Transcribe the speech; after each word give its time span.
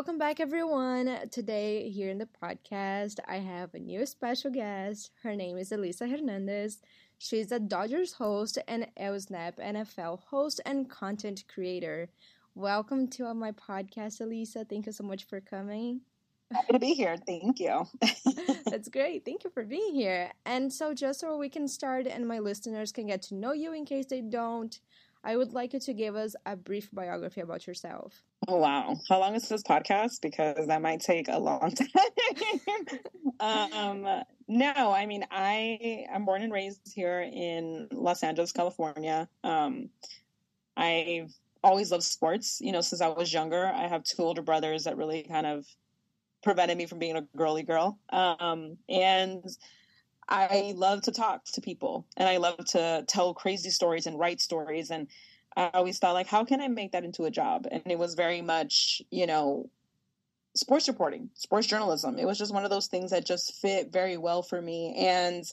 Welcome 0.00 0.16
back, 0.16 0.40
everyone. 0.40 1.28
Today, 1.30 1.90
here 1.90 2.08
in 2.08 2.16
the 2.16 2.26
podcast, 2.42 3.18
I 3.28 3.36
have 3.36 3.74
a 3.74 3.78
new 3.78 4.06
special 4.06 4.50
guest. 4.50 5.10
Her 5.22 5.36
name 5.36 5.58
is 5.58 5.72
Elisa 5.72 6.08
Hernandez. 6.08 6.78
She's 7.18 7.52
a 7.52 7.60
Dodgers 7.60 8.14
host 8.14 8.56
and 8.66 8.86
El 8.96 9.20
Snap 9.20 9.58
NFL 9.58 10.20
host 10.20 10.58
and 10.64 10.88
content 10.88 11.44
creator. 11.52 12.08
Welcome 12.54 13.08
to 13.08 13.34
my 13.34 13.52
podcast, 13.52 14.22
Elisa. 14.22 14.64
Thank 14.64 14.86
you 14.86 14.92
so 14.92 15.04
much 15.04 15.24
for 15.24 15.38
coming. 15.38 16.00
Happy 16.50 16.72
to 16.72 16.78
be 16.78 16.94
here. 16.94 17.18
Thank 17.26 17.60
you. 17.60 17.86
That's 18.64 18.88
great. 18.88 19.26
Thank 19.26 19.44
you 19.44 19.50
for 19.50 19.64
being 19.64 19.94
here. 19.94 20.32
And 20.46 20.72
so, 20.72 20.94
just 20.94 21.20
so 21.20 21.36
we 21.36 21.50
can 21.50 21.68
start 21.68 22.06
and 22.06 22.26
my 22.26 22.38
listeners 22.38 22.90
can 22.90 23.08
get 23.08 23.20
to 23.24 23.34
know 23.34 23.52
you 23.52 23.74
in 23.74 23.84
case 23.84 24.06
they 24.06 24.22
don't, 24.22 24.80
I 25.22 25.36
would 25.36 25.52
like 25.52 25.74
you 25.74 25.80
to 25.80 25.92
give 25.92 26.16
us 26.16 26.34
a 26.46 26.56
brief 26.56 26.88
biography 26.92 27.42
about 27.42 27.66
yourself. 27.66 28.22
Oh, 28.48 28.56
wow. 28.56 28.96
How 29.08 29.20
long 29.20 29.34
is 29.34 29.48
this 29.48 29.62
podcast? 29.62 30.22
Because 30.22 30.66
that 30.66 30.80
might 30.80 31.00
take 31.00 31.28
a 31.28 31.38
long 31.38 31.72
time. 33.40 33.70
um, 33.74 34.22
no, 34.48 34.92
I 34.92 35.04
mean, 35.04 35.26
I 35.30 36.06
am 36.10 36.24
born 36.24 36.42
and 36.42 36.52
raised 36.52 36.92
here 36.94 37.20
in 37.20 37.88
Los 37.92 38.22
Angeles, 38.22 38.52
California. 38.52 39.28
Um, 39.44 39.90
I've 40.76 41.32
always 41.62 41.90
loved 41.90 42.04
sports, 42.04 42.58
you 42.62 42.72
know, 42.72 42.80
since 42.80 43.02
I 43.02 43.08
was 43.08 43.32
younger. 43.32 43.66
I 43.66 43.88
have 43.88 44.04
two 44.04 44.22
older 44.22 44.42
brothers 44.42 44.84
that 44.84 44.96
really 44.96 45.22
kind 45.24 45.46
of 45.46 45.66
prevented 46.42 46.78
me 46.78 46.86
from 46.86 46.98
being 46.98 47.16
a 47.16 47.26
girly 47.36 47.62
girl. 47.62 47.98
Um, 48.10 48.78
and 48.88 49.44
I 50.30 50.74
love 50.76 51.02
to 51.02 51.12
talk 51.12 51.44
to 51.52 51.60
people 51.60 52.06
and 52.16 52.28
I 52.28 52.36
love 52.36 52.64
to 52.66 53.04
tell 53.08 53.34
crazy 53.34 53.70
stories 53.70 54.06
and 54.06 54.18
write 54.18 54.40
stories. 54.40 54.90
And 54.90 55.08
I 55.56 55.70
always 55.74 55.98
thought, 55.98 56.14
like, 56.14 56.28
how 56.28 56.44
can 56.44 56.60
I 56.60 56.68
make 56.68 56.92
that 56.92 57.04
into 57.04 57.24
a 57.24 57.30
job? 57.30 57.66
And 57.70 57.82
it 57.86 57.98
was 57.98 58.14
very 58.14 58.40
much, 58.40 59.02
you 59.10 59.26
know, 59.26 59.68
sports 60.54 60.86
reporting, 60.86 61.30
sports 61.34 61.66
journalism. 61.66 62.18
It 62.18 62.26
was 62.26 62.38
just 62.38 62.54
one 62.54 62.64
of 62.64 62.70
those 62.70 62.86
things 62.86 63.10
that 63.10 63.26
just 63.26 63.54
fit 63.60 63.92
very 63.92 64.16
well 64.16 64.42
for 64.42 64.60
me. 64.62 64.94
And 64.96 65.44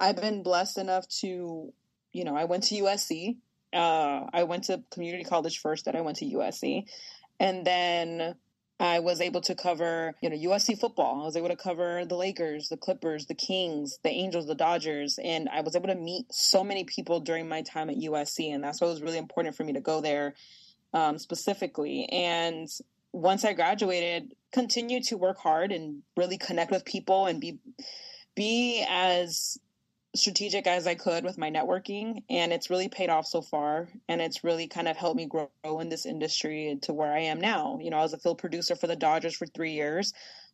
I've 0.00 0.16
been 0.16 0.42
blessed 0.42 0.78
enough 0.78 1.06
to, 1.20 1.72
you 2.12 2.24
know, 2.24 2.34
I 2.34 2.44
went 2.44 2.64
to 2.64 2.76
USC. 2.76 3.36
Uh, 3.72 4.26
I 4.32 4.44
went 4.44 4.64
to 4.64 4.82
community 4.90 5.24
college 5.24 5.60
first, 5.60 5.86
then 5.86 5.96
I 5.96 6.02
went 6.02 6.18
to 6.18 6.26
USC. 6.26 6.84
And 7.40 7.66
then 7.66 8.34
I 8.82 8.98
was 8.98 9.20
able 9.20 9.40
to 9.42 9.54
cover, 9.54 10.16
you 10.20 10.28
know, 10.28 10.36
USC 10.36 10.76
football. 10.76 11.22
I 11.22 11.24
was 11.24 11.36
able 11.36 11.50
to 11.50 11.56
cover 11.56 12.04
the 12.04 12.16
Lakers, 12.16 12.68
the 12.68 12.76
Clippers, 12.76 13.26
the 13.26 13.34
Kings, 13.34 13.98
the 14.02 14.10
Angels, 14.10 14.48
the 14.48 14.56
Dodgers, 14.56 15.20
and 15.22 15.48
I 15.48 15.60
was 15.60 15.76
able 15.76 15.86
to 15.86 15.94
meet 15.94 16.26
so 16.32 16.64
many 16.64 16.82
people 16.82 17.20
during 17.20 17.48
my 17.48 17.62
time 17.62 17.90
at 17.90 17.96
USC, 17.96 18.52
and 18.52 18.64
that's 18.64 18.80
why 18.80 18.88
it 18.88 18.90
was 18.90 19.00
really 19.00 19.18
important 19.18 19.54
for 19.54 19.62
me 19.62 19.74
to 19.74 19.80
go 19.80 20.00
there 20.00 20.34
um, 20.92 21.16
specifically. 21.16 22.06
And 22.06 22.68
once 23.12 23.44
I 23.44 23.52
graduated, 23.52 24.34
continue 24.50 25.00
to 25.04 25.16
work 25.16 25.38
hard 25.38 25.70
and 25.70 26.02
really 26.16 26.36
connect 26.36 26.72
with 26.72 26.84
people 26.84 27.26
and 27.26 27.40
be 27.40 27.60
be 28.34 28.84
as 28.90 29.60
strategic 30.14 30.66
as 30.66 30.86
I 30.86 30.94
could 30.94 31.24
with 31.24 31.38
my 31.38 31.50
networking, 31.50 32.22
and 32.28 32.52
it's 32.52 32.70
really 32.70 32.88
paid 32.88 33.08
off 33.08 33.26
so 33.26 33.42
far. 33.42 33.88
And 34.08 34.20
it's 34.20 34.44
really 34.44 34.68
kind 34.68 34.88
of 34.88 34.96
helped 34.96 35.16
me 35.16 35.26
grow 35.26 35.48
in 35.80 35.88
this 35.88 36.06
industry 36.06 36.78
to 36.82 36.92
where 36.92 37.12
I 37.12 37.20
am 37.20 37.40
now. 37.40 37.78
You 37.80 37.90
know, 37.90 37.98
I 37.98 38.02
was 38.02 38.12
a 38.12 38.18
field 38.18 38.38
producer 38.38 38.76
for 38.76 38.86
the 38.86 38.96
Dodgers 38.96 39.36
for 39.36 39.46
three 39.46 39.72
years 39.72 40.12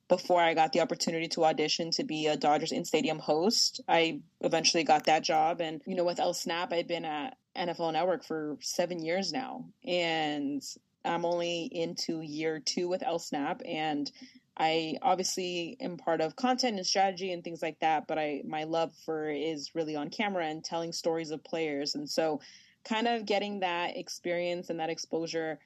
before 0.09 0.41
I 0.41 0.55
got 0.55 0.73
the 0.73 0.81
opportunity 0.81 1.29
to 1.29 1.45
audition 1.45 1.91
to 1.93 2.05
be 2.05 2.27
a 2.27 2.37
Dodgers 2.37 2.73
in 2.73 2.85
stadium 2.85 3.19
host. 3.19 3.83
I 3.89 4.21
eventually 4.41 4.85
got 4.85 5.05
that 5.05 5.23
job. 5.23 5.61
And, 5.61 5.83
you 5.87 5.97
know, 5.97 6.05
with 6.05 6.21
El 6.21 6.35
Snap, 6.35 6.73
I've 6.73 6.89
been 6.89 7.05
at 7.05 7.37
NFL 7.57 7.93
Network 7.93 8.25
for 8.25 8.57
seven 8.61 9.05
years 9.05 9.33
now. 9.33 9.67
And 9.87 10.63
I'm 11.05 11.25
only 11.25 11.69
into 11.71 12.21
year 12.21 12.59
two 12.59 12.89
with 12.89 13.03
El 13.03 13.19
Snap. 13.19 13.61
And 13.67 14.11
I 14.59 14.97
obviously 15.03 15.77
am 15.81 15.97
part 15.97 16.21
of 16.21 16.35
content 16.35 16.77
and 16.77 16.87
strategy 16.87 17.33
and 17.33 17.45
things 17.45 17.63
like 17.63 17.79
that, 17.79 18.09
but 18.09 18.19
I 18.19 18.43
my 18.45 18.65
love 18.65 18.93
for 19.07 19.31
is 19.31 19.75
really 19.75 19.95
on 19.95 20.11
camera 20.11 20.47
and 20.47 20.65
telling 20.65 20.93
stories 20.93 21.31
of 21.31 21.45
players. 21.45 21.95
And 21.95 22.09
so 22.09 22.41
kind 22.85 23.07
of 23.07 23.25
getting 23.25 23.61
that 23.61 23.97
experience 23.97 24.71
and 24.71 24.81
that 24.81 24.91
exposure, 24.91 25.61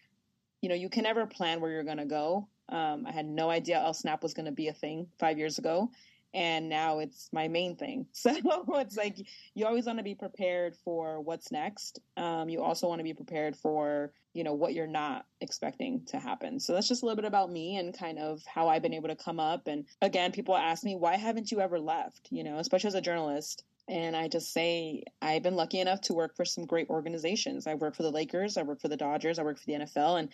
you 0.61 0.69
know, 0.69 0.75
you 0.75 0.91
can 0.91 1.05
never 1.05 1.27
plan 1.27 1.61
where 1.61 1.71
you're 1.71 1.85
gonna 1.85 2.07
go. 2.07 2.49
Um, 2.69 3.07
I 3.07 3.13
had 3.13 3.27
no 3.27 3.49
idea 3.49 3.79
El 3.79 3.95
Snap 3.95 4.23
was 4.23 4.35
gonna 4.35 4.53
be 4.53 4.69
a 4.69 4.75
thing 4.75 5.07
five 5.19 5.39
years 5.39 5.59
ago. 5.59 5.91
And 6.35 6.69
now 6.69 7.01
it's 7.01 7.29
my 7.33 7.49
main 7.49 7.77
thing. 7.77 8.07
So 8.15 8.31
it's 8.77 8.97
like 8.97 9.17
you 9.55 9.67
always 9.67 9.87
want 9.87 9.99
to 9.99 10.03
be 10.03 10.15
prepared 10.15 10.77
for 10.85 11.21
what's 11.21 11.53
next. 11.53 12.01
Um, 12.17 12.49
you 12.49 12.63
also 12.63 12.89
want 12.89 13.01
to 13.01 13.05
be 13.05 13.13
prepared 13.13 13.55
for 13.57 14.13
you 14.33 14.45
know 14.45 14.55
what 14.55 14.75
you're 14.75 14.87
not 14.87 15.27
expecting 15.41 16.05
to 16.07 16.19
happen. 16.19 16.59
So 16.59 16.73
that's 16.73 16.89
just 16.89 17.03
a 17.03 17.07
little 17.07 17.17
bit 17.17 17.27
about 17.27 17.51
me 17.51 17.77
and 17.77 17.97
kind 17.97 18.19
of 18.19 18.43
how 18.47 18.69
i've 18.69 18.83
been 18.83 18.95
able 18.95 19.09
to 19.09 19.17
come 19.17 19.41
up. 19.41 19.67
And 19.67 19.85
again 20.01 20.33
people 20.33 20.57
ask 20.57 20.85
me 20.85 20.97
why 20.97 21.17
haven't 21.17 21.51
you 21.51 21.61
ever 21.61 21.79
left? 21.79 22.29
You 22.31 22.45
know 22.45 22.59
especially 22.59 22.89
as 22.89 22.95
a 22.95 23.01
journalist. 23.01 23.65
And 23.89 24.17
i 24.17 24.29
just 24.29 24.53
say 24.53 25.05
i've 25.21 25.43
been 25.43 25.57
lucky 25.57 25.81
enough 25.81 26.01
to 26.03 26.15
work 26.15 26.37
for 26.37 26.45
some 26.45 26.67
great 26.67 26.89
organizations. 26.89 27.67
I 27.67 27.75
work 27.75 27.97
for 27.97 28.03
the 28.03 28.11
lakers 28.11 28.57
i 28.57 28.63
work 28.63 28.81
for 28.81 28.89
the 28.89 28.97
dodgers 28.97 29.39
i 29.39 29.43
work 29.43 29.59
for 29.59 29.67
the 29.67 29.75
nfl 29.75 30.19
and 30.19 30.29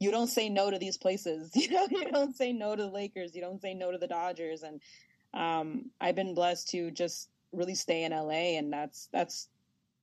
you 0.00 0.10
don't 0.10 0.26
say 0.26 0.48
no 0.48 0.70
to 0.70 0.78
these 0.78 0.96
places. 0.96 1.50
You 1.54 1.70
know 1.70 1.86
you 1.90 2.04
don't 2.12 2.36
say 2.36 2.52
no 2.52 2.74
to 2.74 2.82
the 2.82 2.90
lakers. 2.90 3.34
You 3.34 3.42
don't 3.42 3.62
say 3.62 3.74
no 3.74 3.92
to 3.92 3.98
the 3.98 4.08
dodgers. 4.08 4.62
And 4.62 4.80
um, 5.32 5.90
i've 6.00 6.16
been 6.16 6.34
blessed 6.34 6.68
to 6.70 6.90
just 6.90 7.28
really 7.52 7.74
stay 7.74 8.04
in 8.04 8.12
la 8.12 8.30
and 8.30 8.72
that's 8.72 9.08
that's 9.12 9.48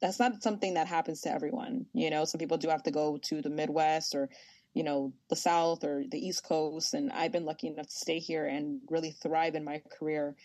that's 0.01 0.19
not 0.19 0.41
something 0.41 0.73
that 0.73 0.88
happens 0.88 1.22
to 1.22 1.31
everyone. 1.31 1.85
You 1.94 2.09
know, 2.09 2.25
some 2.25 2.39
people 2.39 2.57
do 2.57 2.69
have 2.69 2.84
to 2.84 2.91
go 2.91 3.17
to 3.17 3.41
the 3.41 3.50
Midwest 3.50 4.16
or, 4.16 4.29
you 4.73 4.84
know, 4.84 5.13
the 5.29 5.35
South 5.35 5.84
or 5.84 6.03
the 6.09 6.17
East 6.17 6.44
Coast. 6.44 6.94
And 6.94 7.12
I've 7.12 7.31
been 7.31 7.45
lucky 7.45 7.67
enough 7.67 7.88
to 7.88 7.95
stay 7.95 8.19
here 8.19 8.45
and 8.47 8.81
really 8.89 9.12
thrive 9.12 9.56
in 9.56 9.63
my 9.63 9.81
career. 9.97 10.35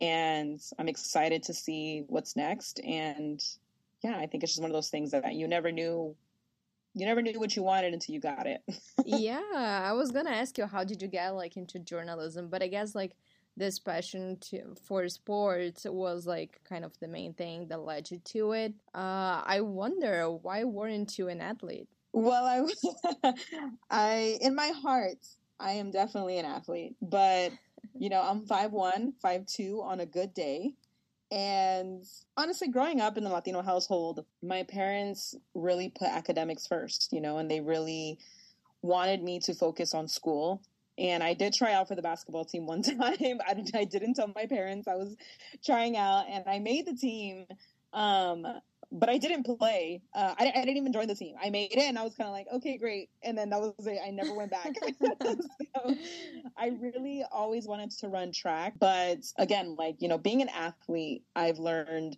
And 0.00 0.60
I'm 0.78 0.88
excited 0.88 1.42
to 1.44 1.54
see 1.54 2.04
what's 2.06 2.36
next. 2.36 2.80
And 2.80 3.42
yeah, 4.02 4.16
I 4.16 4.26
think 4.26 4.44
it's 4.44 4.52
just 4.52 4.62
one 4.62 4.70
of 4.70 4.74
those 4.74 4.90
things 4.90 5.10
that 5.10 5.34
you 5.34 5.48
never 5.48 5.72
knew 5.72 6.14
you 6.94 7.06
never 7.06 7.22
knew 7.22 7.38
what 7.38 7.54
you 7.54 7.62
wanted 7.62 7.92
until 7.92 8.12
you 8.12 8.20
got 8.20 8.46
it. 8.46 8.62
yeah, 9.04 9.84
I 9.84 9.92
was 9.92 10.10
gonna 10.10 10.30
ask 10.30 10.58
you 10.58 10.66
how 10.66 10.82
did 10.82 11.00
you 11.00 11.06
get 11.06 11.30
like 11.30 11.56
into 11.56 11.78
journalism, 11.78 12.48
but 12.48 12.62
I 12.62 12.66
guess 12.66 12.96
like 12.96 13.12
this 13.60 13.78
passion 13.78 14.38
to, 14.40 14.74
for 14.88 15.08
sports 15.08 15.86
was 15.88 16.26
like 16.26 16.60
kind 16.68 16.84
of 16.84 16.98
the 16.98 17.06
main 17.06 17.34
thing 17.34 17.68
that 17.68 17.80
led 17.80 18.10
you 18.10 18.18
to 18.24 18.52
it. 18.52 18.74
Uh, 18.92 19.42
I 19.44 19.60
wonder 19.60 20.28
why 20.30 20.64
weren't 20.64 21.16
you 21.18 21.28
an 21.28 21.40
athlete? 21.40 21.86
Well, 22.12 22.66
I, 23.22 23.32
I 23.90 24.38
in 24.40 24.56
my 24.56 24.68
heart, 24.68 25.24
I 25.60 25.72
am 25.72 25.92
definitely 25.92 26.38
an 26.38 26.46
athlete, 26.46 26.96
but 27.00 27.52
you 27.96 28.08
know, 28.08 28.20
I'm 28.20 28.46
five 28.46 28.72
one, 28.72 29.12
five 29.22 29.46
two 29.46 29.82
on 29.84 30.00
a 30.00 30.06
good 30.06 30.34
day. 30.34 30.72
And 31.30 32.04
honestly, 32.36 32.68
growing 32.68 33.00
up 33.00 33.16
in 33.16 33.22
the 33.22 33.30
Latino 33.30 33.62
household, 33.62 34.24
my 34.42 34.64
parents 34.64 35.36
really 35.54 35.88
put 35.88 36.08
academics 36.08 36.66
first, 36.66 37.12
you 37.12 37.20
know, 37.20 37.38
and 37.38 37.48
they 37.48 37.60
really 37.60 38.18
wanted 38.82 39.22
me 39.22 39.38
to 39.40 39.54
focus 39.54 39.94
on 39.94 40.08
school 40.08 40.60
and 41.00 41.24
I 41.24 41.32
did 41.34 41.54
try 41.54 41.72
out 41.72 41.88
for 41.88 41.94
the 41.94 42.02
basketball 42.02 42.44
team 42.44 42.66
one 42.66 42.82
time. 42.82 42.98
I, 43.00 43.64
I 43.74 43.84
didn't 43.84 44.14
tell 44.14 44.30
my 44.34 44.46
parents 44.46 44.86
I 44.86 44.94
was 44.94 45.16
trying 45.64 45.96
out, 45.96 46.26
and 46.28 46.44
I 46.46 46.58
made 46.58 46.86
the 46.86 46.94
team. 46.94 47.46
Um, 47.92 48.46
but 48.92 49.08
I 49.08 49.18
didn't 49.18 49.44
play. 49.44 50.02
Uh, 50.14 50.34
I, 50.38 50.52
I, 50.54 50.64
didn't 50.64 50.76
even 50.76 50.92
join 50.92 51.06
the 51.06 51.14
team. 51.14 51.36
I 51.40 51.48
made 51.50 51.72
it, 51.72 51.78
and 51.78 51.96
I 51.96 52.02
was 52.02 52.14
kind 52.16 52.26
of 52.26 52.32
like, 52.32 52.46
okay, 52.52 52.76
great. 52.76 53.08
And 53.22 53.38
then 53.38 53.50
that 53.50 53.60
was 53.60 53.86
it. 53.86 54.00
I 54.04 54.10
never 54.10 54.34
went 54.34 54.50
back. 54.50 54.74
so 55.02 55.96
I 56.56 56.72
really 56.80 57.24
always 57.30 57.66
wanted 57.66 57.92
to 57.92 58.08
run 58.08 58.32
track, 58.32 58.74
but 58.78 59.18
again, 59.38 59.76
like 59.76 60.02
you 60.02 60.08
know, 60.08 60.18
being 60.18 60.42
an 60.42 60.48
athlete, 60.48 61.22
I've 61.34 61.58
learned 61.58 62.16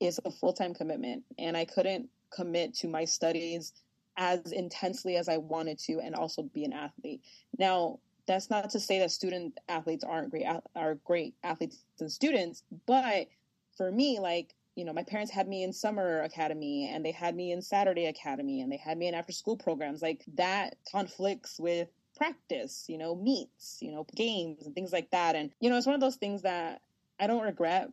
is 0.00 0.20
a 0.24 0.30
full 0.30 0.52
time 0.52 0.74
commitment, 0.74 1.22
and 1.38 1.56
I 1.56 1.66
couldn't 1.66 2.08
commit 2.30 2.74
to 2.76 2.88
my 2.88 3.04
studies 3.04 3.72
as 4.16 4.52
intensely 4.52 5.16
as 5.16 5.28
I 5.28 5.36
wanted 5.36 5.78
to, 5.80 6.00
and 6.00 6.14
also 6.14 6.42
be 6.42 6.64
an 6.64 6.72
athlete. 6.72 7.20
Now, 7.58 7.98
that's 8.26 8.50
not 8.50 8.70
to 8.70 8.80
say 8.80 8.98
that 8.98 9.10
student 9.10 9.58
athletes 9.68 10.04
aren't 10.04 10.30
great 10.30 10.46
are 10.74 10.94
great 11.04 11.34
athletes 11.42 11.84
and 12.00 12.10
students 12.10 12.62
but 12.86 13.28
for 13.76 13.90
me 13.90 14.18
like 14.20 14.54
you 14.76 14.84
know 14.84 14.92
my 14.92 15.02
parents 15.02 15.32
had 15.32 15.48
me 15.48 15.62
in 15.62 15.72
summer 15.72 16.22
academy 16.22 16.90
and 16.92 17.04
they 17.04 17.12
had 17.12 17.36
me 17.36 17.52
in 17.52 17.62
saturday 17.62 18.06
academy 18.06 18.60
and 18.60 18.70
they 18.70 18.76
had 18.76 18.98
me 18.98 19.08
in 19.08 19.14
after 19.14 19.32
school 19.32 19.56
programs. 19.56 20.02
Like 20.02 20.24
that 20.34 20.76
conflicts 20.90 21.58
with 21.58 21.88
practice 22.16 22.84
you 22.88 22.96
know 22.96 23.16
meets 23.16 23.78
you 23.80 23.90
know 23.90 24.06
games 24.14 24.66
and 24.66 24.74
things 24.74 24.92
like 24.92 25.10
that. 25.10 25.36
And 25.36 25.50
you 25.60 25.70
know 25.70 25.76
it's 25.76 25.86
one 25.86 25.94
of 25.94 26.00
those 26.00 26.16
things 26.16 26.42
that 26.42 26.80
i 27.20 27.26
don't 27.26 27.42
regret 27.42 27.88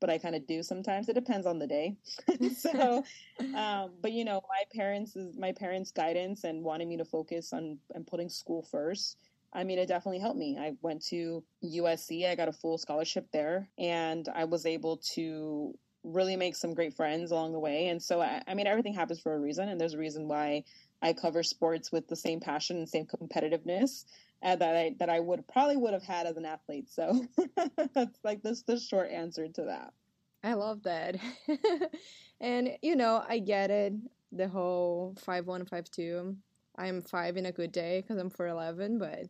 but 0.00 0.10
i 0.10 0.18
kind 0.18 0.34
of 0.34 0.46
do 0.46 0.62
sometimes. 0.62 1.08
It 1.08 1.14
depends 1.14 1.46
on 1.46 1.58
the 1.58 1.66
day. 1.66 1.96
So 2.56 3.04
um 3.54 3.92
but 4.00 4.12
you 4.12 4.24
know 4.24 4.42
my 4.48 4.64
parents 4.74 5.16
is 5.16 5.36
my 5.36 5.52
parents 5.52 5.90
guidance 5.90 6.44
and 6.44 6.62
wanting 6.62 6.88
me 6.88 6.96
to 6.98 7.04
focus 7.04 7.52
on 7.52 7.78
and 7.94 8.06
putting 8.06 8.28
school 8.28 8.62
first 8.62 9.27
I 9.52 9.64
mean, 9.64 9.78
it 9.78 9.86
definitely 9.86 10.18
helped 10.20 10.38
me. 10.38 10.58
I 10.58 10.74
went 10.82 11.04
to 11.06 11.42
USC, 11.64 12.28
I 12.28 12.34
got 12.34 12.48
a 12.48 12.52
full 12.52 12.78
scholarship 12.78 13.26
there, 13.32 13.68
and 13.78 14.28
I 14.34 14.44
was 14.44 14.66
able 14.66 14.98
to 15.14 15.76
really 16.04 16.36
make 16.36 16.54
some 16.54 16.74
great 16.74 16.94
friends 16.94 17.30
along 17.30 17.52
the 17.52 17.58
way. 17.58 17.88
And 17.88 18.02
so, 18.02 18.20
I, 18.20 18.42
I 18.46 18.54
mean, 18.54 18.66
everything 18.66 18.94
happens 18.94 19.20
for 19.20 19.34
a 19.34 19.38
reason, 19.38 19.68
and 19.68 19.80
there's 19.80 19.94
a 19.94 19.98
reason 19.98 20.28
why 20.28 20.64
I 21.00 21.12
cover 21.12 21.42
sports 21.42 21.90
with 21.90 22.08
the 22.08 22.16
same 22.16 22.40
passion 22.40 22.76
and 22.76 22.88
same 22.88 23.06
competitiveness. 23.06 24.04
uh, 24.42 24.56
that 24.56 24.76
I 24.76 24.94
that 24.98 25.10
I 25.10 25.20
would 25.20 25.46
probably 25.48 25.76
would 25.76 25.92
have 25.92 26.02
had 26.02 26.26
as 26.26 26.36
an 26.36 26.44
athlete. 26.44 26.88
So 26.90 27.26
that's 27.94 28.18
like 28.22 28.42
this 28.42 28.62
the 28.62 28.78
short 28.78 29.10
answer 29.10 29.48
to 29.48 29.62
that. 29.64 29.92
I 30.44 30.54
love 30.54 30.84
that. 30.84 31.16
and 32.40 32.70
you 32.82 32.96
know, 32.96 33.24
I 33.28 33.38
get 33.38 33.70
it. 33.70 33.94
The 34.32 34.48
whole 34.48 35.16
five 35.18 35.46
one 35.46 35.64
five 35.64 35.90
two. 35.90 36.36
I'm 36.76 37.02
five 37.02 37.36
in 37.36 37.46
a 37.46 37.52
good 37.52 37.72
day 37.72 38.00
because 38.00 38.18
I'm 38.18 38.30
four 38.30 38.46
eleven, 38.46 38.98
but 38.98 39.26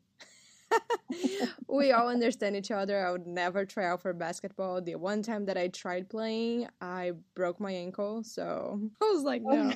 we 1.69 1.93
all 1.93 2.09
understand 2.09 2.56
each 2.56 2.70
other. 2.70 3.05
I 3.05 3.12
would 3.12 3.26
never 3.26 3.65
try 3.65 3.87
out 3.87 4.03
for 4.03 4.12
basketball. 4.12 4.81
The 4.81 4.97
one 4.97 5.23
time 5.23 5.47
that 5.47 5.56
I 5.56 5.69
tried 5.69 6.09
playing, 6.09 6.69
I 6.81 7.12
broke 7.35 7.61
my 7.61 7.73
ankle, 7.73 8.23
so 8.23 8.81
I 9.03 9.05
was 9.05 9.23
like, 9.23 9.43
no. 9.43 9.73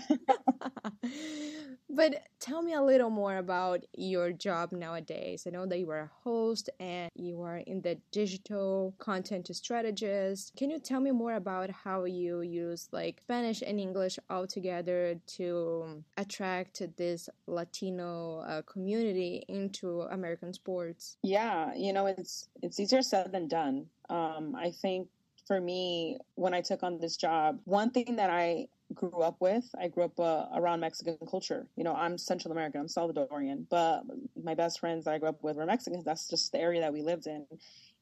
but 1.90 2.22
tell 2.40 2.62
me 2.62 2.74
a 2.74 2.82
little 2.82 3.10
more 3.10 3.36
about 3.36 3.84
your 3.96 4.32
job 4.32 4.72
nowadays. 4.72 5.44
I 5.46 5.50
know 5.50 5.66
that 5.66 5.78
you 5.78 5.90
are 5.90 6.00
a 6.00 6.10
host 6.24 6.70
and 6.80 7.10
you 7.14 7.42
are 7.42 7.58
in 7.58 7.82
the 7.82 7.98
digital 8.10 8.94
content 8.98 9.54
strategist. 9.54 10.52
Can 10.56 10.70
you 10.70 10.78
tell 10.78 11.00
me 11.00 11.10
more 11.10 11.34
about 11.34 11.70
how 11.70 12.04
you 12.04 12.40
use 12.40 12.88
like 12.92 13.20
Spanish 13.22 13.62
and 13.62 13.80
English 13.80 14.18
all 14.28 14.46
together 14.46 15.20
to 15.26 16.02
attract 16.16 16.82
this 16.96 17.28
Latino 17.46 18.40
uh, 18.40 18.62
community 18.62 19.44
into 19.48 20.02
American 20.02 20.52
sports? 20.52 20.81
Yeah, 21.22 21.74
you 21.74 21.92
know, 21.92 22.06
it's 22.06 22.48
it's 22.62 22.78
easier 22.80 23.02
said 23.02 23.32
than 23.32 23.48
done. 23.48 23.86
Um, 24.10 24.54
I 24.54 24.70
think 24.70 25.08
for 25.46 25.60
me, 25.60 26.18
when 26.34 26.54
I 26.54 26.60
took 26.60 26.82
on 26.82 26.98
this 26.98 27.16
job, 27.16 27.60
one 27.64 27.90
thing 27.90 28.16
that 28.16 28.30
I 28.30 28.68
grew 28.94 29.22
up 29.22 29.36
with. 29.40 29.64
I 29.78 29.88
grew 29.88 30.04
up 30.04 30.18
uh, 30.20 30.46
around 30.54 30.80
Mexican 30.80 31.16
culture. 31.28 31.66
You 31.76 31.84
know, 31.84 31.94
I'm 31.94 32.18
Central 32.18 32.52
American, 32.52 32.80
I'm 32.80 32.86
Salvadorian, 32.88 33.66
but 33.68 34.02
my 34.42 34.54
best 34.54 34.80
friends 34.80 35.04
that 35.04 35.14
I 35.14 35.18
grew 35.18 35.30
up 35.30 35.42
with 35.42 35.56
were 35.56 35.66
Mexicans. 35.66 36.04
That's 36.04 36.28
just 36.28 36.52
the 36.52 36.60
area 36.60 36.80
that 36.80 36.92
we 36.92 37.02
lived 37.02 37.26
in. 37.26 37.46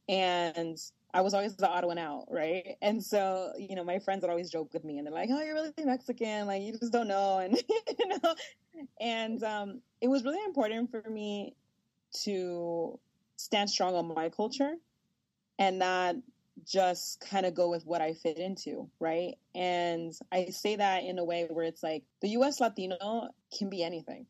And 0.08 0.78
I 1.14 1.20
was 1.20 1.34
always 1.34 1.56
the 1.56 1.68
odd 1.68 1.84
one 1.84 1.98
out, 1.98 2.26
right? 2.28 2.76
And 2.82 3.02
so, 3.02 3.52
you 3.58 3.76
know, 3.76 3.84
my 3.84 3.98
friends 3.98 4.22
would 4.22 4.30
always 4.30 4.50
joke 4.50 4.72
with 4.72 4.84
me 4.84 4.98
and 4.98 5.06
they're 5.06 5.14
like, 5.14 5.28
oh, 5.32 5.40
you're 5.40 5.54
really 5.54 5.72
Mexican. 5.84 6.46
Like, 6.46 6.62
you 6.62 6.72
just 6.72 6.92
don't 6.92 7.08
know. 7.08 7.38
And, 7.38 7.56
you 7.98 8.08
know, 8.08 8.34
and 9.00 9.42
um, 9.44 9.80
it 10.00 10.08
was 10.08 10.24
really 10.24 10.44
important 10.44 10.90
for 10.90 11.08
me 11.08 11.54
to 12.24 12.98
stand 13.36 13.70
strong 13.70 13.94
on 13.94 14.12
my 14.14 14.28
culture 14.28 14.74
and 15.58 15.78
not 15.78 16.16
just 16.66 17.20
kind 17.20 17.46
of 17.46 17.54
go 17.54 17.70
with 17.70 17.86
what 17.86 18.00
I 18.00 18.14
fit 18.14 18.38
into, 18.38 18.88
right? 18.98 19.34
And 19.54 20.12
I 20.30 20.46
say 20.46 20.76
that 20.76 21.04
in 21.04 21.18
a 21.18 21.24
way 21.24 21.46
where 21.48 21.64
it's 21.64 21.82
like 21.82 22.04
the 22.20 22.28
US 22.30 22.60
Latino 22.60 23.28
can 23.56 23.70
be 23.70 23.82
anything, 23.82 24.26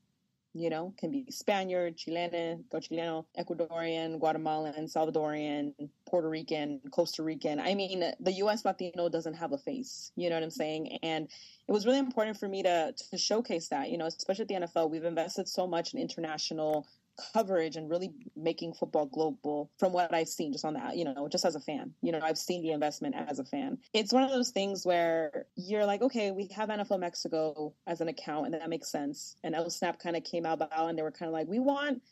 you 0.54 0.70
know, 0.70 0.94
can 0.98 1.10
be 1.10 1.26
Spaniard, 1.30 1.96
Chilean, 1.96 2.64
Chileno, 2.72 3.24
Ecuadorian, 3.38 4.18
Guatemalan, 4.18 4.86
Salvadorian, 4.86 5.72
Puerto 6.06 6.28
Rican, 6.28 6.80
Costa 6.90 7.22
Rican. 7.22 7.60
I 7.60 7.74
mean, 7.74 8.04
the 8.20 8.32
US 8.32 8.64
Latino 8.64 9.08
doesn't 9.08 9.34
have 9.34 9.52
a 9.52 9.58
face, 9.58 10.12
you 10.16 10.28
know 10.28 10.36
what 10.36 10.44
I'm 10.44 10.50
saying? 10.50 10.98
And 11.02 11.28
it 11.66 11.72
was 11.72 11.86
really 11.86 11.98
important 11.98 12.38
for 12.38 12.48
me 12.48 12.62
to 12.62 12.94
to 13.10 13.18
showcase 13.18 13.68
that, 13.68 13.90
you 13.90 13.98
know, 13.98 14.06
especially 14.06 14.42
at 14.42 14.48
the 14.48 14.66
NFL, 14.66 14.90
we've 14.90 15.04
invested 15.04 15.48
so 15.48 15.66
much 15.66 15.94
in 15.94 16.00
international 16.00 16.86
coverage 17.32 17.76
and 17.76 17.90
really 17.90 18.12
making 18.36 18.72
football 18.72 19.06
global 19.06 19.70
from 19.78 19.92
what 19.92 20.12
I've 20.14 20.28
seen 20.28 20.52
just 20.52 20.64
on 20.64 20.74
that, 20.74 20.96
you 20.96 21.04
know, 21.04 21.28
just 21.28 21.44
as 21.44 21.54
a 21.54 21.60
fan. 21.60 21.92
You 22.02 22.12
know, 22.12 22.20
I've 22.22 22.38
seen 22.38 22.62
the 22.62 22.72
investment 22.72 23.14
as 23.14 23.38
a 23.38 23.44
fan. 23.44 23.78
It's 23.92 24.12
one 24.12 24.22
of 24.22 24.30
those 24.30 24.50
things 24.50 24.86
where 24.86 25.46
you're 25.56 25.84
like, 25.84 26.02
okay, 26.02 26.30
we 26.30 26.48
have 26.56 26.68
NFL 26.68 27.00
Mexico 27.00 27.74
as 27.86 28.00
an 28.00 28.08
account 28.08 28.46
and 28.46 28.54
that 28.54 28.68
makes 28.68 28.90
sense. 28.90 29.36
And 29.44 29.54
El 29.54 29.68
Snap 29.70 29.98
kind 29.98 30.16
of 30.16 30.24
came 30.24 30.46
out 30.46 30.60
and 30.72 30.98
they 30.98 31.02
were 31.02 31.10
kind 31.10 31.28
of 31.28 31.32
like, 31.32 31.46
we 31.46 31.58
want 31.58 32.02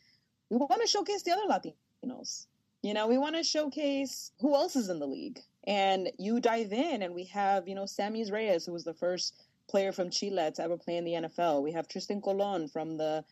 we 0.49 0.57
want 0.57 0.81
to 0.81 0.87
showcase 0.87 1.23
the 1.23 1.31
other 1.31 1.43
Latinos. 1.47 2.47
You 2.81 2.93
know, 2.93 3.07
we 3.07 3.17
want 3.17 3.35
to 3.35 3.43
showcase 3.43 4.31
who 4.39 4.55
else 4.55 4.75
is 4.75 4.89
in 4.89 4.99
the 4.99 5.07
league. 5.07 5.39
And 5.65 6.09
you 6.17 6.39
dive 6.39 6.71
in 6.71 7.03
and 7.03 7.13
we 7.13 7.25
have, 7.25 7.67
you 7.67 7.75
know, 7.75 7.83
Sammis 7.83 8.31
Reyes, 8.31 8.65
who 8.65 8.71
was 8.71 8.83
the 8.83 8.93
first 8.93 9.35
player 9.69 9.91
from 9.91 10.09
Chile 10.09 10.51
to 10.55 10.63
ever 10.63 10.77
play 10.77 10.97
in 10.97 11.03
the 11.03 11.13
NFL. 11.13 11.61
We 11.61 11.71
have 11.73 11.87
Trystan 11.87 12.23
Colon 12.23 12.67
from 12.67 12.97
the 12.97 13.23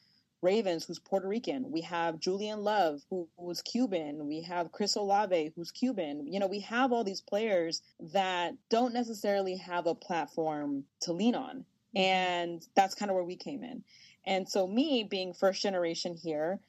Ravens, 0.41 0.85
who's 0.85 0.99
Puerto 0.99 1.27
Rican. 1.27 1.71
We 1.71 1.81
have 1.81 2.19
Julian 2.19 2.63
Love, 2.63 3.01
who, 3.09 3.27
who's 3.39 3.61
Cuban. 3.61 4.27
We 4.27 4.41
have 4.41 4.71
Chris 4.71 4.95
Olave, 4.95 5.51
who's 5.55 5.71
Cuban. 5.71 6.27
You 6.27 6.39
know, 6.39 6.47
we 6.47 6.59
have 6.61 6.91
all 6.91 7.03
these 7.03 7.21
players 7.21 7.81
that 8.13 8.53
don't 8.69 8.93
necessarily 8.93 9.57
have 9.57 9.87
a 9.87 9.95
platform 9.95 10.83
to 11.01 11.13
lean 11.13 11.35
on. 11.35 11.65
Mm-hmm. 11.95 11.97
And 11.97 12.67
that's 12.75 12.95
kind 12.95 13.09
of 13.09 13.15
where 13.15 13.23
we 13.23 13.35
came 13.35 13.63
in. 13.63 13.83
And 14.25 14.47
so, 14.47 14.67
me 14.67 15.07
being 15.09 15.33
first 15.33 15.61
generation 15.61 16.15
here 16.15 16.59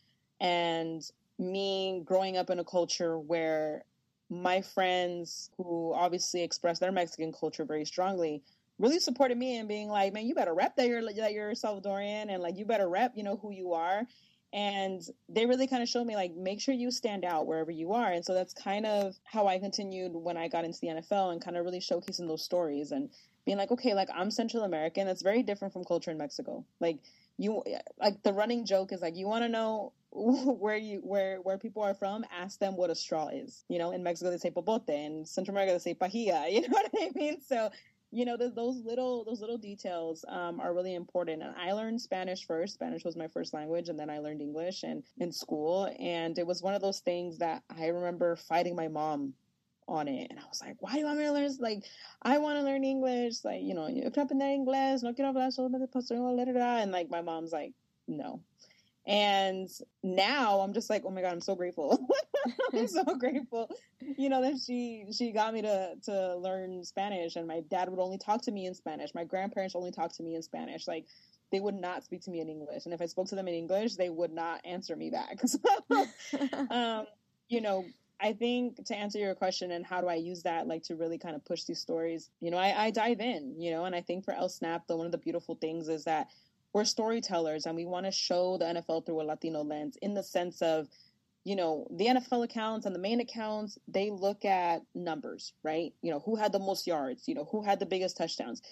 and 0.41 1.03
me 1.39 2.03
growing 2.05 2.37
up 2.37 2.51
in 2.51 2.59
a 2.59 2.65
culture 2.65 3.19
where 3.19 3.85
my 4.31 4.61
friends 4.61 5.51
who 5.57 5.93
obviously 5.95 6.43
express 6.43 6.79
their 6.79 6.93
Mexican 6.93 7.33
culture 7.33 7.65
very 7.65 7.85
strongly 7.85 8.43
really 8.79 9.01
supported 9.01 9.37
me 9.37 9.57
and 9.57 9.69
being 9.69 9.89
like, 9.89 10.13
man, 10.13 10.27
you 10.27 10.35
better 10.35 10.55
rep 10.55 10.77
that 10.77 10.87
you're 10.87 11.03
that 11.03 11.33
you're 11.33 11.53
Salvadorian 11.53 12.33
and 12.33 12.43
like 12.43 12.57
you 12.57 12.65
better 12.65 12.89
rep, 12.89 13.13
you 13.17 13.23
know, 13.23 13.37
who 13.37 13.53
you 13.53 13.73
are. 13.73 14.03
And 14.53 15.03
they 15.29 15.45
really 15.45 15.67
kind 15.67 15.83
of 15.83 15.89
showed 15.91 16.07
me 16.07 16.17
like 16.17 16.35
make 16.35 16.61
sure 16.61 16.75
you 16.75 16.91
stand 16.91 17.25
out 17.25 17.47
wherever 17.47 17.71
you 17.71 17.93
are. 17.93 18.11
And 18.11 18.25
so 18.25 18.33
that's 18.33 18.55
kind 18.55 18.87
of 18.87 19.15
how 19.25 19.47
I 19.47 19.59
continued 19.59 20.13
when 20.15 20.39
I 20.39 20.49
got 20.49 20.65
into 20.65 20.79
the 20.81 20.89
NFL 20.89 21.33
and 21.33 21.45
kind 21.45 21.57
of 21.57 21.65
really 21.65 21.81
showcasing 21.81 22.27
those 22.29 22.43
stories 22.43 22.93
and 22.93 23.11
being 23.45 23.59
like, 23.59 23.71
okay, 23.71 23.95
like 23.95 24.09
I'm 24.15 24.31
Central 24.31 24.63
American. 24.63 25.07
That's 25.07 25.23
very 25.23 25.43
different 25.43 25.75
from 25.75 25.85
culture 25.85 26.11
in 26.11 26.17
Mexico. 26.17 26.65
Like 26.81 26.99
you 27.39 27.63
like 27.99 28.23
the 28.23 28.33
running 28.33 28.67
joke 28.67 28.93
is 28.93 29.01
like 29.01 29.17
you 29.17 29.27
want 29.27 29.45
to 29.45 29.49
know 29.49 29.93
where 30.11 30.77
you 30.77 30.99
where 30.99 31.37
where 31.41 31.57
people 31.57 31.83
are 31.83 31.95
from 31.95 32.25
ask 32.37 32.59
them 32.59 32.77
what 32.77 32.91
a 32.91 32.95
straw 32.95 33.29
is 33.29 33.65
you 33.69 33.79
know 33.79 33.93
in 33.93 34.03
mexico 34.03 34.31
they 34.31 34.37
say 34.37 34.51
popote 34.51 34.89
in 34.89 35.25
central 35.25 35.57
america 35.57 35.73
they 35.73 35.79
say 35.79 35.95
pajilla 35.95 36.51
you 36.53 36.61
know 36.63 36.69
what 36.71 36.91
i 36.99 37.11
mean 37.15 37.41
so 37.41 37.71
you 38.11 38.25
know 38.25 38.37
those 38.37 38.83
little 38.85 39.25
those 39.25 39.41
little 39.41 39.59
details 39.59 40.25
um, 40.29 40.61
are 40.61 40.75
really 40.75 40.95
important. 40.95 41.43
And 41.43 41.55
i 41.57 41.73
learned 41.73 42.01
spanish 42.01 42.47
first. 42.47 42.75
Spanish 42.75 43.05
was 43.05 43.17
my 43.17 43.29
first 43.29 43.53
language 43.53 43.89
and 43.89 43.99
then 43.99 44.11
i 44.11 44.19
learned 44.19 44.41
english 44.41 44.83
and 44.83 45.03
in 45.19 45.33
school. 45.33 45.93
And 45.99 46.39
it 46.39 46.47
was 46.47 46.63
one 46.63 46.75
of 46.75 46.83
those 46.83 47.01
things 47.01 47.39
that 47.39 47.63
i 47.77 47.87
remember 47.87 48.37
fighting 48.37 48.75
my 48.75 48.89
mom 48.89 49.35
on 49.87 50.09
it. 50.09 50.29
And 50.31 50.39
i 50.39 50.43
was 50.49 50.61
like 50.61 50.77
why 50.81 50.93
do 50.93 51.01
you 51.01 51.07
want 51.07 51.19
me 51.19 51.25
to 51.25 51.33
learn 51.33 51.45
this? 51.45 51.61
like 51.61 51.85
i 52.23 52.39
want 52.39 52.59
to 52.59 52.63
learn 52.63 52.85
english. 52.85 53.45
Like 53.45 53.63
you 53.63 53.75
know 53.75 53.89
yo 53.89 54.11
quiero 54.11 54.27
aprender 54.27 54.47
inglés. 54.47 55.03
No 55.03 55.13
quiero 55.13 55.33
hablar 55.33 55.53
solamente 55.53 55.89
español 55.89 56.83
and 56.83 56.93
like 56.93 57.11
my 57.11 57.23
mom's 57.23 57.53
like 57.53 57.73
no 58.07 58.41
and 59.09 59.71
now 60.03 60.61
I'm 60.61 60.75
just 60.75 60.91
like, 60.91 61.03
oh 61.07 61.11
my 61.11 61.23
god, 61.23 61.33
I'm 61.33 61.41
so 61.41 61.55
grateful. 61.55 62.07
I'm 62.75 62.87
so 62.87 63.05
grateful. 63.17 63.71
You 64.19 64.29
know 64.29 64.43
that 64.43 64.61
she 64.65 65.07
she 65.17 65.33
got 65.33 65.55
me 65.55 65.63
to 65.63 65.95
to 66.05 66.37
learn 66.37 66.85
Spanish, 66.85 67.37
and 67.37 67.49
my 67.49 67.63
dad 67.71 67.89
would 67.89 67.99
only 67.99 68.19
talk 68.19 68.43
to 68.43 68.53
me 68.53 68.67
in 68.67 68.75
Spanish. 68.75 69.15
My 69.15 69.25
grandparents 69.25 69.75
only 69.75 69.91
talked 69.91 70.17
to 70.17 70.23
me 70.23 70.35
in 70.35 70.43
Spanish. 70.43 70.87
Like 70.87 71.07
they 71.51 71.59
would 71.59 71.75
not 71.75 72.05
speak 72.05 72.21
to 72.25 72.31
me 72.31 72.41
in 72.41 72.51
English, 72.51 72.85
and 72.85 72.93
if 72.93 73.01
I 73.01 73.07
spoke 73.07 73.29
to 73.29 73.35
them 73.35 73.49
in 73.49 73.55
English, 73.55 73.97
they 73.97 74.11
would 74.11 74.33
not 74.33 74.61
answer 74.67 74.95
me 74.95 75.11
back. 75.11 75.41
So, 75.49 76.07
um, 76.71 77.07
you 77.49 77.63
know, 77.63 77.87
I 78.21 78.35
think 78.35 78.85
to 78.85 78.95
answer 78.95 79.19
your 79.19 79.35
question 79.35 79.71
and 79.71 79.87
how 79.87 80.03
do 80.03 80.09
I 80.09 80.17
use 80.17 80.43
that, 80.43 80.67
like 80.67 80.83
to 80.85 80.97
really 80.97 81.17
kind 81.17 81.35
of 81.35 81.43
push 81.47 81.65
these 81.65 81.81
stories, 81.81 82.29
you 82.41 82.51
know, 82.51 82.59
I, 82.59 82.87
I 82.87 82.91
dive 82.91 83.21
in, 83.21 83.55
you 83.59 83.71
know, 83.71 83.87
and 83.87 83.95
I 83.95 84.03
think 84.03 84.27
for 84.27 84.35
El 84.35 84.51
Snap, 84.51 84.87
the 84.87 84.97
one 84.97 85.07
of 85.07 85.13
the 85.13 85.19
beautiful 85.19 85.55
things 85.55 85.89
is 85.89 86.05
that 86.05 86.29
we're 86.79 86.85
storytellers 86.85 87.67
and 87.67 87.75
we 87.75 87.85
want 87.85 88.07
to 88.07 88.13
show 88.13 88.57
the 88.57 88.65
NFL 88.65 89.05
through 89.05 89.21
a 89.21 89.25
Latino 89.25 89.65
lens 89.65 89.99
in 90.01 90.15
the 90.15 90.23
sense 90.23 90.63
of, 90.63 90.87
you 91.43 91.57
know, 91.57 91.89
the 91.91 92.07
NFL 92.07 92.45
accounts 92.45 92.87
and 92.87 92.95
the 92.95 93.01
main 93.01 93.19
accounts, 93.19 93.77
they 93.89 94.11
look 94.11 94.45
at 94.45 94.83
numbers, 94.95 95.53
right? 95.65 95.93
You 96.03 96.13
know, 96.13 96.21
who 96.21 96.37
had 96.37 96.53
the 96.53 96.61
most 96.61 96.87
yards, 96.87 97.27
you 97.27 97.35
know, 97.35 97.49
who 97.51 97.63
had 97.65 97.81
the 97.81 97.87
biggest 97.87 98.17
touchdowns. 98.17 98.63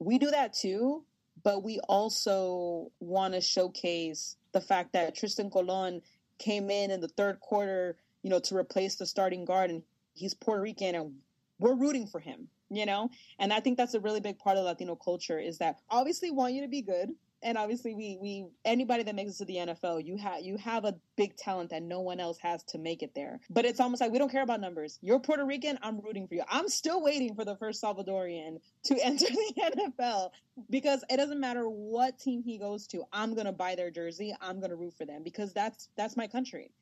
We 0.00 0.18
do 0.18 0.32
that 0.32 0.52
too, 0.52 1.04
but 1.44 1.62
we 1.62 1.78
also 1.88 2.90
want 2.98 3.34
to 3.34 3.40
showcase 3.40 4.34
the 4.50 4.60
fact 4.60 4.94
that 4.94 5.14
Trystan 5.14 5.52
Colon 5.52 6.02
came 6.38 6.70
in 6.70 6.90
in 6.90 7.00
the 7.00 7.06
third 7.06 7.38
quarter, 7.38 7.96
you 8.24 8.30
know, 8.30 8.40
to 8.40 8.56
replace 8.56 8.96
the 8.96 9.06
starting 9.06 9.44
guard 9.44 9.70
and 9.70 9.84
he's 10.14 10.34
Puerto 10.34 10.60
Rican 10.60 10.96
and 10.96 11.14
we're 11.60 11.76
rooting 11.76 12.08
for 12.08 12.18
him, 12.18 12.48
you 12.68 12.84
know? 12.84 13.10
And 13.38 13.52
I 13.52 13.60
think 13.60 13.76
that's 13.76 13.94
a 13.94 14.00
really 14.00 14.18
big 14.18 14.40
part 14.40 14.58
of 14.58 14.64
Latino 14.64 14.96
culture 14.96 15.38
is 15.38 15.58
that 15.58 15.78
obviously 15.88 16.32
want 16.32 16.54
you 16.54 16.62
to 16.62 16.68
be 16.68 16.82
good, 16.82 17.14
and 17.44 17.58
obviously 17.58 17.94
we 17.94 18.18
we 18.20 18.46
anybody 18.64 19.02
that 19.04 19.14
makes 19.14 19.34
it 19.34 19.38
to 19.38 19.44
the 19.44 19.56
NFL, 19.56 20.04
you 20.04 20.16
have 20.16 20.40
you 20.42 20.56
have 20.56 20.84
a 20.84 20.94
big 21.16 21.36
talent 21.36 21.70
that 21.70 21.82
no 21.82 22.00
one 22.00 22.18
else 22.18 22.38
has 22.38 22.64
to 22.64 22.78
make 22.78 23.02
it 23.02 23.14
there. 23.14 23.38
But 23.50 23.66
it's 23.66 23.78
almost 23.78 24.00
like 24.00 24.10
we 24.10 24.18
don't 24.18 24.32
care 24.32 24.42
about 24.42 24.60
numbers. 24.60 24.98
You're 25.02 25.20
Puerto 25.20 25.44
Rican, 25.44 25.78
I'm 25.82 26.00
rooting 26.00 26.26
for 26.26 26.34
you. 26.34 26.42
I'm 26.48 26.68
still 26.68 27.02
waiting 27.02 27.34
for 27.34 27.44
the 27.44 27.54
first 27.56 27.82
Salvadorian 27.82 28.60
to 28.84 28.98
enter 29.04 29.26
the 29.26 29.72
NFL 29.76 30.30
because 30.70 31.04
it 31.10 31.18
doesn't 31.18 31.38
matter 31.38 31.68
what 31.68 32.18
team 32.18 32.42
he 32.42 32.58
goes 32.58 32.86
to. 32.88 33.04
I'm 33.12 33.34
going 33.34 33.46
to 33.46 33.52
buy 33.52 33.74
their 33.74 33.90
jersey. 33.90 34.34
I'm 34.40 34.58
going 34.58 34.70
to 34.70 34.76
root 34.76 34.94
for 34.96 35.04
them 35.04 35.22
because 35.22 35.52
that's 35.52 35.88
that's 35.96 36.16
my 36.16 36.26
country. 36.26 36.72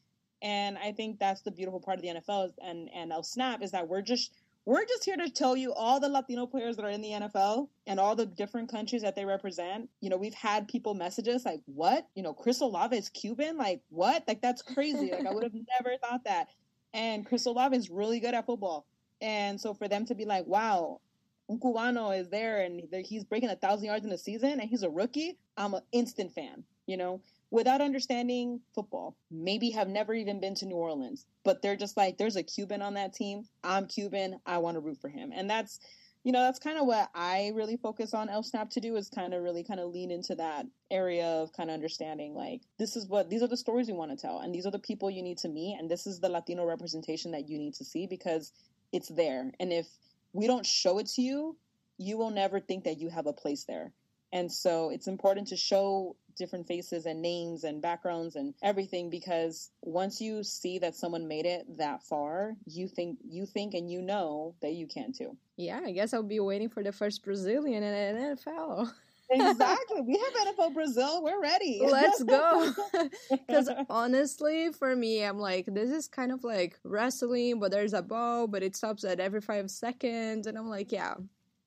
And 0.40 0.76
I 0.78 0.92
think 0.92 1.18
that's 1.18 1.42
the 1.42 1.52
beautiful 1.52 1.80
part 1.80 1.98
of 1.98 2.02
the 2.02 2.08
NFL 2.08 2.52
and 2.62 2.88
and 2.94 3.12
El 3.12 3.24
Snap 3.24 3.62
is 3.62 3.72
that 3.72 3.88
we're 3.88 4.02
just 4.02 4.32
we're 4.64 4.84
just 4.84 5.04
here 5.04 5.16
to 5.16 5.28
tell 5.28 5.56
you 5.56 5.72
all 5.72 5.98
the 5.98 6.08
Latino 6.08 6.46
players 6.46 6.76
that 6.76 6.84
are 6.84 6.90
in 6.90 7.02
the 7.02 7.10
NFL 7.10 7.68
and 7.86 7.98
all 7.98 8.14
the 8.14 8.26
different 8.26 8.70
countries 8.70 9.02
that 9.02 9.16
they 9.16 9.24
represent. 9.24 9.88
You 10.00 10.10
know, 10.10 10.16
we've 10.16 10.34
had 10.34 10.68
people 10.68 10.94
message 10.94 11.26
us 11.26 11.44
like, 11.44 11.60
what? 11.66 12.06
You 12.14 12.22
know, 12.22 12.32
Chris 12.32 12.60
Olave 12.60 12.96
is 12.96 13.08
Cuban? 13.08 13.56
Like, 13.56 13.80
what? 13.88 14.22
Like, 14.28 14.40
that's 14.40 14.62
crazy. 14.62 15.10
like, 15.10 15.26
I 15.26 15.32
would 15.32 15.42
have 15.42 15.52
never 15.54 15.96
thought 15.98 16.24
that. 16.24 16.48
And 16.94 17.26
Chris 17.26 17.46
Olave 17.46 17.76
is 17.76 17.90
really 17.90 18.20
good 18.20 18.34
at 18.34 18.46
football. 18.46 18.86
And 19.20 19.60
so 19.60 19.74
for 19.74 19.88
them 19.88 20.04
to 20.06 20.14
be 20.14 20.24
like, 20.24 20.46
wow, 20.46 21.00
un 21.48 21.58
cubano 21.58 22.16
is 22.16 22.28
there 22.28 22.60
and 22.62 22.82
he's 23.04 23.24
breaking 23.24 23.50
a 23.50 23.56
thousand 23.56 23.86
yards 23.86 24.04
in 24.04 24.12
a 24.12 24.18
season 24.18 24.60
and 24.60 24.70
he's 24.70 24.82
a 24.82 24.90
rookie, 24.90 25.38
I'm 25.56 25.74
an 25.74 25.82
instant 25.90 26.32
fan, 26.32 26.62
you 26.86 26.96
know? 26.96 27.20
Without 27.52 27.82
understanding 27.82 28.62
football, 28.74 29.14
maybe 29.30 29.68
have 29.68 29.86
never 29.86 30.14
even 30.14 30.40
been 30.40 30.54
to 30.54 30.64
New 30.64 30.74
Orleans, 30.74 31.26
but 31.44 31.60
they're 31.60 31.76
just 31.76 31.98
like, 31.98 32.16
there's 32.16 32.36
a 32.36 32.42
Cuban 32.42 32.80
on 32.80 32.94
that 32.94 33.12
team. 33.12 33.44
I'm 33.62 33.86
Cuban. 33.86 34.40
I 34.46 34.56
want 34.56 34.76
to 34.76 34.80
root 34.80 34.96
for 35.02 35.10
him. 35.10 35.32
And 35.34 35.50
that's, 35.50 35.78
you 36.24 36.32
know, 36.32 36.40
that's 36.40 36.58
kind 36.58 36.78
of 36.78 36.86
what 36.86 37.10
I 37.14 37.52
really 37.54 37.76
focus 37.76 38.14
on 38.14 38.30
El 38.30 38.42
Snap 38.42 38.70
to 38.70 38.80
do 38.80 38.96
is 38.96 39.10
kind 39.10 39.34
of 39.34 39.42
really 39.42 39.64
kind 39.64 39.80
of 39.80 39.90
lean 39.90 40.10
into 40.10 40.34
that 40.36 40.64
area 40.90 41.26
of 41.26 41.52
kind 41.52 41.68
of 41.68 41.74
understanding 41.74 42.34
like, 42.34 42.62
this 42.78 42.96
is 42.96 43.06
what, 43.06 43.28
these 43.28 43.42
are 43.42 43.48
the 43.48 43.56
stories 43.58 43.86
you 43.86 43.96
want 43.96 44.12
to 44.12 44.16
tell. 44.16 44.38
And 44.38 44.54
these 44.54 44.64
are 44.64 44.70
the 44.70 44.78
people 44.78 45.10
you 45.10 45.22
need 45.22 45.36
to 45.38 45.50
meet. 45.50 45.76
And 45.78 45.90
this 45.90 46.06
is 46.06 46.20
the 46.20 46.30
Latino 46.30 46.64
representation 46.64 47.32
that 47.32 47.50
you 47.50 47.58
need 47.58 47.74
to 47.74 47.84
see 47.84 48.06
because 48.06 48.50
it's 48.92 49.10
there. 49.10 49.52
And 49.60 49.74
if 49.74 49.86
we 50.32 50.46
don't 50.46 50.64
show 50.64 50.98
it 51.00 51.08
to 51.16 51.20
you, 51.20 51.58
you 51.98 52.16
will 52.16 52.30
never 52.30 52.60
think 52.60 52.84
that 52.84 52.98
you 52.98 53.10
have 53.10 53.26
a 53.26 53.34
place 53.34 53.66
there. 53.68 53.92
And 54.32 54.50
so 54.50 54.90
it's 54.90 55.06
important 55.08 55.48
to 55.48 55.56
show 55.56 56.16
different 56.36 56.66
faces 56.66 57.06
and 57.06 57.20
names 57.20 57.64
and 57.64 57.82
backgrounds 57.82 58.36
and 58.36 58.54
everything 58.62 59.10
because 59.10 59.70
once 59.82 60.20
you 60.20 60.42
see 60.42 60.78
that 60.78 60.94
someone 60.94 61.28
made 61.28 61.46
it 61.46 61.66
that 61.78 62.02
far, 62.02 62.54
you 62.66 62.88
think 62.88 63.18
you 63.28 63.46
think 63.46 63.74
and 63.74 63.90
you 63.90 64.00
know 64.02 64.54
that 64.62 64.72
you 64.72 64.86
can 64.86 65.12
too. 65.12 65.36
Yeah, 65.56 65.80
I 65.84 65.92
guess 65.92 66.14
I'll 66.14 66.22
be 66.22 66.40
waiting 66.40 66.68
for 66.68 66.82
the 66.82 66.92
first 66.92 67.22
Brazilian 67.24 67.82
in 67.82 68.36
NFL. 68.36 68.90
exactly. 69.30 70.00
We 70.00 70.18
have 70.18 70.54
NFL 70.56 70.74
Brazil. 70.74 71.22
We're 71.22 71.40
ready. 71.40 71.80
Let's 71.84 72.22
go. 72.22 72.72
Because 73.30 73.68
honestly, 73.88 74.72
for 74.72 74.94
me, 74.96 75.24
I'm 75.24 75.38
like, 75.38 75.66
this 75.66 75.90
is 75.90 76.08
kind 76.08 76.32
of 76.32 76.44
like 76.44 76.78
wrestling, 76.84 77.60
but 77.60 77.70
there's 77.70 77.92
a 77.92 78.02
ball, 78.02 78.46
but 78.46 78.62
it 78.62 78.76
stops 78.76 79.04
at 79.04 79.20
every 79.20 79.40
five 79.40 79.70
seconds. 79.70 80.46
And 80.46 80.56
I'm 80.56 80.68
like, 80.68 80.90
yeah. 80.92 81.14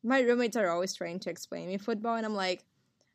My 0.05 0.21
roommates 0.21 0.55
are 0.55 0.69
always 0.69 0.93
trying 0.93 1.19
to 1.21 1.31
explain 1.31 1.67
me 1.67 1.77
football, 1.77 2.15
and 2.15 2.25
I'm 2.25 2.35
like, 2.35 2.63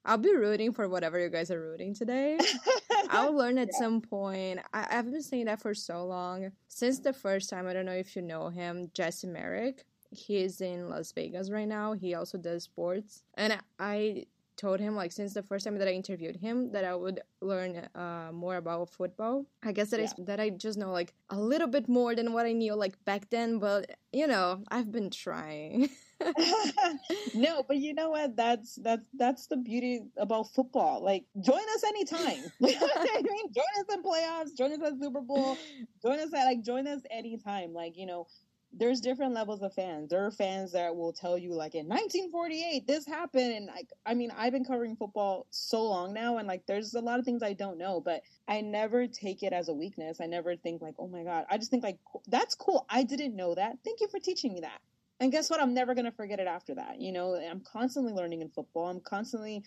I'll 0.04 0.18
be 0.18 0.34
rooting 0.34 0.72
for 0.72 0.88
whatever 0.88 1.20
you 1.20 1.28
guys 1.28 1.50
are 1.50 1.60
rooting 1.60 1.94
today. 1.94 2.38
I'll 3.10 3.34
learn 3.34 3.58
at 3.58 3.68
yeah. 3.72 3.78
some 3.78 4.00
point. 4.00 4.58
I, 4.72 4.86
have 4.90 5.10
been 5.10 5.22
saying 5.22 5.44
that 5.44 5.60
for 5.60 5.72
so 5.72 6.04
long. 6.04 6.50
Since 6.68 7.00
the 7.00 7.12
first 7.12 7.48
time, 7.48 7.68
I 7.68 7.74
don't 7.74 7.86
know 7.86 7.92
if 7.92 8.16
you 8.16 8.22
know 8.22 8.48
him, 8.48 8.90
Jesse 8.92 9.28
Merrick. 9.28 9.84
He's 10.10 10.60
in 10.60 10.88
Las 10.88 11.12
Vegas 11.12 11.50
right 11.50 11.68
now. 11.68 11.92
He 11.92 12.14
also 12.14 12.38
does 12.38 12.64
sports. 12.64 13.22
And 13.34 13.56
I 13.78 14.24
told 14.56 14.80
him 14.80 14.96
like 14.96 15.12
since 15.12 15.32
the 15.32 15.42
first 15.42 15.64
time 15.64 15.78
that 15.78 15.88
I 15.88 15.92
interviewed 15.92 16.36
him 16.36 16.70
that 16.72 16.84
I 16.84 16.94
would 16.94 17.20
learn 17.40 17.76
uh, 17.94 18.30
more 18.32 18.56
about 18.56 18.90
football. 18.90 19.46
I 19.62 19.72
guess 19.72 19.90
that 19.90 20.00
yeah. 20.00 20.10
I, 20.18 20.22
that 20.24 20.40
I 20.40 20.50
just 20.50 20.76
know 20.76 20.90
like 20.90 21.14
a 21.30 21.38
little 21.38 21.68
bit 21.68 21.88
more 21.88 22.14
than 22.14 22.32
what 22.32 22.46
I 22.46 22.52
knew 22.52 22.74
like 22.74 23.02
back 23.04 23.30
then, 23.30 23.58
but 23.58 23.90
you 24.12 24.26
know 24.26 24.62
I've 24.68 24.90
been 24.90 25.10
trying. 25.10 25.88
no, 27.34 27.62
but 27.66 27.76
you 27.76 27.94
know 27.94 28.10
what? 28.10 28.36
That's 28.36 28.76
that's 28.76 29.04
that's 29.14 29.46
the 29.46 29.56
beauty 29.56 30.02
about 30.16 30.52
football. 30.54 31.02
Like, 31.02 31.24
join 31.40 31.62
us 31.74 31.84
anytime. 31.84 32.52
I 32.62 33.22
mean, 33.22 33.52
join 33.54 33.64
us 33.78 33.94
in 33.94 34.02
playoffs. 34.02 34.56
Join 34.56 34.72
us 34.72 34.80
at 34.82 35.00
Super 35.00 35.20
Bowl. 35.20 35.56
Join 36.02 36.18
us 36.18 36.32
at 36.34 36.44
like 36.44 36.62
join 36.62 36.86
us 36.86 37.00
anytime. 37.10 37.72
Like, 37.72 37.96
you 37.96 38.06
know, 38.06 38.26
there's 38.72 39.00
different 39.00 39.34
levels 39.34 39.62
of 39.62 39.74
fans. 39.74 40.10
There 40.10 40.24
are 40.24 40.30
fans 40.30 40.72
that 40.72 40.94
will 40.94 41.12
tell 41.12 41.36
you 41.36 41.54
like 41.54 41.74
in 41.74 41.88
1948 41.88 42.86
this 42.86 43.06
happened 43.06 43.52
and 43.52 43.66
like 43.66 43.88
I 44.06 44.14
mean 44.14 44.30
I've 44.36 44.52
been 44.52 44.64
covering 44.64 44.94
football 44.96 45.46
so 45.50 45.82
long 45.84 46.12
now 46.12 46.38
and 46.38 46.46
like 46.46 46.66
there's 46.66 46.94
a 46.94 47.00
lot 47.00 47.18
of 47.18 47.24
things 47.24 47.42
I 47.42 47.52
don't 47.52 47.78
know, 47.78 48.00
but 48.00 48.22
I 48.46 48.60
never 48.60 49.06
take 49.08 49.42
it 49.42 49.52
as 49.52 49.68
a 49.68 49.74
weakness. 49.74 50.20
I 50.20 50.26
never 50.26 50.54
think 50.56 50.82
like, 50.82 50.94
"Oh 50.98 51.08
my 51.08 51.24
god." 51.24 51.46
I 51.50 51.58
just 51.58 51.70
think 51.70 51.82
like 51.82 51.98
that's 52.28 52.54
cool. 52.54 52.86
I 52.88 53.02
didn't 53.02 53.34
know 53.34 53.54
that. 53.54 53.78
Thank 53.84 54.00
you 54.00 54.08
for 54.08 54.20
teaching 54.20 54.52
me 54.52 54.60
that. 54.60 54.80
And 55.20 55.30
guess 55.30 55.50
what? 55.50 55.60
I'm 55.60 55.74
never 55.74 55.94
going 55.94 56.06
to 56.06 56.12
forget 56.12 56.40
it 56.40 56.46
after 56.46 56.74
that. 56.74 57.00
You 57.00 57.12
know, 57.12 57.34
I'm 57.34 57.60
constantly 57.60 58.12
learning 58.12 58.40
in 58.40 58.48
football. 58.48 58.88
I'm 58.88 59.00
constantly, 59.00 59.62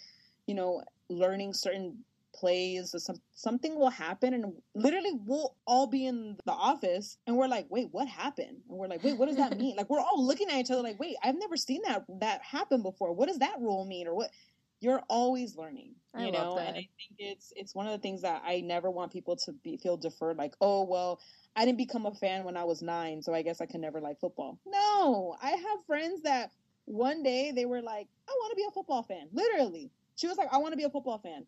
you 0.47 0.55
know, 0.55 0.83
learning 1.09 1.53
certain 1.53 2.03
plays 2.33 2.93
or 2.95 2.99
some, 2.99 3.15
something 3.35 3.77
will 3.77 3.89
happen 3.89 4.33
and 4.33 4.53
literally 4.73 5.11
we'll 5.25 5.55
all 5.67 5.87
be 5.87 6.07
in 6.07 6.35
the 6.45 6.51
office 6.51 7.17
and 7.27 7.37
we're 7.37 7.47
like 7.47 7.67
wait 7.69 7.87
what 7.91 8.07
happened 8.07 8.57
and 8.67 8.77
we're 8.77 8.87
like 8.87 9.03
wait 9.03 9.17
what 9.17 9.27
does 9.27 9.37
that 9.37 9.57
mean 9.57 9.75
like 9.77 9.89
we're 9.89 9.99
all 9.99 10.25
looking 10.25 10.49
at 10.49 10.57
each 10.57 10.71
other 10.71 10.81
like 10.81 10.99
wait 10.99 11.15
i've 11.23 11.37
never 11.37 11.55
seen 11.55 11.79
that 11.85 12.03
that 12.19 12.41
happen 12.41 12.81
before 12.81 13.13
what 13.13 13.27
does 13.27 13.37
that 13.39 13.59
rule 13.59 13.85
mean 13.85 14.07
or 14.07 14.15
what 14.15 14.31
you're 14.79 15.01
always 15.09 15.55
learning 15.55 15.93
you 16.17 16.27
I 16.27 16.29
know 16.31 16.57
and 16.57 16.69
i 16.69 16.73
think 16.73 16.89
it's 17.19 17.53
it's 17.55 17.75
one 17.75 17.85
of 17.85 17.91
the 17.91 17.99
things 17.99 18.23
that 18.23 18.41
i 18.45 18.61
never 18.61 18.89
want 18.89 19.13
people 19.13 19.35
to 19.37 19.51
be 19.51 19.77
feel 19.77 19.95
deferred 19.95 20.37
like 20.37 20.55
oh 20.59 20.83
well 20.85 21.19
i 21.55 21.65
didn't 21.65 21.77
become 21.77 22.05
a 22.05 22.13
fan 22.13 22.43
when 22.43 22.57
i 22.57 22.63
was 22.63 22.81
nine 22.81 23.21
so 23.21 23.33
i 23.33 23.41
guess 23.41 23.61
i 23.61 23.65
can 23.65 23.81
never 23.81 24.01
like 24.01 24.19
football 24.19 24.59
no 24.65 25.35
i 25.41 25.51
have 25.51 25.85
friends 25.87 26.21
that 26.23 26.51
one 26.85 27.23
day 27.23 27.51
they 27.51 27.65
were 27.65 27.81
like 27.81 28.07
i 28.27 28.31
want 28.31 28.51
to 28.51 28.55
be 28.55 28.65
a 28.67 28.71
football 28.71 29.03
fan 29.03 29.27
literally 29.33 29.91
she 30.15 30.27
was 30.27 30.37
like 30.37 30.49
i 30.51 30.57
want 30.57 30.71
to 30.73 30.77
be 30.77 30.83
a 30.83 30.89
football 30.89 31.17
fan 31.17 31.45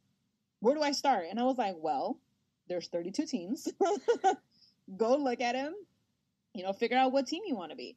where 0.65 0.73
do 0.73 0.81
I 0.81 0.93
start? 0.93 1.25
And 1.29 1.39
I 1.39 1.43
was 1.43 1.59
like, 1.59 1.75
well, 1.77 2.19
there's 2.67 2.87
32 2.87 3.27
teams. 3.27 3.67
Go 4.97 5.15
look 5.15 5.39
at 5.39 5.53
them, 5.53 5.75
you 6.55 6.63
know, 6.63 6.73
figure 6.73 6.97
out 6.97 7.11
what 7.11 7.27
team 7.27 7.43
you 7.45 7.55
want 7.55 7.69
to 7.69 7.75
be. 7.75 7.95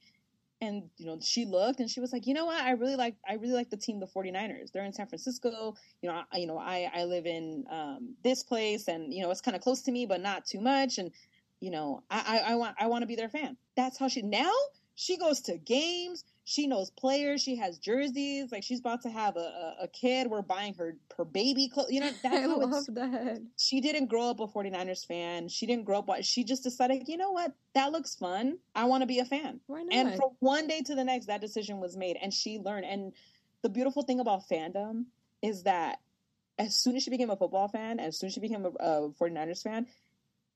And, 0.60 0.90
you 0.98 1.06
know, 1.06 1.18
she 1.22 1.46
looked 1.46 1.80
and 1.80 1.88
she 1.88 2.00
was 2.00 2.12
like, 2.12 2.26
you 2.26 2.34
know 2.34 2.44
what? 2.44 2.60
I 2.60 2.72
really 2.72 2.96
like, 2.96 3.14
I 3.26 3.34
really 3.34 3.54
like 3.54 3.70
the 3.70 3.76
team, 3.76 4.00
the 4.00 4.06
49ers. 4.06 4.72
They're 4.72 4.84
in 4.84 4.92
San 4.92 5.06
Francisco. 5.06 5.76
You 6.02 6.10
know, 6.10 6.22
I, 6.30 6.36
you 6.38 6.46
know, 6.46 6.58
I, 6.58 6.90
I 6.92 7.04
live 7.04 7.24
in 7.24 7.64
um, 7.70 8.16
this 8.22 8.42
place 8.42 8.88
and, 8.88 9.14
you 9.14 9.22
know, 9.22 9.30
it's 9.30 9.40
kind 9.40 9.54
of 9.54 9.62
close 9.62 9.82
to 9.82 9.92
me, 9.92 10.04
but 10.04 10.20
not 10.20 10.44
too 10.44 10.60
much. 10.60 10.98
And, 10.98 11.12
you 11.60 11.70
know, 11.70 12.02
I, 12.10 12.42
I, 12.46 12.52
I 12.52 12.54
want, 12.56 12.76
I 12.78 12.86
want 12.86 13.02
to 13.02 13.06
be 13.06 13.16
their 13.16 13.28
fan. 13.28 13.56
That's 13.76 13.98
how 13.98 14.08
she, 14.08 14.22
now 14.22 14.52
she 14.94 15.16
goes 15.16 15.40
to 15.42 15.58
games 15.58 16.24
she 16.48 16.66
knows 16.66 16.88
players. 16.90 17.42
She 17.42 17.56
has 17.56 17.76
jerseys. 17.76 18.50
Like 18.50 18.62
she's 18.62 18.80
about 18.80 19.02
to 19.02 19.10
have 19.10 19.36
a, 19.36 19.40
a, 19.40 19.76
a 19.82 19.88
kid. 19.88 20.28
We're 20.28 20.40
buying 20.40 20.72
her 20.76 20.96
her 21.18 21.26
baby 21.26 21.68
clothes. 21.68 21.90
You 21.90 22.00
know, 22.00 22.10
that's 22.22 22.34
I 22.34 22.40
how 22.40 22.56
love 22.56 22.86
that. 22.94 23.42
She 23.58 23.82
didn't 23.82 24.06
grow 24.06 24.30
up 24.30 24.40
a 24.40 24.46
49ers 24.46 25.06
fan. 25.06 25.48
She 25.48 25.66
didn't 25.66 25.84
grow 25.84 25.98
up. 25.98 26.08
She 26.22 26.44
just 26.44 26.62
decided, 26.62 27.06
you 27.06 27.18
know 27.18 27.32
what? 27.32 27.52
That 27.74 27.92
looks 27.92 28.14
fun. 28.14 28.56
I 28.74 28.86
want 28.86 29.02
to 29.02 29.06
be 29.06 29.18
a 29.18 29.26
fan. 29.26 29.60
Why 29.66 29.82
not? 29.82 29.94
And 29.94 30.16
from 30.16 30.30
one 30.38 30.66
day 30.66 30.80
to 30.80 30.94
the 30.94 31.04
next, 31.04 31.26
that 31.26 31.42
decision 31.42 31.80
was 31.80 31.98
made, 31.98 32.16
and 32.22 32.32
she 32.32 32.58
learned. 32.58 32.86
And 32.86 33.12
the 33.60 33.68
beautiful 33.68 34.02
thing 34.02 34.18
about 34.18 34.48
fandom 34.48 35.04
is 35.42 35.64
that 35.64 35.98
as 36.58 36.74
soon 36.74 36.96
as 36.96 37.02
she 37.02 37.10
became 37.10 37.28
a 37.28 37.36
football 37.36 37.68
fan, 37.68 38.00
as 38.00 38.18
soon 38.18 38.28
as 38.28 38.32
she 38.32 38.40
became 38.40 38.64
a, 38.64 38.70
a 38.70 39.10
49ers 39.20 39.62
fan, 39.62 39.86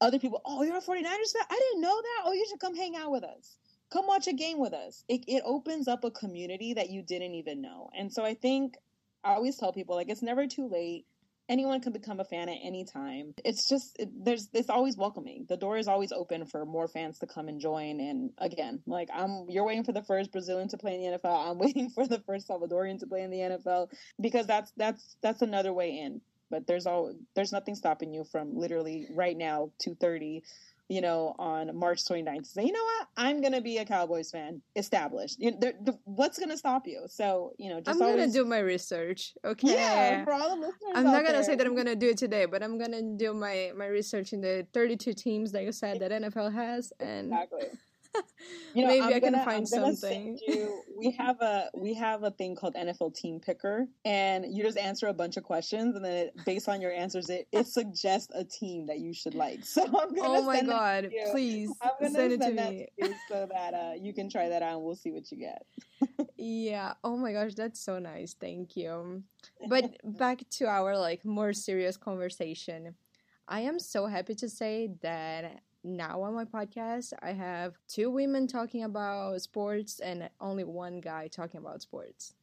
other 0.03 0.19
people, 0.19 0.43
oh, 0.45 0.63
you're 0.63 0.77
a 0.77 0.81
49ers 0.81 1.33
fan? 1.33 1.47
I 1.51 1.59
didn't 1.59 1.81
know 1.81 2.03
that. 2.03 2.23
Oh, 2.27 2.33
you 2.33 2.47
should 2.49 2.61
come 2.61 2.77
hang 2.77 2.97
out 2.97 3.11
with 3.11 3.25
us 3.25 3.57
come 3.93 4.07
watch 4.07 4.27
a 4.27 4.33
game 4.33 4.59
with 4.59 4.73
us. 4.73 5.05
It, 5.09 5.25
it 5.29 5.43
opens 5.45 5.87
up 5.87 6.05
a 6.05 6.11
community 6.11 6.75
that 6.75 6.91
you 6.91 7.03
didn't 7.03 7.35
even 7.35 7.61
know. 7.61 7.91
And 7.97 8.13
so 8.13 8.25
I 8.25 8.35
think 8.35 8.77
I 9.23 9.35
always 9.35 9.57
tell 9.57 9.73
people 9.73 9.95
like 9.95 10.09
it's 10.09 10.23
never 10.23 10.47
too 10.47 10.69
late. 10.69 11.05
Anyone 11.49 11.81
can 11.81 11.93
become 11.93 12.21
a 12.21 12.25
fan 12.25 12.49
at 12.49 12.59
any 12.63 12.85
time. 12.85 13.35
It's 13.45 13.69
just 13.69 13.97
it, 13.99 14.09
there's 14.25 14.49
it's 14.55 14.71
always 14.71 14.97
welcoming. 14.97 15.45
The 15.49 15.57
door 15.57 15.77
is 15.77 15.89
always 15.89 16.13
open 16.13 16.47
for 16.47 16.65
more 16.65 16.89
fans 16.89 17.19
to 17.19 17.27
come 17.27 17.49
and 17.49 17.61
join. 17.61 18.01
And 18.01 18.31
again, 18.39 18.81
like 18.87 19.09
I'm, 19.13 19.47
you're 19.49 19.67
waiting 19.67 19.85
for 19.85 19.93
the 19.93 20.03
first 20.03 20.33
Brazilian 20.33 20.69
to 20.69 20.79
play 20.79 20.95
in 20.95 21.03
the 21.03 21.19
NFL. 21.19 21.51
I'm 21.51 21.59
waiting 21.67 21.91
for 21.91 22.07
the 22.07 22.21
first 22.21 22.49
Salvadorian 22.49 23.01
to 23.01 23.07
play 23.07 23.23
in 23.23 23.31
the 23.31 23.39
NFL 23.39 23.89
because 24.21 24.47
that's 24.47 24.73
that's 24.77 25.17
that's 25.21 25.43
another 25.43 25.73
way 25.73 25.99
in. 25.99 26.21
But 26.53 26.69
there's 26.69 26.87
all 26.87 27.13
there's 27.35 27.51
nothing 27.51 27.75
stopping 27.75 28.15
you 28.15 28.23
from 28.23 28.57
literally 28.57 29.09
right 29.11 29.37
now 29.37 29.71
2:30 29.85 30.43
you 30.93 31.01
know, 31.01 31.35
on 31.39 31.75
March 31.75 32.05
29th, 32.05 32.47
say, 32.47 32.65
you 32.65 32.73
know 32.73 32.85
what, 32.85 33.09
I'm 33.17 33.41
going 33.41 33.55
to 33.55 33.63
be 33.63 33.79
a 33.79 33.85
Cowboys 33.85 34.31
fan, 34.31 34.61
established. 34.77 35.41
You 35.41 35.53
know, 35.53 35.59
the, 35.59 35.99
what's 36.05 36.39
going 36.39 36.51
to 36.51 36.59
stop 36.59 36.87
you? 36.87 37.05
So, 37.07 37.53
you 37.57 37.71
know, 37.71 37.81
just 37.81 37.89
I'm 37.89 37.99
going 37.99 38.29
to 38.29 38.31
do 38.31 38.45
my 38.45 38.59
research. 38.59 39.33
Okay. 39.43 39.73
Yeah, 39.73 40.23
for 40.25 40.35
all 40.35 40.51
the 40.51 40.57
listeners. 40.57 40.93
I'm 40.95 41.05
not 41.05 41.23
going 41.23 41.35
to 41.35 41.45
say 41.45 41.55
that 41.55 41.67
I'm 41.67 41.75
going 41.75 41.87
to 41.87 41.97
do 41.97 42.11
it 42.11 42.19
today, 42.19 42.45
but 42.45 42.63
I'm 42.63 42.77
going 42.77 42.93
to 42.93 43.17
do 43.17 43.33
my, 43.33 43.73
my 43.75 43.87
research 43.87 44.35
in 44.35 44.43
the 44.43 44.67
32 44.75 45.15
teams 45.15 45.53
that 45.53 45.63
you 45.63 45.73
said 45.73 46.01
that 46.01 46.11
NFL 46.11 46.53
has. 46.53 46.93
And 47.01 47.33
exactly. 47.33 47.69
you 48.75 48.83
know, 48.83 48.89
maybe 48.89 49.01
I'm 49.01 49.09
i 49.09 49.21
can 49.21 49.33
gonna, 49.33 49.45
find 49.45 49.69
something. 49.69 50.39
You, 50.47 50.83
we 50.97 51.11
have 51.13 51.41
a 51.41 51.71
we 51.75 51.95
have 51.95 52.23
a 52.23 52.31
thing 52.31 52.55
called 52.55 52.75
NFL 52.75 53.15
Team 53.15 53.41
Picker, 53.41 53.87
and 54.05 54.45
you 54.49 54.63
just 54.63 54.79
answer 54.79 55.09
a 55.09 55.13
bunch 55.13 55.37
of 55.37 55.45
questions, 55.45 55.97
and 55.97 56.05
then 56.05 56.13
it, 56.13 56.35
based 56.45 56.69
on 56.69 56.81
your 56.81 56.93
answers, 56.93 57.31
it 57.31 57.47
it 57.53 57.67
suggests 57.67 58.33
a 58.35 58.45
team 58.45 58.87
that 58.87 58.99
you 59.01 59.13
should 59.13 59.35
like. 59.35 59.61
So 59.73 59.85
I'm 59.85 60.15
gonna. 60.15 60.29
Oh 60.29 60.43
my 60.43 60.63
god! 60.63 61.11
Please 61.31 61.73
I'm 61.81 61.91
gonna 62.01 62.15
send 62.15 62.33
it 62.33 62.41
to 62.43 62.51
me 62.51 62.87
to 63.01 63.15
so 63.29 63.49
that 63.51 63.75
uh, 63.75 63.93
you 63.99 64.13
can 64.13 64.29
try 64.29 64.49
that 64.49 64.63
out, 64.63 64.77
and 64.77 64.83
we'll 64.83 64.97
see 64.97 65.11
what 65.11 65.31
you 65.33 65.39
get. 65.39 65.65
yeah. 66.37 66.93
Oh 67.03 67.17
my 67.17 67.33
gosh, 67.33 67.55
that's 67.55 67.81
so 67.81 67.99
nice. 67.99 68.35
Thank 68.39 68.77
you. 68.77 69.23
But 69.69 69.97
back 70.05 70.43
to 70.59 70.67
our 70.67 70.99
like 70.99 71.25
more 71.25 71.53
serious 71.53 71.97
conversation. 71.97 72.95
I 73.49 73.61
am 73.61 73.79
so 73.79 74.07
happy 74.07 74.35
to 74.37 74.49
say 74.49 74.91
that 75.03 75.63
now 75.85 76.23
on 76.23 76.35
my 76.35 76.45
podcast, 76.45 77.13
I 77.23 77.33
have 77.33 77.75
two 77.89 78.11
women 78.11 78.47
talking 78.47 78.85
about 78.85 79.41
sports 79.41 80.01
and 80.01 80.29
only 80.41 80.65
one 80.65 81.01
guy 81.01 81.29
talking 81.29 81.59
about 81.59 81.83
sports. 81.83 82.35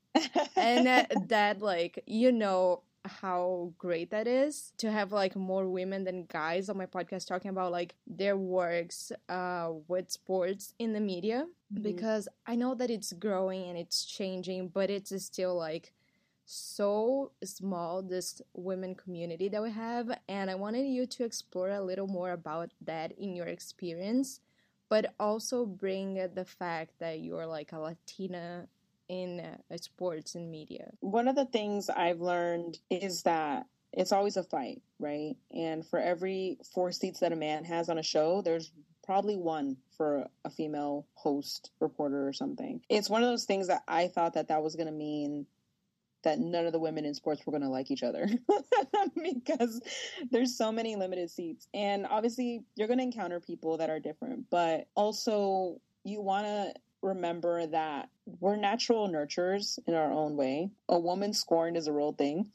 and 0.56 0.86
that, 0.86 1.12
that, 1.30 1.62
like, 1.62 2.04
you 2.06 2.32
know, 2.32 2.84
how 3.06 3.74
great 3.78 4.12
that 4.12 4.28
is 4.28 4.74
to 4.78 4.92
have 4.92 5.12
like 5.12 5.36
more 5.36 5.68
women 5.70 6.04
than 6.04 6.26
guys 6.26 6.70
on 6.70 6.78
my 6.78 6.86
podcast 6.86 7.28
talking 7.28 7.50
about 7.50 7.72
like 7.72 7.96
their 8.06 8.36
works 8.36 9.12
uh 9.30 9.70
with 9.88 10.12
sports 10.12 10.74
in 10.80 10.92
the 10.92 11.00
media 11.00 11.46
mm-hmm. 11.74 11.82
because 11.82 12.28
I 12.46 12.56
know 12.56 12.76
that 12.76 12.90
it's 12.90 13.14
growing 13.14 13.70
and 13.70 13.78
it's 13.78 14.04
changing 14.04 14.68
but 14.68 14.90
it's 14.90 15.14
still 15.24 15.56
like 15.56 15.94
so 16.52 17.32
small 17.44 18.02
this 18.02 18.42
women 18.54 18.96
community 18.96 19.50
that 19.50 19.62
we 19.62 19.72
have 19.72 20.10
and 20.28 20.50
I 20.50 20.56
wanted 20.56 20.88
you 20.88 21.06
to 21.06 21.24
explore 21.24 21.70
a 21.70 21.82
little 21.82 22.08
more 22.08 22.32
about 22.32 22.72
that 22.82 23.12
in 23.20 23.36
your 23.36 23.48
experience 23.48 24.40
but 24.90 25.14
also 25.20 25.66
bring 25.66 26.16
the 26.34 26.46
fact 26.46 26.94
that 27.00 27.20
you're 27.20 27.46
like 27.46 27.72
a 27.72 27.80
Latina 27.80 28.68
in 29.08 29.40
uh, 29.40 29.78
sports 29.78 30.36
and 30.36 30.50
media? 30.50 30.92
One 31.02 31.28
of 31.28 31.36
the 31.36 31.46
things 31.46 31.90
I've 31.90 32.22
learned 32.22 32.78
is 32.90 33.24
that 33.24 33.66
it's 33.92 34.12
always 34.12 34.38
a 34.38 34.44
fight, 34.44 34.82
right? 35.00 35.36
And 35.52 35.86
for 35.86 36.00
every 36.00 36.58
four 36.74 36.92
seats 36.92 37.20
that 37.20 37.34
a 37.34 37.36
man 37.36 37.64
has 37.66 37.90
on 37.90 37.98
a 37.98 38.04
show, 38.04 38.42
there's 38.42 38.72
probably 39.04 39.36
one 39.36 39.78
for 39.98 40.28
a 40.46 40.50
female 40.50 41.08
host, 41.16 41.72
reporter, 41.80 42.28
or 42.28 42.34
something. 42.34 42.82
It's 42.90 43.10
one 43.10 43.24
of 43.24 43.30
those 43.30 43.46
things 43.46 43.68
that 43.68 43.82
I 43.88 44.08
thought 44.08 44.36
that 44.36 44.50
that 44.50 44.62
was 44.62 44.76
going 44.76 44.88
to 44.88 44.94
mean 44.94 45.48
that 46.24 46.40
none 46.40 46.66
of 46.66 46.74
the 46.74 46.80
women 46.80 47.06
in 47.06 47.14
sports 47.14 47.46
were 47.46 47.52
going 47.52 47.64
to 47.64 47.70
like 47.70 47.92
each 47.92 48.04
other 48.04 48.28
because 49.24 49.82
there's 50.32 50.58
so 50.58 50.72
many 50.72 50.96
limited 50.96 51.30
seats. 51.30 51.68
And 51.74 52.06
obviously, 52.10 52.64
you're 52.76 52.88
going 52.88 53.00
to 53.00 53.04
encounter 53.04 53.40
people 53.40 53.78
that 53.78 53.90
are 53.90 54.00
different, 54.00 54.46
but 54.50 54.88
also 54.96 55.80
you 56.04 56.22
want 56.22 56.46
to 56.46 56.74
remember 57.02 57.66
that 57.68 58.10
we're 58.40 58.56
natural 58.56 59.10
nurturers 59.10 59.80
in 59.88 59.94
our 59.94 60.12
own 60.12 60.36
way. 60.36 60.70
A 60.90 61.00
woman 61.00 61.34
scorned 61.34 61.78
is 61.78 61.88
a 61.88 61.94
real 61.94 62.12
thing. 62.12 62.52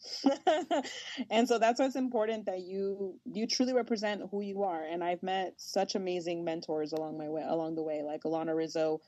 and 1.30 1.48
so 1.48 1.58
that's 1.58 1.80
why 1.80 1.86
it's 1.86 1.96
important 1.96 2.46
that 2.46 2.60
you 2.60 3.18
you 3.24 3.46
truly 3.46 3.72
represent 3.72 4.22
who 4.30 4.42
you 4.42 4.62
are. 4.62 4.84
And 4.84 5.02
I've 5.02 5.22
met 5.22 5.54
such 5.56 5.94
amazing 5.94 6.44
mentors 6.44 6.92
along 6.92 7.18
my 7.18 7.28
way 7.28 7.44
along 7.46 7.76
the 7.76 7.82
way, 7.82 8.02
like 8.02 8.22
Alana 8.24 8.54
Rizzo, 8.54 9.00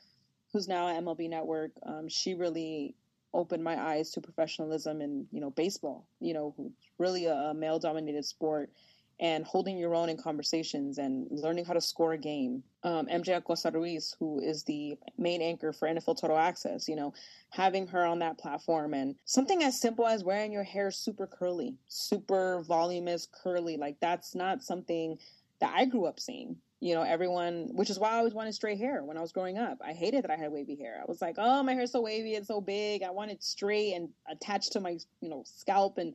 who's 0.51 0.67
now 0.67 0.87
at 0.87 1.01
MLB 1.03 1.29
Network. 1.29 1.71
Um, 1.83 2.09
she 2.09 2.33
really 2.33 2.95
opened 3.37 3.63
my 3.63 3.79
eyes 3.79 4.09
to 4.11 4.19
professionalism 4.19 4.99
in, 4.99 5.27
you 5.31 5.39
know, 5.39 5.51
baseball, 5.51 6.07
you 6.19 6.33
know, 6.33 6.55
really 6.97 7.25
a, 7.25 7.33
a 7.33 7.53
male 7.53 7.79
dominated 7.79 8.25
sport 8.25 8.71
and 9.19 9.45
holding 9.45 9.77
your 9.77 9.95
own 9.95 10.09
in 10.09 10.17
conversations 10.17 10.97
and 10.97 11.27
learning 11.31 11.65
how 11.65 11.73
to 11.73 11.81
score 11.81 12.13
a 12.13 12.17
game. 12.17 12.63
Um, 12.83 13.07
MJ 13.07 13.37
Acosta 13.37 13.71
Ruiz, 13.71 14.15
who 14.19 14.39
is 14.39 14.63
the 14.63 14.97
main 15.17 15.41
anchor 15.41 15.71
for 15.71 15.87
NFL 15.87 16.19
Total 16.19 16.37
Access, 16.37 16.87
you 16.87 16.95
know, 16.95 17.13
having 17.49 17.87
her 17.87 18.05
on 18.05 18.19
that 18.19 18.37
platform 18.37 18.93
and 18.93 19.15
something 19.25 19.63
as 19.63 19.79
simple 19.79 20.05
as 20.05 20.23
wearing 20.23 20.51
your 20.51 20.63
hair 20.63 20.91
super 20.91 21.27
curly, 21.27 21.75
super 21.87 22.63
voluminous, 22.67 23.27
curly, 23.31 23.77
like 23.77 23.99
that's 23.99 24.35
not 24.35 24.63
something 24.63 25.17
that 25.59 25.73
I 25.75 25.85
grew 25.85 26.05
up 26.05 26.19
seeing. 26.19 26.57
You 26.79 26.93
know, 26.93 27.01
everyone, 27.01 27.69
which 27.73 27.89
is 27.89 27.97
why 27.97 28.11
I 28.11 28.17
always 28.17 28.33
wanted 28.33 28.53
straight 28.53 28.77
hair 28.77 29.03
when 29.03 29.17
I 29.17 29.21
was 29.21 29.31
growing 29.31 29.57
up. 29.57 29.79
I 29.83 29.93
hated 29.93 30.23
that 30.23 30.31
I 30.31 30.35
had 30.35 30.51
wavy 30.51 30.75
hair. 30.75 30.99
I 31.01 31.05
was 31.07 31.21
like, 31.21 31.35
oh, 31.37 31.63
my 31.63 31.73
hair's 31.73 31.91
so 31.91 32.01
wavy, 32.01 32.35
it's 32.35 32.47
so 32.47 32.61
big. 32.61 33.01
I 33.01 33.09
want 33.09 33.31
it 33.31 33.43
straight 33.43 33.93
and 33.93 34.09
attached 34.29 34.73
to 34.73 34.79
my, 34.79 34.97
you 35.21 35.29
know, 35.29 35.43
scalp 35.45 35.97
and 35.97 36.13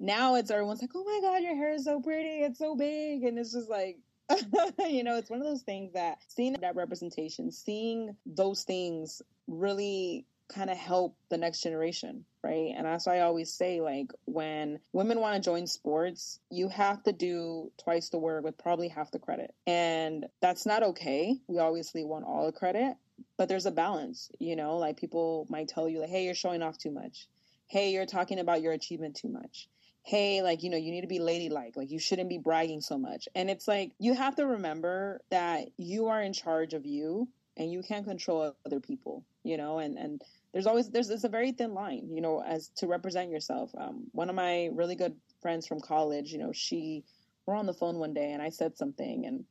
now 0.00 0.34
it's 0.34 0.50
everyone's 0.50 0.82
like, 0.82 0.90
oh 0.94 1.04
my 1.04 1.20
god, 1.22 1.42
your 1.42 1.56
hair 1.56 1.72
is 1.72 1.84
so 1.84 2.00
pretty, 2.00 2.40
it's 2.42 2.58
so 2.58 2.76
big, 2.76 3.24
and 3.24 3.38
it's 3.38 3.52
just 3.52 3.70
like. 3.70 3.98
you 4.88 5.04
know, 5.04 5.18
it's 5.18 5.28
one 5.28 5.38
of 5.38 5.46
those 5.46 5.60
things 5.60 5.92
that 5.92 6.16
seeing 6.28 6.54
that 6.54 6.74
representation, 6.74 7.50
seeing 7.50 8.16
those 8.24 8.64
things 8.64 9.20
really 9.46 10.24
kind 10.48 10.70
of 10.70 10.76
help 10.76 11.16
the 11.30 11.38
next 11.38 11.62
generation, 11.62 12.24
right? 12.42 12.72
And 12.76 12.86
that's 12.86 13.06
why 13.06 13.18
I 13.18 13.22
always 13.22 13.52
say, 13.52 13.80
like, 13.80 14.12
when 14.24 14.78
women 14.92 15.20
want 15.20 15.36
to 15.36 15.40
join 15.40 15.66
sports, 15.66 16.38
you 16.50 16.68
have 16.68 17.02
to 17.04 17.12
do 17.12 17.70
twice 17.82 18.10
the 18.10 18.18
work 18.18 18.44
with 18.44 18.58
probably 18.58 18.88
half 18.88 19.10
the 19.10 19.18
credit. 19.18 19.54
And 19.66 20.26
that's 20.40 20.66
not 20.66 20.82
okay. 20.82 21.36
We 21.48 21.58
obviously 21.58 22.04
want 22.04 22.26
all 22.26 22.46
the 22.46 22.52
credit, 22.52 22.96
but 23.36 23.48
there's 23.48 23.66
a 23.66 23.70
balance, 23.70 24.30
you 24.38 24.56
know, 24.56 24.76
like 24.76 24.96
people 24.96 25.46
might 25.48 25.68
tell 25.68 25.88
you, 25.88 26.00
like, 26.00 26.10
hey, 26.10 26.24
you're 26.24 26.34
showing 26.34 26.62
off 26.62 26.78
too 26.78 26.90
much. 26.90 27.26
Hey, 27.66 27.92
you're 27.92 28.06
talking 28.06 28.38
about 28.38 28.62
your 28.62 28.72
achievement 28.72 29.16
too 29.16 29.28
much 29.28 29.68
hey, 30.04 30.42
like, 30.42 30.62
you 30.62 30.68
know, 30.68 30.76
you 30.76 30.92
need 30.92 31.00
to 31.00 31.06
be 31.06 31.18
ladylike. 31.18 31.76
Like, 31.76 31.90
you 31.90 31.98
shouldn't 31.98 32.28
be 32.28 32.36
bragging 32.36 32.82
so 32.82 32.98
much. 32.98 33.26
And 33.34 33.48
it's 33.48 33.66
like, 33.66 33.92
you 33.98 34.12
have 34.12 34.36
to 34.36 34.46
remember 34.46 35.22
that 35.30 35.68
you 35.78 36.08
are 36.08 36.20
in 36.20 36.34
charge 36.34 36.74
of 36.74 36.84
you 36.84 37.26
and 37.56 37.72
you 37.72 37.82
can't 37.82 38.06
control 38.06 38.54
other 38.66 38.80
people, 38.80 39.24
you 39.42 39.56
know, 39.56 39.78
and, 39.78 39.98
and, 39.98 40.22
there's 40.52 40.68
always 40.68 40.88
there's 40.88 41.10
it's 41.10 41.24
a 41.24 41.28
very 41.28 41.50
thin 41.50 41.74
line, 41.74 42.08
you 42.12 42.20
know, 42.20 42.40
as 42.40 42.68
to 42.76 42.86
represent 42.86 43.28
yourself. 43.28 43.72
Um, 43.76 44.04
one 44.12 44.30
of 44.30 44.36
my 44.36 44.70
really 44.72 44.94
good 44.94 45.16
friends 45.42 45.66
from 45.66 45.80
college, 45.80 46.30
you 46.30 46.38
know, 46.38 46.52
she 46.52 47.02
we're 47.44 47.56
on 47.56 47.66
the 47.66 47.74
phone 47.74 47.98
one 47.98 48.14
day 48.14 48.30
and 48.30 48.40
I 48.40 48.50
said 48.50 48.78
something 48.78 49.26
and 49.26 49.44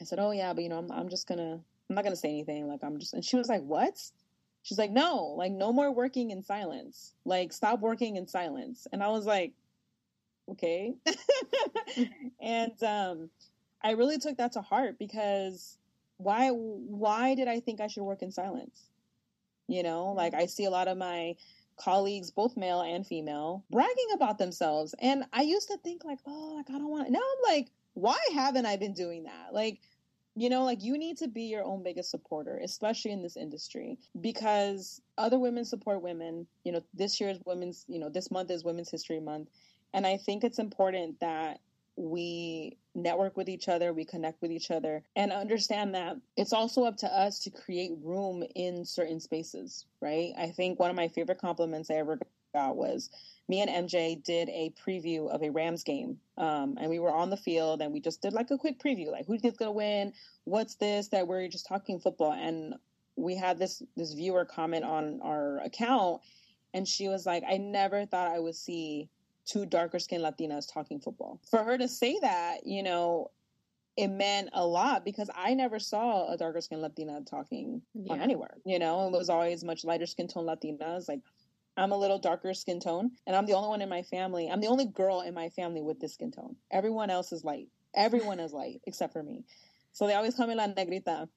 I 0.00 0.02
said, 0.02 0.18
"Oh 0.18 0.32
yeah, 0.32 0.52
but 0.52 0.64
you 0.64 0.68
know, 0.68 0.78
I'm 0.78 0.90
I'm 0.90 1.08
just 1.08 1.28
gonna 1.28 1.60
I'm 1.88 1.94
not 1.94 2.02
gonna 2.02 2.16
say 2.16 2.28
anything. 2.28 2.66
Like 2.66 2.80
I'm 2.82 2.98
just." 2.98 3.14
And 3.14 3.24
she 3.24 3.36
was 3.36 3.48
like, 3.48 3.62
"What?" 3.62 4.02
She's 4.64 4.78
like, 4.78 4.90
"No, 4.90 5.34
like 5.38 5.52
no 5.52 5.72
more 5.72 5.92
working 5.92 6.32
in 6.32 6.42
silence. 6.42 7.14
Like 7.24 7.52
stop 7.52 7.78
working 7.78 8.16
in 8.16 8.26
silence." 8.26 8.88
And 8.92 9.04
I 9.04 9.08
was 9.10 9.26
like, 9.26 9.52
okay. 10.50 10.94
and 12.40 12.82
um, 12.82 13.30
I 13.82 13.92
really 13.92 14.18
took 14.18 14.36
that 14.38 14.52
to 14.52 14.60
heart 14.60 14.98
because 14.98 15.78
why 16.18 16.50
why 16.50 17.34
did 17.34 17.48
I 17.48 17.60
think 17.60 17.80
I 17.80 17.86
should 17.86 18.04
work 18.04 18.22
in 18.22 18.30
silence? 18.30 18.90
You 19.68 19.82
know, 19.82 20.12
like 20.12 20.34
I 20.34 20.46
see 20.46 20.64
a 20.64 20.70
lot 20.70 20.88
of 20.88 20.96
my 20.96 21.36
colleagues, 21.76 22.30
both 22.30 22.56
male 22.56 22.80
and 22.80 23.06
female, 23.06 23.64
bragging 23.70 24.08
about 24.14 24.38
themselves. 24.38 24.94
And 25.00 25.24
I 25.32 25.42
used 25.42 25.68
to 25.68 25.76
think 25.78 26.04
like, 26.04 26.20
oh, 26.26 26.54
like 26.56 26.70
I 26.70 26.78
don't 26.78 26.88
want 26.88 27.10
now 27.10 27.20
I'm 27.20 27.54
like, 27.54 27.68
why 27.94 28.18
haven't 28.34 28.66
I 28.66 28.76
been 28.76 28.94
doing 28.94 29.24
that? 29.24 29.52
Like, 29.52 29.80
you 30.34 30.50
know, 30.50 30.64
like 30.64 30.82
you 30.82 30.98
need 30.98 31.18
to 31.18 31.28
be 31.28 31.44
your 31.44 31.64
own 31.64 31.82
biggest 31.82 32.10
supporter, 32.10 32.60
especially 32.62 33.12
in 33.12 33.22
this 33.22 33.36
industry, 33.36 33.98
because 34.20 35.00
other 35.18 35.38
women 35.38 35.64
support 35.64 36.02
women. 36.02 36.46
You 36.64 36.72
know, 36.72 36.82
this 36.94 37.20
year's 37.20 37.38
women's, 37.44 37.84
you 37.88 37.98
know, 37.98 38.08
this 38.08 38.30
month 38.30 38.50
is 38.50 38.64
Women's 38.64 38.90
History 38.90 39.20
Month. 39.20 39.48
And 39.94 40.06
I 40.06 40.18
think 40.18 40.44
it's 40.44 40.58
important 40.58 41.20
that 41.20 41.60
we 41.96 42.76
network 42.94 43.36
with 43.36 43.48
each 43.48 43.68
other, 43.68 43.92
we 43.92 44.04
connect 44.04 44.40
with 44.42 44.50
each 44.50 44.70
other, 44.70 45.02
and 45.16 45.32
understand 45.32 45.94
that 45.94 46.16
it's 46.36 46.52
also 46.52 46.84
up 46.84 46.96
to 46.98 47.06
us 47.06 47.40
to 47.40 47.50
create 47.50 47.92
room 48.02 48.44
in 48.54 48.84
certain 48.84 49.20
spaces, 49.20 49.86
right? 50.00 50.32
I 50.38 50.48
think 50.48 50.78
one 50.78 50.90
of 50.90 50.96
my 50.96 51.08
favorite 51.08 51.40
compliments 51.40 51.90
I 51.90 51.94
ever 51.94 52.18
got 52.54 52.76
was 52.76 53.10
me 53.48 53.60
and 53.60 53.88
MJ 53.88 54.22
did 54.22 54.48
a 54.48 54.72
preview 54.84 55.30
of 55.30 55.42
a 55.42 55.50
Rams 55.50 55.84
game. 55.84 56.18
Um, 56.36 56.76
and 56.80 56.90
we 56.90 56.98
were 56.98 57.12
on 57.12 57.30
the 57.30 57.36
field 57.36 57.80
and 57.80 57.92
we 57.92 58.00
just 58.00 58.22
did 58.22 58.32
like 58.32 58.50
a 58.50 58.58
quick 58.58 58.78
preview, 58.78 59.10
like 59.10 59.26
who's 59.26 59.42
gonna 59.42 59.72
win, 59.72 60.12
what's 60.44 60.74
this, 60.76 61.08
that 61.08 61.28
we're 61.28 61.48
just 61.48 61.66
talking 61.66 62.00
football. 62.00 62.32
And 62.32 62.74
we 63.14 63.36
had 63.36 63.58
this 63.58 63.82
this 63.96 64.12
viewer 64.12 64.44
comment 64.44 64.84
on 64.84 65.20
our 65.22 65.60
account 65.60 66.20
and 66.74 66.86
she 66.86 67.08
was 67.08 67.24
like, 67.24 67.42
I 67.48 67.56
never 67.56 68.04
thought 68.04 68.32
I 68.32 68.38
would 68.38 68.54
see 68.54 69.08
two 69.46 69.64
darker 69.64 69.98
skinned 69.98 70.24
Latinas 70.24 70.72
talking 70.72 71.00
football. 71.00 71.40
For 71.50 71.62
her 71.62 71.78
to 71.78 71.88
say 71.88 72.18
that, 72.20 72.66
you 72.66 72.82
know, 72.82 73.30
it 73.96 74.08
meant 74.08 74.50
a 74.52 74.66
lot 74.66 75.04
because 75.04 75.30
I 75.34 75.54
never 75.54 75.78
saw 75.78 76.30
a 76.30 76.36
darker 76.36 76.60
skinned 76.60 76.82
Latina 76.82 77.20
talking 77.22 77.80
yeah. 77.94 78.14
anywhere. 78.14 78.58
You 78.64 78.78
know, 78.78 79.06
it 79.06 79.12
was 79.12 79.30
always 79.30 79.64
much 79.64 79.84
lighter 79.84 80.06
skin 80.06 80.28
tone 80.28 80.44
Latinas. 80.44 81.08
Like 81.08 81.20
I'm 81.78 81.92
a 81.92 81.96
little 81.96 82.18
darker 82.18 82.52
skin 82.52 82.80
tone, 82.80 83.12
and 83.26 83.34
I'm 83.34 83.46
the 83.46 83.54
only 83.54 83.68
one 83.68 83.80
in 83.80 83.88
my 83.88 84.02
family. 84.02 84.48
I'm 84.48 84.60
the 84.60 84.66
only 84.66 84.86
girl 84.86 85.22
in 85.22 85.32
my 85.32 85.48
family 85.50 85.80
with 85.80 85.98
this 85.98 86.14
skin 86.14 86.30
tone. 86.30 86.56
Everyone 86.70 87.08
else 87.08 87.32
is 87.32 87.44
light. 87.44 87.68
Everyone 87.94 88.38
is 88.38 88.52
light 88.52 88.80
except 88.86 89.12
for 89.14 89.22
me. 89.22 89.44
So 89.92 90.06
they 90.06 90.14
always 90.14 90.34
call 90.34 90.46
me 90.46 90.54
la 90.54 90.66
negrita. 90.68 91.28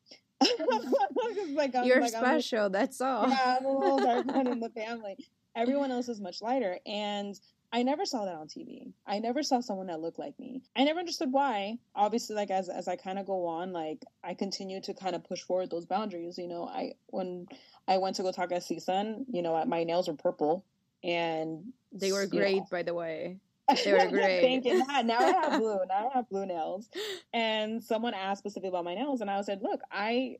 like, 1.54 1.74
You're 1.84 2.02
like, 2.02 2.12
special. 2.12 2.66
A, 2.66 2.70
that's 2.70 3.00
all. 3.00 3.30
Yeah, 3.30 3.58
I'm 3.60 3.66
a 3.66 3.72
little 3.72 4.00
dark 4.00 4.26
one 4.34 4.48
in 4.48 4.60
the 4.60 4.70
family. 4.70 5.18
Everyone 5.56 5.92
else 5.92 6.10
is 6.10 6.20
much 6.20 6.42
lighter, 6.42 6.78
and 6.86 7.40
I 7.72 7.84
never 7.84 8.06
saw 8.06 8.26
that 8.26 8.36
on 8.36 8.48
TV. 8.48 8.94
I 9.06 9.20
never 9.20 9.44
saw 9.44 9.60
someone 9.60 9.88
that 9.88 10.00
looked 10.00 10.18
like 10.18 10.40
me. 10.40 10.64
I 10.76 10.84
never 10.84 11.00
understood 11.00 11.32
why. 11.32 11.78
Obviously, 11.96 12.36
like 12.36 12.50
as 12.50 12.68
as 12.68 12.88
I 12.88 12.96
kind 12.96 13.20
of 13.20 13.28
go 13.28 13.46
on, 13.46 13.74
like 13.74 14.04
I 14.24 14.34
continue 14.34 14.82
to 14.82 14.94
kind 14.94 15.16
of 15.16 15.24
push 15.24 15.42
forward 15.42 15.70
those 15.70 15.86
boundaries. 15.86 16.38
You 16.38 16.48
know, 16.48 16.68
I 16.68 16.94
when 17.08 17.48
I 17.88 17.98
went 17.98 18.16
to 18.16 18.24
go 18.24 18.32
talk 18.32 18.52
at 18.52 18.64
CSUN, 18.64 19.26
you 19.32 19.44
know, 19.44 19.64
my 19.66 19.84
nails 19.84 20.08
were 20.08 20.16
purple, 20.16 20.66
and 21.04 21.72
they 21.92 22.12
were 22.12 22.26
great, 22.26 22.58
know, 22.58 22.68
by 22.72 22.84
the 22.84 22.94
way. 22.94 23.38
They 23.86 23.94
were 23.94 24.08
great. 24.08 24.42
Thank 24.42 24.66
you. 24.66 24.84
Now 25.04 25.20
I 25.20 25.32
have 25.32 25.60
blue. 25.60 25.80
Now 25.88 26.10
I 26.10 26.18
have 26.18 26.30
blue 26.30 26.46
nails. 26.46 26.90
And 27.34 27.84
someone 27.84 28.16
asked 28.16 28.40
specifically 28.40 28.70
about 28.70 28.84
my 28.86 28.96
nails, 28.96 29.22
and 29.22 29.30
I 29.30 29.40
said, 29.42 29.62
"Look, 29.62 29.82
I, 29.92 30.38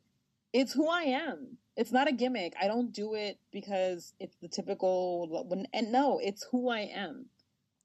it's 0.52 0.74
who 0.74 0.88
I 0.90 1.04
am 1.04 1.58
it's 1.80 1.94
not 1.94 2.10
a 2.10 2.12
gimmick. 2.12 2.54
I 2.62 2.68
don't 2.68 2.92
do 2.92 3.14
it 3.14 3.40
because 3.54 4.14
it's 4.20 4.36
the 4.42 4.50
typical 4.50 5.48
and 5.74 5.92
no, 5.94 6.20
it's 6.22 6.46
who 6.52 6.70
I 6.70 6.82
am. 6.94 7.28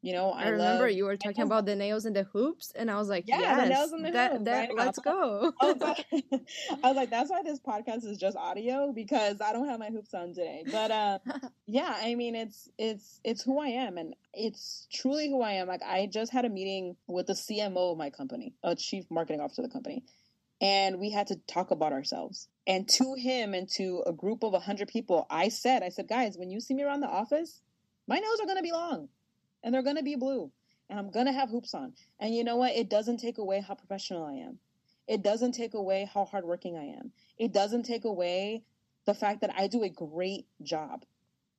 You 0.02 0.12
know, 0.12 0.32
I, 0.32 0.42
I 0.42 0.48
remember 0.48 0.84
love, 0.86 0.90
you 0.90 1.04
were 1.04 1.16
talking 1.16 1.42
about 1.44 1.64
the 1.64 1.76
nails 1.76 2.04
and 2.04 2.14
the 2.14 2.24
hoops, 2.24 2.72
and 2.74 2.90
I 2.90 2.96
was 2.96 3.08
like, 3.08 3.24
yeah, 3.26 3.40
yes, 3.40 3.60
the 3.60 3.68
nails 3.68 3.92
and 3.92 4.04
the 4.04 4.10
that, 4.10 4.32
hoops. 4.32 4.44
That, 4.44 4.74
let's 4.74 4.98
go. 4.98 5.52
I 5.62 5.72
was, 5.72 5.80
like, 5.80 6.06
I 6.82 6.88
was 6.88 6.96
like, 6.96 7.08
that's 7.08 7.30
why 7.30 7.42
this 7.42 7.60
podcast 7.60 8.04
is 8.04 8.18
just 8.18 8.36
audio 8.36 8.92
because 8.92 9.40
I 9.40 9.52
don't 9.52 9.68
have 9.68 9.78
my 9.78 9.90
hoops 9.90 10.12
on 10.12 10.34
today. 10.34 10.64
But 10.70 10.90
uh, 10.90 11.18
yeah, 11.68 11.96
I 12.02 12.16
mean, 12.16 12.34
it's 12.34 12.68
it's 12.76 13.20
it's 13.22 13.42
who 13.44 13.60
I 13.60 13.68
am, 13.68 13.96
and 13.96 14.14
it's 14.34 14.88
truly 14.92 15.30
who 15.30 15.40
I 15.40 15.52
am. 15.52 15.68
Like, 15.68 15.82
I 15.86 16.06
just 16.12 16.32
had 16.32 16.44
a 16.44 16.50
meeting 16.50 16.96
with 17.06 17.28
the 17.28 17.34
CMO 17.34 17.92
of 17.92 17.96
my 17.96 18.10
company, 18.10 18.54
a 18.64 18.74
chief 18.74 19.04
marketing 19.08 19.40
officer 19.40 19.62
of 19.62 19.68
the 19.68 19.72
company, 19.72 20.02
and 20.60 20.98
we 20.98 21.10
had 21.10 21.26
to 21.28 21.36
talk 21.46 21.70
about 21.70 21.92
ourselves. 21.92 22.48
And 22.66 22.88
to 22.90 23.14
him 23.14 23.54
and 23.54 23.68
to 23.70 24.02
a 24.06 24.12
group 24.12 24.42
of 24.42 24.52
100 24.52 24.88
people, 24.88 25.26
I 25.28 25.48
said, 25.48 25.82
I 25.82 25.88
said, 25.88 26.08
guys, 26.08 26.36
when 26.36 26.50
you 26.50 26.60
see 26.60 26.74
me 26.74 26.82
around 26.82 27.00
the 27.00 27.08
office, 27.08 27.60
my 28.06 28.18
nails 28.18 28.40
are 28.40 28.46
going 28.46 28.56
to 28.56 28.62
be 28.62 28.72
long 28.72 29.08
and 29.62 29.74
they're 29.74 29.82
going 29.82 29.96
to 29.96 30.02
be 30.02 30.16
blue 30.16 30.50
and 30.88 30.98
I'm 30.98 31.10
going 31.10 31.26
to 31.26 31.32
have 31.32 31.50
hoops 31.50 31.74
on. 31.74 31.94
And 32.20 32.34
you 32.34 32.44
know 32.44 32.56
what? 32.56 32.72
It 32.72 32.88
doesn't 32.88 33.18
take 33.18 33.38
away 33.38 33.60
how 33.66 33.74
professional 33.74 34.24
I 34.24 34.34
am. 34.34 34.58
It 35.06 35.22
doesn't 35.22 35.52
take 35.52 35.74
away 35.74 36.08
how 36.12 36.24
hardworking 36.24 36.76
I 36.76 36.98
am. 36.98 37.12
It 37.38 37.52
doesn't 37.52 37.82
take 37.84 38.04
away 38.04 38.62
the 39.04 39.14
fact 39.14 39.42
that 39.42 39.54
I 39.56 39.66
do 39.66 39.82
a 39.82 39.88
great 39.90 40.46
job. 40.62 41.04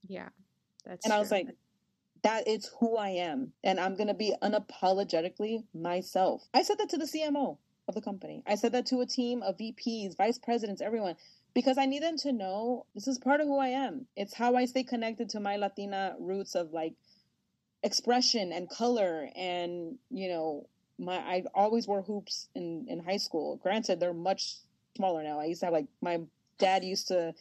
Yeah. 0.07 0.29
That's 0.83 1.05
and 1.05 1.11
true. 1.11 1.17
I 1.17 1.19
was 1.19 1.31
like, 1.31 1.47
that 2.23 2.47
is 2.47 2.71
who 2.79 2.97
I 2.97 3.09
am. 3.09 3.53
And 3.63 3.79
I'm 3.79 3.95
going 3.95 4.07
to 4.07 4.15
be 4.15 4.33
unapologetically 4.41 5.63
myself. 5.75 6.47
I 6.53 6.63
said 6.63 6.79
that 6.79 6.89
to 6.89 6.97
the 6.97 7.05
CMO 7.05 7.57
of 7.87 7.95
the 7.95 8.01
company. 8.01 8.43
I 8.47 8.55
said 8.55 8.71
that 8.73 8.87
to 8.87 9.01
a 9.01 9.05
team 9.05 9.43
of 9.43 9.57
VPs, 9.57 10.17
vice 10.17 10.37
presidents, 10.37 10.81
everyone, 10.81 11.15
because 11.53 11.77
I 11.77 11.85
need 11.85 12.03
them 12.03 12.17
to 12.17 12.31
know 12.31 12.85
this 12.95 13.07
is 13.07 13.17
part 13.17 13.41
of 13.41 13.47
who 13.47 13.57
I 13.57 13.69
am. 13.69 14.07
It's 14.15 14.33
how 14.33 14.55
I 14.55 14.65
stay 14.65 14.83
connected 14.83 15.29
to 15.29 15.39
my 15.39 15.55
Latina 15.55 16.15
roots 16.19 16.55
of 16.55 16.71
like 16.71 16.93
expression 17.83 18.51
and 18.51 18.67
color 18.67 19.29
and 19.35 19.99
you 20.09 20.27
know 20.27 20.67
my 20.97 21.17
I 21.17 21.43
always 21.53 21.87
wore 21.87 22.01
hoops 22.01 22.49
in 22.55 22.85
in 22.89 22.99
high 22.99 23.17
school. 23.17 23.57
Granted, 23.57 23.99
they're 23.99 24.13
much 24.13 24.55
smaller 24.97 25.23
now. 25.23 25.39
I 25.39 25.45
used 25.45 25.59
to 25.61 25.67
have 25.67 25.73
like 25.73 25.87
my 26.01 26.21
dad 26.57 26.83
used 26.83 27.09
to 27.09 27.33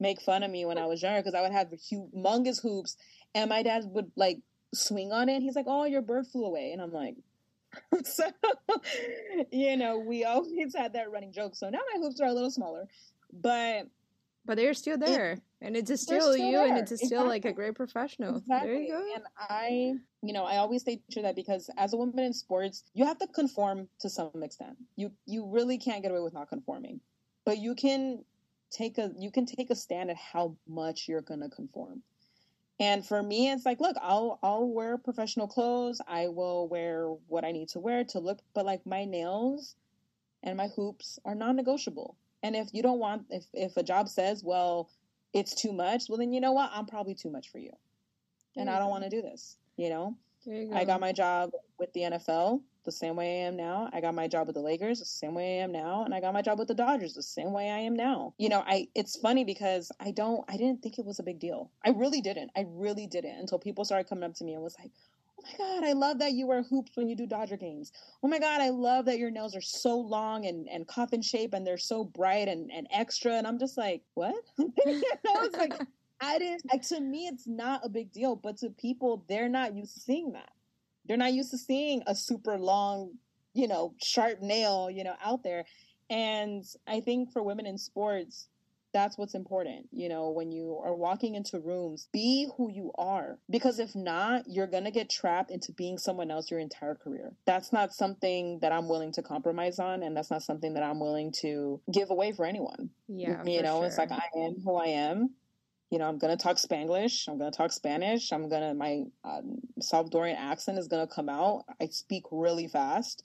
make 0.00 0.20
fun 0.20 0.42
of 0.42 0.50
me 0.50 0.64
when 0.64 0.78
I 0.78 0.86
was 0.86 1.02
younger 1.02 1.20
because 1.20 1.34
I 1.34 1.42
would 1.42 1.52
have 1.52 1.68
humongous 1.68 2.60
hoops, 2.60 2.96
and 3.34 3.48
my 3.50 3.62
dad 3.62 3.84
would 3.86 4.10
like 4.16 4.40
swing 4.74 5.12
on 5.12 5.28
it. 5.28 5.42
he's 5.42 5.56
like, 5.56 5.66
"Oh, 5.68 5.84
your 5.84 6.02
bird 6.02 6.26
flew 6.26 6.44
away," 6.44 6.72
and 6.72 6.82
I'm 6.82 6.92
like. 6.92 7.16
so, 8.04 8.24
you 9.50 9.76
know, 9.76 9.98
we 9.98 10.24
always 10.24 10.74
had 10.74 10.92
that 10.94 11.10
running 11.10 11.32
joke. 11.32 11.54
So 11.54 11.68
now 11.70 11.80
my 11.94 12.00
hoops 12.00 12.20
are 12.20 12.28
a 12.28 12.32
little 12.32 12.50
smaller, 12.50 12.86
but 13.32 13.86
but 14.44 14.56
they're 14.56 14.74
still 14.74 14.98
there, 14.98 15.32
it, 15.32 15.42
and 15.60 15.76
it's 15.76 15.88
still, 16.02 16.32
still 16.32 16.36
you, 16.36 16.56
there. 16.56 16.66
and 16.66 16.76
it's 16.76 16.92
still 16.92 17.06
exactly. 17.06 17.28
like 17.28 17.44
a 17.44 17.52
great 17.52 17.76
professional. 17.76 18.38
Exactly. 18.38 18.70
There 18.70 18.80
you 18.80 18.88
go. 18.88 19.04
And 19.14 19.24
I, 19.38 19.94
you 20.22 20.32
know, 20.32 20.44
I 20.44 20.56
always 20.56 20.82
say 20.84 21.00
to 21.12 21.22
that 21.22 21.36
because 21.36 21.70
as 21.76 21.92
a 21.92 21.96
woman 21.96 22.18
in 22.18 22.32
sports, 22.32 22.82
you 22.92 23.04
have 23.06 23.18
to 23.20 23.28
conform 23.28 23.88
to 24.00 24.10
some 24.10 24.42
extent. 24.42 24.76
You 24.96 25.12
you 25.26 25.46
really 25.46 25.78
can't 25.78 26.02
get 26.02 26.10
away 26.10 26.20
with 26.20 26.34
not 26.34 26.48
conforming, 26.48 27.00
but 27.44 27.58
you 27.58 27.74
can 27.74 28.24
take 28.70 28.98
a 28.98 29.12
you 29.16 29.30
can 29.30 29.46
take 29.46 29.70
a 29.70 29.76
stand 29.76 30.10
at 30.10 30.16
how 30.16 30.56
much 30.66 31.06
you're 31.08 31.22
gonna 31.22 31.48
conform. 31.48 32.02
And 32.80 33.06
for 33.06 33.22
me, 33.22 33.50
it's 33.50 33.64
like, 33.64 33.80
look, 33.80 33.96
I'll 34.00 34.38
I'll 34.42 34.66
wear 34.66 34.98
professional 34.98 35.46
clothes. 35.46 36.00
I 36.08 36.28
will 36.28 36.68
wear 36.68 37.08
what 37.28 37.44
I 37.44 37.52
need 37.52 37.68
to 37.70 37.80
wear 37.80 38.04
to 38.04 38.18
look, 38.18 38.40
but 38.54 38.64
like 38.66 38.84
my 38.86 39.04
nails 39.04 39.76
and 40.42 40.56
my 40.56 40.68
hoops 40.68 41.18
are 41.24 41.34
non-negotiable. 41.34 42.16
And 42.42 42.56
if 42.56 42.68
you 42.72 42.82
don't 42.82 42.98
want, 42.98 43.26
if, 43.30 43.44
if 43.54 43.76
a 43.76 43.82
job 43.82 44.08
says, 44.08 44.42
well, 44.42 44.90
it's 45.32 45.54
too 45.54 45.72
much, 45.72 46.04
well, 46.08 46.18
then 46.18 46.32
you 46.32 46.40
know 46.40 46.52
what? 46.52 46.70
I'm 46.72 46.86
probably 46.86 47.14
too 47.14 47.30
much 47.30 47.50
for 47.50 47.58
you. 47.58 47.70
and 48.56 48.68
I 48.68 48.78
don't 48.78 48.90
want 48.90 49.04
to 49.04 49.10
do 49.10 49.22
this, 49.22 49.56
you 49.76 49.88
know? 49.88 50.16
You 50.44 50.70
I 50.74 50.84
got 50.84 51.00
my 51.00 51.12
job 51.12 51.52
with 51.78 51.92
the 51.92 52.00
NFL 52.00 52.60
the 52.84 52.92
same 52.92 53.16
way 53.16 53.42
I 53.42 53.46
am 53.46 53.56
now. 53.56 53.88
I 53.92 54.00
got 54.00 54.14
my 54.14 54.28
job 54.28 54.46
with 54.46 54.54
the 54.54 54.62
Lakers 54.62 54.98
the 54.98 55.04
same 55.04 55.34
way 55.34 55.60
I 55.60 55.64
am 55.64 55.72
now, 55.72 56.04
and 56.04 56.14
I 56.14 56.20
got 56.20 56.32
my 56.32 56.42
job 56.42 56.58
with 56.58 56.68
the 56.68 56.74
Dodgers 56.74 57.14
the 57.14 57.22
same 57.22 57.52
way 57.52 57.70
I 57.70 57.78
am 57.78 57.94
now. 57.94 58.34
You 58.38 58.48
know, 58.48 58.62
I 58.66 58.88
it's 58.94 59.16
funny 59.16 59.44
because 59.44 59.90
I 60.00 60.10
don't 60.10 60.44
I 60.48 60.56
didn't 60.56 60.82
think 60.82 60.98
it 60.98 61.04
was 61.04 61.18
a 61.18 61.22
big 61.22 61.38
deal. 61.38 61.70
I 61.84 61.90
really 61.90 62.20
didn't. 62.20 62.50
I 62.56 62.66
really 62.68 63.06
didn't 63.06 63.38
until 63.38 63.58
people 63.58 63.84
started 63.84 64.08
coming 64.08 64.24
up 64.24 64.34
to 64.34 64.44
me 64.44 64.54
and 64.54 64.62
was 64.62 64.76
like, 64.78 64.90
Oh 65.38 65.42
my 65.44 65.58
God, 65.58 65.84
I 65.84 65.92
love 65.92 66.18
that 66.18 66.32
you 66.32 66.46
wear 66.46 66.62
hoops 66.62 66.92
when 66.94 67.08
you 67.08 67.16
do 67.16 67.26
Dodger 67.26 67.56
games. 67.56 67.92
Oh 68.22 68.28
my 68.28 68.38
God, 68.38 68.60
I 68.60 68.70
love 68.70 69.06
that 69.06 69.18
your 69.18 69.30
nails 69.30 69.56
are 69.56 69.60
so 69.60 69.98
long 69.98 70.46
and, 70.46 70.68
and 70.68 70.86
coffin 70.86 71.22
shape 71.22 71.54
and 71.54 71.66
they're 71.66 71.78
so 71.78 72.04
bright 72.04 72.48
and, 72.48 72.70
and 72.70 72.86
extra. 72.90 73.32
And 73.32 73.46
I'm 73.46 73.58
just 73.58 73.76
like, 73.76 74.02
what? 74.14 74.34
you 74.58 74.68
know, 74.86 75.42
it's 75.42 75.56
like, 75.56 75.74
I 76.20 76.38
didn't, 76.38 76.62
like, 76.70 76.82
to 76.88 77.00
me, 77.00 77.26
it's 77.26 77.48
not 77.48 77.80
a 77.84 77.88
big 77.88 78.12
deal, 78.12 78.36
but 78.36 78.58
to 78.58 78.70
people, 78.70 79.24
they're 79.28 79.48
not 79.48 79.74
used 79.74 79.94
to 79.94 80.00
seeing 80.00 80.32
that. 80.32 80.52
They're 81.06 81.16
not 81.16 81.32
used 81.32 81.50
to 81.50 81.58
seeing 81.58 82.02
a 82.06 82.14
super 82.14 82.58
long, 82.58 83.12
you 83.54 83.68
know, 83.68 83.94
sharp 84.02 84.40
nail, 84.40 84.90
you 84.90 85.04
know, 85.04 85.14
out 85.22 85.42
there. 85.42 85.64
And 86.10 86.64
I 86.86 87.00
think 87.00 87.32
for 87.32 87.42
women 87.42 87.66
in 87.66 87.78
sports, 87.78 88.48
that's 88.92 89.16
what's 89.16 89.34
important. 89.34 89.88
You 89.90 90.08
know, 90.08 90.30
when 90.30 90.52
you 90.52 90.78
are 90.84 90.94
walking 90.94 91.34
into 91.34 91.58
rooms, 91.58 92.08
be 92.12 92.48
who 92.56 92.70
you 92.70 92.92
are. 92.98 93.38
Because 93.50 93.78
if 93.78 93.94
not, 93.94 94.44
you're 94.46 94.66
going 94.66 94.84
to 94.84 94.90
get 94.90 95.08
trapped 95.08 95.50
into 95.50 95.72
being 95.72 95.98
someone 95.98 96.30
else 96.30 96.50
your 96.50 96.60
entire 96.60 96.94
career. 96.94 97.32
That's 97.46 97.72
not 97.72 97.94
something 97.94 98.58
that 98.60 98.72
I'm 98.72 98.88
willing 98.88 99.12
to 99.12 99.22
compromise 99.22 99.78
on. 99.78 100.02
And 100.02 100.16
that's 100.16 100.30
not 100.30 100.42
something 100.42 100.74
that 100.74 100.82
I'm 100.82 101.00
willing 101.00 101.32
to 101.40 101.80
give 101.90 102.10
away 102.10 102.32
for 102.32 102.44
anyone. 102.44 102.90
Yeah. 103.08 103.42
You 103.44 103.62
know, 103.62 103.78
sure. 103.78 103.86
it's 103.86 103.98
like 103.98 104.12
I 104.12 104.24
am 104.36 104.56
who 104.62 104.76
I 104.76 104.88
am. 104.88 105.30
You 105.92 105.98
know, 105.98 106.08
I'm 106.08 106.16
going 106.16 106.34
to 106.34 106.42
talk 106.42 106.56
Spanglish. 106.56 107.28
I'm 107.28 107.36
going 107.36 107.52
to 107.52 107.56
talk 107.56 107.70
Spanish. 107.70 108.32
I'm 108.32 108.48
going 108.48 108.62
to, 108.62 108.72
my 108.72 109.04
um, 109.24 109.58
Salvadorian 109.78 110.38
accent 110.38 110.78
is 110.78 110.88
going 110.88 111.06
to 111.06 111.14
come 111.14 111.28
out. 111.28 111.66
I 111.82 111.88
speak 111.88 112.24
really 112.30 112.66
fast. 112.66 113.22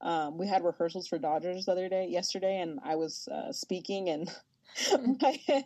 Um, 0.00 0.38
we 0.38 0.46
had 0.46 0.62
rehearsals 0.62 1.08
for 1.08 1.18
Dodgers 1.18 1.64
the 1.64 1.72
other 1.72 1.88
day, 1.88 2.06
yesterday, 2.08 2.60
and 2.60 2.78
I 2.84 2.94
was 2.94 3.26
uh, 3.26 3.50
speaking 3.50 4.10
and 4.10 4.30
my 5.20 5.64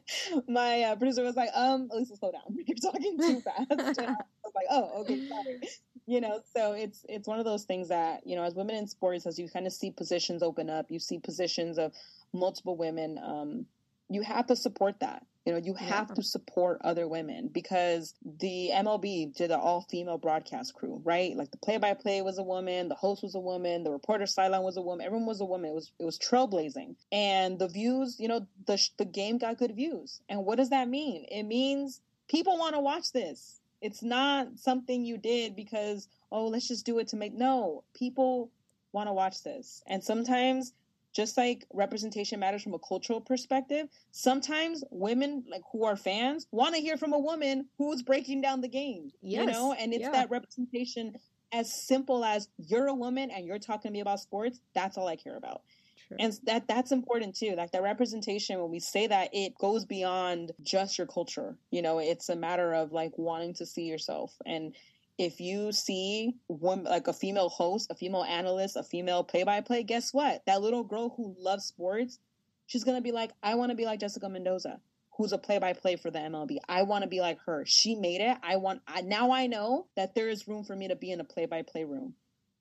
my 0.48 0.82
uh, 0.84 0.96
producer 0.96 1.22
was 1.22 1.37
like, 1.37 1.50
um, 1.54 1.90
Lisa, 1.92 2.16
slow 2.16 2.32
down. 2.32 2.42
You're 2.66 2.76
talking 2.76 3.18
too 3.18 3.40
fast. 3.44 3.70
And 3.70 3.80
I 3.82 3.84
was 3.84 4.54
like, 4.54 4.66
oh, 4.70 5.02
okay, 5.02 5.28
sorry. 5.28 5.61
You 6.06 6.22
know, 6.22 6.40
so 6.56 6.72
it's 6.72 7.04
it's 7.11 7.28
one 7.28 7.38
of 7.38 7.44
those 7.44 7.64
things 7.64 7.88
that 7.88 8.26
you 8.26 8.37
know, 8.37 8.42
as 8.44 8.54
women 8.54 8.76
in 8.76 8.87
sports, 8.87 9.26
as 9.26 9.38
you 9.38 9.50
kind 9.50 9.66
of 9.66 9.72
see 9.74 9.90
positions 9.90 10.42
open 10.42 10.70
up, 10.70 10.87
you 10.90 10.98
see 10.98 11.18
positions 11.18 11.78
of 11.78 11.92
multiple 12.32 12.76
women. 12.76 13.18
Um, 13.22 13.66
you 14.08 14.22
have 14.22 14.46
to 14.46 14.56
support 14.56 15.00
that. 15.00 15.26
You 15.48 15.54
know, 15.54 15.61
you 15.61 15.72
have 15.72 16.08
yeah. 16.11 16.16
to 16.16 16.22
support 16.22 16.82
other 16.84 17.08
women 17.08 17.48
because 17.48 18.12
the 18.22 18.68
MLB 18.70 19.34
did 19.34 19.50
an 19.50 19.58
all 19.58 19.80
female 19.80 20.18
broadcast 20.18 20.74
crew, 20.74 21.00
right? 21.02 21.34
Like 21.34 21.50
the 21.50 21.56
play 21.56 21.78
by 21.78 21.94
play 21.94 22.20
was 22.20 22.37
a 22.37 22.42
woman, 22.42 22.90
the 22.90 22.94
host 22.94 23.22
was 23.22 23.34
a 23.34 23.40
woman, 23.40 23.82
the 23.82 23.90
reporter 23.90 24.26
sideline 24.26 24.62
was 24.62 24.76
a 24.76 24.82
woman, 24.82 25.06
everyone 25.06 25.26
was 25.26 25.40
a 25.40 25.46
woman. 25.46 25.70
It 25.70 25.74
was 25.74 25.90
it 25.98 26.04
was 26.04 26.18
trailblazing. 26.18 26.96
And 27.11 27.58
the 27.58 27.66
views, 27.66 28.20
you 28.20 28.28
know, 28.28 28.46
the 28.66 28.78
the 28.98 29.06
game 29.06 29.38
got 29.38 29.56
good 29.56 29.74
views. 29.74 30.20
And 30.28 30.44
what 30.44 30.58
does 30.58 30.68
that 30.68 30.87
mean? 30.87 31.24
It 31.30 31.44
means 31.44 32.02
people 32.28 32.58
want 32.58 32.74
to 32.74 32.80
watch 32.80 33.12
this. 33.12 33.58
It's 33.80 34.02
not 34.02 34.48
something 34.58 35.06
you 35.06 35.16
did 35.16 35.56
because 35.56 36.08
oh, 36.30 36.48
let's 36.48 36.68
just 36.68 36.84
do 36.84 36.98
it 36.98 37.08
to 37.08 37.16
make 37.16 37.32
no, 37.32 37.84
people 37.94 38.50
want 38.92 39.08
to 39.08 39.14
watch 39.14 39.42
this. 39.44 39.82
And 39.87 40.04
sometimes 40.04 40.74
just 41.18 41.37
like 41.37 41.66
representation 41.74 42.38
matters 42.38 42.62
from 42.62 42.74
a 42.74 42.78
cultural 42.78 43.20
perspective, 43.20 43.88
sometimes 44.12 44.85
women 44.92 45.42
like 45.50 45.62
who 45.72 45.85
are 45.85 45.96
fans 45.96 46.46
want 46.52 46.76
to 46.76 46.81
hear 46.81 46.96
from 46.96 47.12
a 47.12 47.18
woman 47.18 47.66
who's 47.76 48.02
breaking 48.02 48.40
down 48.40 48.61
the 48.61 48.68
game. 48.68 49.11
Yes. 49.20 49.40
You 49.40 49.50
know, 49.50 49.72
and 49.72 49.92
it's 49.92 50.02
yeah. 50.02 50.12
that 50.12 50.31
representation 50.31 51.16
as 51.50 51.72
simple 51.88 52.24
as 52.24 52.48
you're 52.57 52.87
a 52.87 52.94
woman 52.94 53.33
and 53.33 53.44
you're 53.44 53.59
talking 53.59 53.88
to 53.88 53.92
me 53.92 53.98
about 53.98 54.20
sports, 54.20 54.61
that's 54.76 54.96
all 54.96 55.09
I 55.09 55.16
care 55.16 55.37
about. 55.37 55.62
True. 56.07 56.18
And 56.20 56.38
that 56.44 56.68
that's 56.68 56.92
important 56.92 57.35
too. 57.35 57.57
Like 57.57 57.72
that 57.72 57.83
representation 57.83 58.61
when 58.61 58.70
we 58.70 58.78
say 58.78 59.09
that 59.09 59.31
it 59.33 59.59
goes 59.59 59.87
beyond 59.87 60.52
just 60.62 60.98
your 60.98 61.09
culture. 61.09 61.57
You 61.72 61.83
know, 61.83 61.98
it's 61.98 62.28
a 62.28 62.37
matter 62.37 62.72
of 62.74 62.92
like 62.92 63.11
wanting 63.16 63.54
to 63.54 63.66
see 63.66 63.87
yourself 63.87 64.33
and 64.46 64.72
if 65.18 65.40
you 65.40 65.72
see 65.72 66.37
one 66.46 66.85
like 66.85 67.09
a 67.09 67.12
female 67.12 67.48
host, 67.48 67.90
a 67.90 67.94
female 67.96 68.22
analyst, 68.22 68.76
a 68.76 68.85
female 68.85 69.24
play-by-play, 69.24 69.83
guess 69.83 70.14
what? 70.14 70.42
That 70.46 70.62
little 70.62 70.85
girl 70.85 71.12
who 71.16 71.35
loves 71.38 71.64
sports, 71.64 72.20
she's 72.66 72.85
gonna 72.85 73.00
be 73.00 73.12
like, 73.12 73.33
I 73.42 73.57
want 73.57 73.70
to 73.70 73.76
be 73.76 73.85
like 73.85 73.98
Jessica 73.98 74.28
Mendoza, 74.28 74.81
who's 75.16 75.33
a 75.33 75.38
play-by-play 75.38 75.96
for 75.96 76.12
the 76.12 76.20
MLB. 76.20 76.59
I 76.68 76.83
want 76.83 77.02
to 77.02 77.09
be 77.09 77.20
like 77.20 77.40
her. 77.46 77.64
She 77.66 77.96
made 77.96 78.20
it. 78.20 78.38
I 78.44 78.57
want. 78.57 78.81
I, 78.87 79.00
now 79.00 79.33
I 79.33 79.48
know 79.48 79.87
that 79.96 80.14
there 80.14 80.28
is 80.28 80.46
room 80.46 80.62
for 80.62 80.76
me 80.76 80.88
to 80.88 80.96
be 80.96 81.11
in 81.11 81.20
a 81.20 81.24
play-by-play 81.24 81.85
room. 81.85 82.14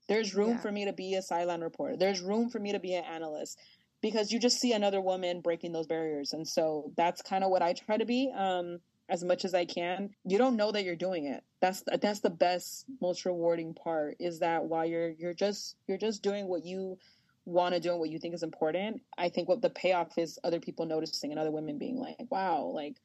There's 0.10 0.34
room 0.34 0.52
yeah. 0.52 0.58
for 0.58 0.72
me 0.72 0.86
to 0.86 0.94
be 0.94 1.14
a 1.14 1.22
sideline 1.22 1.62
reporter. 1.62 1.96
There's 1.96 2.22
room 2.22 2.50
for 2.50 2.60
me 2.60 2.72
to 2.72 2.80
be 2.80 2.96
an 2.96 3.04
analyst 3.04 3.60
because 4.02 4.32
you 4.32 4.40
just 4.40 4.60
see 4.60 4.74
another 4.74 5.02
woman 5.02 5.42
breaking 5.42 5.74
those 5.74 5.88
barriers, 5.88 6.34
and 6.34 6.48
so 6.48 6.92
that's 6.98 7.22
kind 7.22 7.44
of 7.44 7.52
what 7.52 7.62
I 7.62 7.74
try 7.74 7.98
to 7.98 8.06
be. 8.06 8.32
Um, 8.36 8.80
as 9.10 9.24
much 9.24 9.46
as 9.46 9.54
I 9.54 9.66
can. 9.66 10.12
You 10.26 10.38
don't 10.38 10.58
know 10.58 10.72
that 10.72 10.84
you're 10.84 10.96
doing 10.96 11.26
it. 11.26 11.44
That's 11.62 11.84
that's 12.02 12.20
the 12.20 12.30
best, 12.30 12.86
most 13.02 13.26
rewarding 13.26 13.74
part 13.74 14.18
is 14.20 14.40
that 14.40 14.66
while 14.66 14.86
you're 14.86 15.10
you're 15.10 15.34
just 15.34 15.76
you're 15.88 15.98
just 15.98 16.22
doing 16.22 16.48
what 16.48 16.66
you 16.66 16.98
want 17.46 17.74
to 17.74 17.80
do 17.80 17.92
and 17.92 18.00
what 18.00 18.10
you 18.10 18.20
think 18.20 18.34
is 18.34 18.44
important. 18.44 19.02
I 19.18 19.30
think 19.30 19.48
what 19.48 19.62
the 19.62 19.70
payoff 19.70 20.18
is 20.18 20.38
other 20.44 20.60
people 20.60 20.86
noticing 20.86 21.32
and 21.32 21.40
other 21.40 21.52
women 21.52 21.78
being 21.78 21.98
like, 21.98 22.18
"Wow, 22.30 22.72
like 22.74 22.98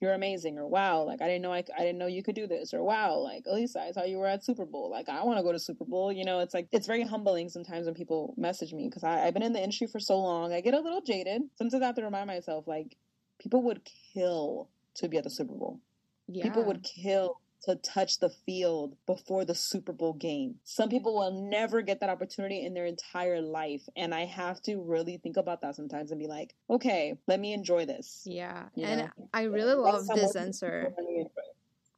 you're 0.00 0.12
amazing 0.12 0.58
or 0.58 0.66
wow 0.66 1.02
like 1.02 1.20
i 1.20 1.26
didn't 1.26 1.42
know 1.42 1.52
I, 1.52 1.64
I 1.76 1.80
didn't 1.80 1.98
know 1.98 2.06
you 2.06 2.22
could 2.22 2.34
do 2.34 2.46
this 2.46 2.72
or 2.72 2.82
wow 2.82 3.16
like 3.16 3.44
elisa 3.46 3.80
i 3.80 3.90
saw 3.90 4.04
you 4.04 4.18
were 4.18 4.26
at 4.26 4.44
super 4.44 4.64
bowl 4.64 4.90
like 4.90 5.08
i 5.08 5.22
want 5.24 5.38
to 5.38 5.42
go 5.42 5.52
to 5.52 5.58
super 5.58 5.84
bowl 5.84 6.12
you 6.12 6.24
know 6.24 6.40
it's 6.40 6.54
like 6.54 6.68
it's 6.72 6.86
very 6.86 7.02
humbling 7.02 7.48
sometimes 7.48 7.86
when 7.86 7.94
people 7.94 8.34
message 8.36 8.72
me 8.72 8.88
because 8.88 9.04
i've 9.04 9.34
been 9.34 9.42
in 9.42 9.52
the 9.52 9.62
industry 9.62 9.86
for 9.86 9.98
so 10.00 10.18
long 10.18 10.52
i 10.52 10.60
get 10.60 10.74
a 10.74 10.80
little 10.80 11.00
jaded 11.00 11.42
sometimes 11.56 11.82
i 11.82 11.86
have 11.86 11.96
to 11.96 12.04
remind 12.04 12.26
myself 12.26 12.66
like 12.68 12.96
people 13.40 13.62
would 13.62 13.80
kill 14.14 14.68
to 14.98 15.08
be 15.08 15.16
at 15.16 15.24
the 15.24 15.30
super 15.30 15.54
bowl 15.54 15.80
yeah. 16.28 16.42
people 16.42 16.64
would 16.64 16.82
kill 16.82 17.40
to 17.64 17.74
touch 17.74 18.20
the 18.20 18.30
field 18.46 18.94
before 19.06 19.44
the 19.44 19.54
Super 19.54 19.92
Bowl 19.92 20.12
game. 20.12 20.56
Some 20.62 20.88
people 20.88 21.16
will 21.16 21.48
never 21.50 21.82
get 21.82 21.98
that 22.00 22.08
opportunity 22.08 22.64
in 22.64 22.72
their 22.72 22.86
entire 22.86 23.40
life. 23.40 23.82
And 23.96 24.14
I 24.14 24.26
have 24.26 24.62
to 24.62 24.80
really 24.80 25.16
think 25.16 25.36
about 25.36 25.62
that 25.62 25.74
sometimes 25.74 26.12
and 26.12 26.20
be 26.20 26.28
like, 26.28 26.54
okay, 26.70 27.18
let 27.26 27.40
me 27.40 27.52
enjoy 27.52 27.84
this. 27.84 28.22
Yeah. 28.24 28.66
You 28.76 28.86
and 28.86 29.00
know? 29.00 29.28
I 29.34 29.44
really 29.44 29.70
yeah. 29.70 29.92
love 29.92 30.06
this 30.06 30.36
answer. 30.36 30.94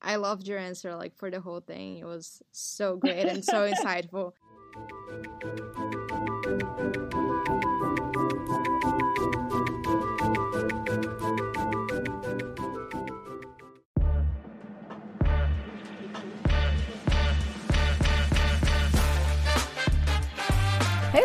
I 0.00 0.16
loved 0.16 0.48
your 0.48 0.58
answer, 0.58 0.94
like 0.96 1.14
for 1.18 1.30
the 1.30 1.40
whole 1.40 1.60
thing. 1.60 1.98
It 1.98 2.06
was 2.06 2.42
so 2.52 2.96
great 2.96 3.26
and 3.26 3.44
so 3.44 3.70
insightful. 3.84 4.32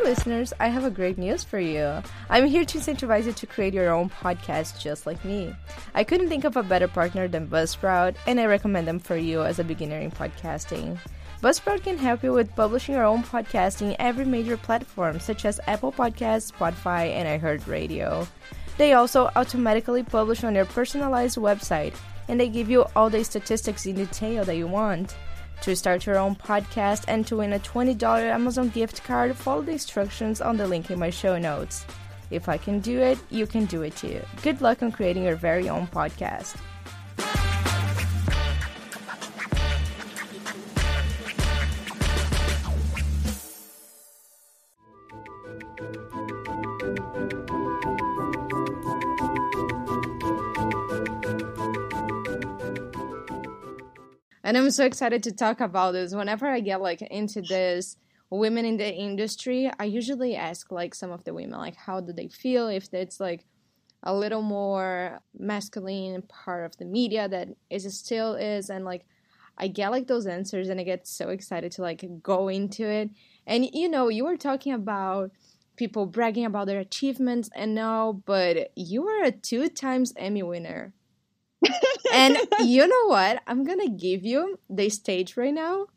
Listeners, 0.06 0.54
I 0.60 0.68
have 0.68 0.86
a 0.86 0.92
great 0.92 1.18
news 1.18 1.44
for 1.44 1.58
you. 1.58 2.04
I'm 2.30 2.46
here 2.46 2.64
to 2.64 2.78
incentivize 2.78 3.26
you 3.26 3.34
to 3.34 3.48
create 3.48 3.74
your 3.74 3.90
own 3.92 4.12
podcast 4.12 4.80
just 4.80 5.08
like 5.08 5.26
me. 5.26 5.56
I 5.96 6.04
couldn't 6.04 6.30
think 6.30 6.44
of 6.44 6.56
a 6.56 6.62
better 6.62 6.88
partner 6.88 7.28
than 7.28 7.48
Buzzsprout, 7.48 8.16
and 8.28 8.40
I 8.40 8.46
recommend 8.46 8.88
them 8.88 9.00
for 9.00 9.18
you 9.18 9.42
as 9.42 9.58
a 9.58 9.64
beginner 9.64 9.98
in 9.98 10.12
podcasting. 10.12 11.00
Buzzsprout 11.42 11.82
can 11.82 11.98
help 11.98 12.24
you 12.24 12.34
with 12.34 12.56
publishing 12.56 12.94
your 12.94 13.04
own 13.04 13.24
podcast 13.24 13.82
in 13.82 13.96
every 13.98 14.26
major 14.26 14.58
platform 14.58 15.20
such 15.20 15.44
as 15.44 15.60
Apple 15.66 15.92
Podcasts, 15.92 16.52
Spotify, 16.52 17.10
and 17.10 17.42
iHeartRadio. 17.42 18.28
They 18.78 18.94
also 18.94 19.32
automatically 19.36 20.04
publish 20.04 20.44
on 20.44 20.54
your 20.54 20.66
personalized 20.66 21.38
website, 21.38 21.96
and 22.28 22.40
they 22.40 22.48
give 22.48 22.70
you 22.70 22.86
all 22.96 23.10
the 23.10 23.24
statistics 23.24 23.88
in 23.88 23.96
detail 23.96 24.46
that 24.46 24.56
you 24.56 24.68
want. 24.68 25.16
To 25.62 25.76
start 25.76 26.06
your 26.06 26.18
own 26.18 26.36
podcast 26.36 27.06
and 27.08 27.26
to 27.28 27.38
win 27.38 27.54
a 27.54 27.60
$20 27.60 28.02
Amazon 28.04 28.70
gift 28.70 29.04
card, 29.04 29.36
follow 29.36 29.62
the 29.64 29.72
instructions 29.72 30.42
on 30.42 30.58
the 30.58 30.68
link 30.68 30.92
in 30.92 31.00
my 31.00 31.10
show 31.10 31.38
notes. 31.38 31.86
If 32.30 32.50
I 32.50 32.58
can 32.58 32.80
do 32.80 33.00
it, 33.00 33.18
you 33.30 33.48
can 33.48 33.66
do 33.66 33.82
it 33.82 33.96
too. 33.96 34.22
Good 34.44 34.62
luck 34.62 34.84
on 34.84 34.92
creating 34.92 35.24
your 35.24 35.36
very 35.36 35.70
own 35.70 35.88
podcast. 35.88 36.56
And 54.46 54.56
i'm 54.58 54.70
so 54.72 54.86
excited 54.86 55.24
to 55.24 55.32
talk 55.32 55.60
about 55.60 55.92
this. 55.92 56.14
Whenever 56.14 56.48
i 56.48 56.62
get 56.62 56.82
like 56.82 57.02
into 57.02 57.42
this 57.42 57.98
women 58.30 58.64
in 58.66 58.78
the 58.78 58.94
industry 58.94 59.72
i 59.80 59.84
usually 59.84 60.36
ask 60.36 60.72
like 60.72 60.96
some 60.96 61.12
of 61.12 61.24
the 61.26 61.34
women 61.34 61.60
like 61.60 61.76
how 61.76 62.00
do 62.00 62.14
they 62.14 62.28
feel 62.28 62.68
if 62.68 62.94
it's 62.94 63.20
like 63.20 63.46
a 64.04 64.16
little 64.16 64.44
more 64.44 65.20
masculine 65.38 66.22
part 66.22 66.64
of 66.64 66.78
the 66.78 66.86
media 66.86 67.28
that 67.28 67.48
is 67.72 67.98
still 67.98 68.36
is. 68.36 68.70
And 68.70 68.86
like 68.86 69.06
i 69.58 69.68
get 69.68 69.90
like 69.90 70.08
those 70.08 70.28
answers 70.28 70.70
and 70.70 70.80
i 70.80 70.84
get 70.84 71.08
so 71.08 71.30
excited 71.30 71.72
to 71.74 71.82
like 71.82 72.06
go 72.22 72.48
into 72.48 72.88
it. 72.88 73.10
And 73.48 73.68
you 73.74 73.90
know 73.90 74.10
you 74.10 74.26
were 74.26 74.38
talking 74.38 74.74
about 74.74 75.32
people 75.76 76.06
bragging 76.06 76.46
about 76.46 76.68
their 76.68 76.80
achievements 76.80 77.50
and 77.56 77.76
now 77.76 78.22
but 78.26 78.72
you 78.76 79.08
are 79.08 79.24
a 79.24 79.32
two 79.32 79.68
times 79.68 80.14
emmy 80.16 80.44
winner 80.44 80.94
and 82.14 82.38
you 82.60 82.88
know 82.88 83.08
what? 83.08 83.42
I'm 83.48 83.64
gonna 83.64 83.90
give 83.90 84.26
you 84.26 84.60
the 84.70 84.90
stage 84.90 85.38
right 85.38 85.54
now 85.54 85.88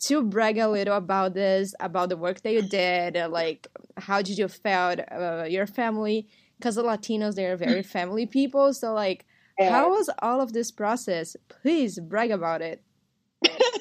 to 0.00 0.22
brag 0.22 0.58
a 0.58 0.68
little 0.68 0.96
about 0.96 1.34
this, 1.34 1.74
about 1.80 2.08
the 2.08 2.16
work 2.16 2.42
that 2.42 2.52
you 2.52 2.62
did, 2.62 3.16
like 3.30 3.66
how 3.96 4.22
did 4.22 4.38
you 4.38 4.48
felt 4.48 5.00
uh, 5.10 5.44
your 5.48 5.66
family? 5.66 6.28
Because 6.58 6.76
the 6.76 6.82
Latinos 6.82 7.34
they 7.34 7.46
are 7.46 7.56
very 7.68 7.82
family 7.82 8.26
people. 8.26 8.72
So 8.74 8.92
like, 8.92 9.26
yeah. 9.58 9.70
how 9.70 9.90
was 9.90 10.08
all 10.20 10.40
of 10.40 10.52
this 10.52 10.70
process? 10.70 11.36
Please 11.48 11.98
brag 11.98 12.30
about 12.30 12.62
it. 12.62 12.82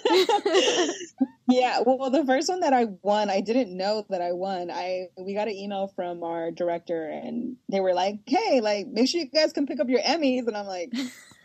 yeah, 1.47 1.81
well, 1.85 2.09
the 2.09 2.25
first 2.25 2.49
one 2.49 2.61
that 2.61 2.73
I 2.73 2.85
won, 3.01 3.29
I 3.29 3.41
didn't 3.41 3.75
know 3.75 4.05
that 4.09 4.21
I 4.21 4.31
won. 4.33 4.71
I 4.71 5.07
we 5.17 5.33
got 5.33 5.47
an 5.47 5.55
email 5.55 5.91
from 5.95 6.23
our 6.23 6.51
director, 6.51 7.07
and 7.07 7.57
they 7.69 7.79
were 7.79 7.93
like, 7.93 8.19
"Hey, 8.25 8.61
like, 8.61 8.87
make 8.87 9.07
sure 9.07 9.21
you 9.21 9.27
guys 9.27 9.53
can 9.53 9.65
pick 9.65 9.79
up 9.79 9.89
your 9.89 10.01
Emmys." 10.01 10.47
And 10.47 10.55
I'm 10.55 10.67
like, 10.67 10.91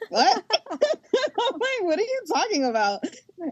"What?" 0.08 0.44
I'm 0.70 1.52
like, 1.52 1.82
"What 1.82 1.98
are 1.98 2.02
you 2.02 2.22
talking 2.32 2.64
about?" 2.64 3.04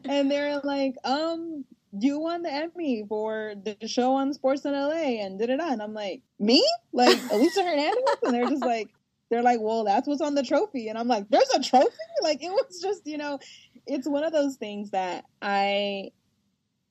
And 0.05 0.31
they're 0.31 0.61
like, 0.61 0.95
"Um, 1.05 1.65
you 1.99 2.21
won 2.21 2.43
the 2.43 2.53
Emmy 2.53 3.05
for 3.09 3.55
the 3.65 3.89
show 3.89 4.15
on 4.15 4.33
Sportsnet 4.33 4.73
LA, 4.73 5.25
and 5.25 5.39
did 5.39 5.51
it 5.51 5.61
on." 5.61 5.81
I'm 5.81 5.95
like, 5.95 6.23
"Me? 6.39 6.65
Like 6.93 7.19
Elisa 7.31 7.63
Hernandez?" 7.63 8.17
And 8.23 8.35
they're 8.35 8.49
just 8.49 8.65
like, 8.65 8.89
they're 9.31 9.43
like, 9.43 9.61
well, 9.61 9.85
that's 9.85 10.09
what's 10.09 10.21
on 10.21 10.35
the 10.35 10.43
trophy. 10.43 10.89
And 10.89 10.99
I'm 10.99 11.09
like, 11.09 11.29
there's 11.31 11.51
a 11.51 11.63
trophy? 11.63 11.89
Like, 12.23 12.43
it 12.43 12.51
was 12.51 12.83
just, 12.83 13.07
you 13.07 13.17
know, 13.17 13.39
it's 13.87 14.07
one 14.07 14.25
of 14.25 14.33
those 14.33 14.57
things 14.57 14.91
that 14.91 15.25
I, 15.41 16.11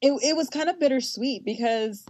it, 0.01 0.11
it 0.23 0.35
was 0.35 0.49
kind 0.49 0.69
of 0.69 0.79
bittersweet 0.79 1.45
because 1.45 2.03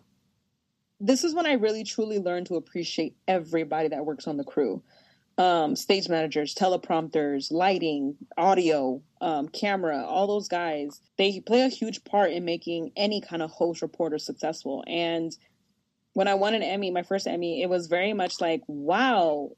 this 1.02 1.26
is 1.26 1.34
when 1.34 1.46
I 1.46 1.54
really 1.54 1.84
truly 1.84 2.18
learned 2.18 2.48
to 2.48 2.56
appreciate 2.56 3.18
everybody 3.28 3.90
that 3.90 4.06
works 4.06 4.26
on 4.26 4.38
the 4.38 4.46
crew. 4.46 4.82
Um, 5.38 5.76
stage 5.76 6.08
managers, 6.08 6.56
teleprompters, 6.56 7.52
lighting, 7.52 8.16
audio, 8.38 9.02
um, 9.20 9.50
camera, 9.50 10.06
all 10.06 10.28
those 10.28 10.48
guys, 10.48 11.02
they 11.18 11.42
play 11.42 11.62
a 11.62 11.70
huge 11.70 12.04
part 12.06 12.32
in 12.32 12.46
making 12.46 12.92
any 12.96 13.20
kind 13.20 13.42
of 13.42 13.50
host 13.50 13.82
reporter 13.82 14.18
successful. 14.18 14.84
And 14.88 15.36
when 16.14 16.28
I 16.28 16.36
won 16.36 16.56
an 16.56 16.64
Emmy, 16.64 16.92
my 16.92 17.04
first 17.04 17.28
Emmy, 17.28 17.62
it 17.62 17.70
was 17.70 17.88
very 17.88 18.14
much 18.14 18.40
like, 18.40 18.62
wow, 18.68 19.52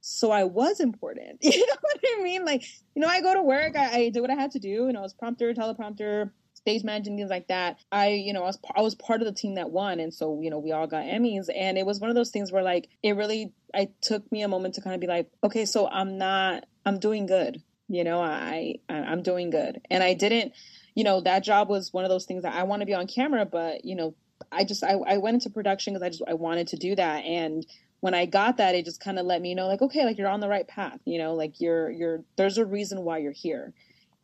so 0.00 0.30
I 0.30 0.44
was 0.44 0.80
important. 0.80 1.38
You 1.42 1.66
know 1.66 1.76
what 1.80 2.00
I 2.18 2.22
mean? 2.22 2.44
Like, 2.44 2.64
you 2.94 3.02
know, 3.02 3.08
I 3.08 3.20
go 3.20 3.34
to 3.34 3.42
work, 3.42 3.76
I, 3.76 4.02
I 4.02 4.08
do 4.10 4.20
what 4.20 4.30
I 4.30 4.34
had 4.34 4.52
to 4.52 4.58
do, 4.58 4.92
know, 4.92 5.00
I 5.00 5.02
was 5.02 5.14
prompter, 5.14 5.52
teleprompter, 5.54 6.30
stage 6.58 6.84
managing 6.84 7.16
things 7.16 7.30
like 7.30 7.48
that. 7.48 7.78
I, 7.90 8.08
you 8.08 8.32
know, 8.32 8.42
I 8.42 8.46
was 8.46 8.58
I 8.76 8.82
was 8.82 8.94
part 8.94 9.22
of 9.22 9.26
the 9.26 9.32
team 9.32 9.54
that 9.54 9.70
won, 9.70 10.00
and 10.00 10.12
so 10.12 10.40
you 10.42 10.50
know, 10.50 10.58
we 10.58 10.72
all 10.72 10.86
got 10.86 11.04
Emmys, 11.04 11.48
and 11.54 11.78
it 11.78 11.86
was 11.86 12.00
one 12.00 12.10
of 12.10 12.16
those 12.16 12.30
things 12.30 12.52
where 12.52 12.62
like 12.62 12.88
it 13.02 13.16
really, 13.16 13.52
I 13.74 13.88
took 14.02 14.30
me 14.30 14.42
a 14.42 14.48
moment 14.48 14.74
to 14.74 14.82
kind 14.82 14.94
of 14.94 15.00
be 15.00 15.06
like, 15.06 15.30
okay, 15.42 15.64
so 15.64 15.88
I'm 15.88 16.18
not, 16.18 16.66
I'm 16.84 16.98
doing 16.98 17.26
good. 17.26 17.62
You 17.88 18.04
know, 18.04 18.20
I, 18.20 18.76
I 18.88 18.94
I'm 18.94 19.22
doing 19.22 19.50
good, 19.50 19.80
and 19.90 20.02
I 20.02 20.14
didn't, 20.14 20.52
you 20.94 21.04
know, 21.04 21.22
that 21.22 21.42
job 21.42 21.68
was 21.68 21.92
one 21.92 22.04
of 22.04 22.10
those 22.10 22.26
things 22.26 22.42
that 22.42 22.54
I 22.54 22.64
want 22.64 22.80
to 22.80 22.86
be 22.86 22.94
on 22.94 23.06
camera, 23.06 23.46
but 23.46 23.84
you 23.84 23.96
know, 23.96 24.14
I 24.52 24.64
just 24.64 24.84
I, 24.84 24.92
I 25.06 25.16
went 25.18 25.34
into 25.34 25.50
production 25.50 25.94
because 25.94 26.02
I 26.04 26.10
just 26.10 26.22
I 26.28 26.34
wanted 26.34 26.68
to 26.68 26.76
do 26.76 26.94
that, 26.96 27.24
and 27.24 27.64
when 28.00 28.14
I 28.14 28.26
got 28.26 28.58
that, 28.58 28.74
it 28.74 28.84
just 28.84 29.00
kind 29.00 29.18
of 29.18 29.26
let 29.26 29.42
me 29.42 29.54
know, 29.54 29.66
like, 29.66 29.82
okay, 29.82 30.04
like 30.04 30.18
you're 30.18 30.28
on 30.28 30.40
the 30.40 30.48
right 30.48 30.66
path, 30.66 31.00
you 31.04 31.18
know, 31.18 31.34
like 31.34 31.60
you're, 31.60 31.90
you're, 31.90 32.22
there's 32.36 32.58
a 32.58 32.64
reason 32.64 33.02
why 33.02 33.18
you're 33.18 33.32
here. 33.32 33.72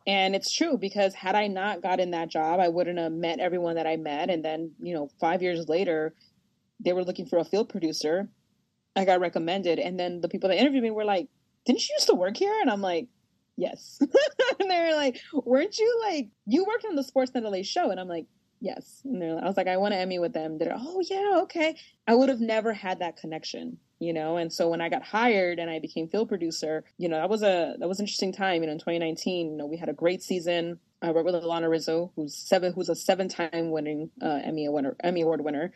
And 0.07 0.35
it's 0.35 0.53
true 0.53 0.77
because 0.77 1.13
had 1.13 1.35
I 1.35 1.47
not 1.47 1.81
gotten 1.81 2.11
that 2.11 2.29
job, 2.29 2.59
I 2.59 2.69
wouldn't 2.69 2.99
have 2.99 3.11
met 3.11 3.39
everyone 3.39 3.75
that 3.75 3.87
I 3.87 3.97
met. 3.97 4.29
And 4.29 4.45
then, 4.45 4.71
you 4.79 4.93
know, 4.93 5.09
five 5.19 5.41
years 5.41 5.67
later, 5.67 6.13
they 6.79 6.93
were 6.93 7.03
looking 7.03 7.25
for 7.25 7.39
a 7.39 7.43
field 7.43 7.69
producer. 7.69 8.29
I 8.95 9.03
got 9.03 9.19
recommended. 9.19 9.79
And 9.79 9.99
then 9.99 10.21
the 10.21 10.29
people 10.29 10.49
that 10.49 10.59
interviewed 10.59 10.83
me 10.83 10.91
were 10.91 11.05
like, 11.05 11.27
didn't 11.65 11.87
you 11.87 11.95
used 11.95 12.07
to 12.07 12.13
work 12.13 12.37
here? 12.37 12.55
And 12.61 12.69
I'm 12.69 12.81
like, 12.81 13.07
yes. 13.57 13.97
and 14.59 14.69
they 14.69 14.79
were 14.79 14.95
like, 14.95 15.19
weren't 15.33 15.77
you 15.79 16.01
like, 16.07 16.29
you 16.45 16.65
worked 16.65 16.85
on 16.85 16.95
the 16.95 17.03
Sportsnet 17.03 17.43
LA 17.43 17.63
show? 17.63 17.89
And 17.89 17.99
I'm 17.99 18.07
like, 18.07 18.27
yes. 18.59 19.01
And 19.03 19.21
they're, 19.21 19.37
I 19.37 19.45
was 19.45 19.57
like, 19.57 19.67
I 19.67 19.77
want 19.77 19.93
an 19.93 20.01
Emmy 20.01 20.19
with 20.19 20.33
them. 20.33 20.57
They're, 20.57 20.75
oh 20.75 21.01
yeah, 21.09 21.41
okay. 21.43 21.75
I 22.07 22.15
would 22.15 22.29
have 22.29 22.39
never 22.39 22.73
had 22.73 22.99
that 22.99 23.17
connection, 23.17 23.77
you 23.99 24.13
know. 24.13 24.37
And 24.37 24.51
so 24.51 24.69
when 24.69 24.81
I 24.81 24.89
got 24.89 25.03
hired 25.03 25.59
and 25.59 25.69
I 25.69 25.79
became 25.79 26.07
field 26.07 26.29
producer, 26.29 26.83
you 26.97 27.09
know, 27.09 27.17
that 27.17 27.29
was 27.29 27.43
a 27.43 27.75
that 27.79 27.87
was 27.87 27.99
interesting 27.99 28.33
time. 28.33 28.61
You 28.61 28.67
know, 28.67 28.73
in 28.73 28.79
2019, 28.79 29.51
you 29.51 29.57
know, 29.57 29.65
we 29.65 29.77
had 29.77 29.89
a 29.89 29.93
great 29.93 30.23
season. 30.23 30.79
I 31.01 31.11
worked 31.11 31.25
with 31.25 31.35
Alana 31.35 31.69
Rizzo, 31.69 32.11
who's 32.15 32.35
seven, 32.35 32.73
who's 32.73 32.89
a 32.89 32.95
seven-time 32.95 33.69
winning 33.69 34.09
uh, 34.21 34.39
Emmy 34.43 34.67
winner, 34.69 34.95
Emmy 35.03 35.21
Award 35.21 35.41
winner. 35.41 35.71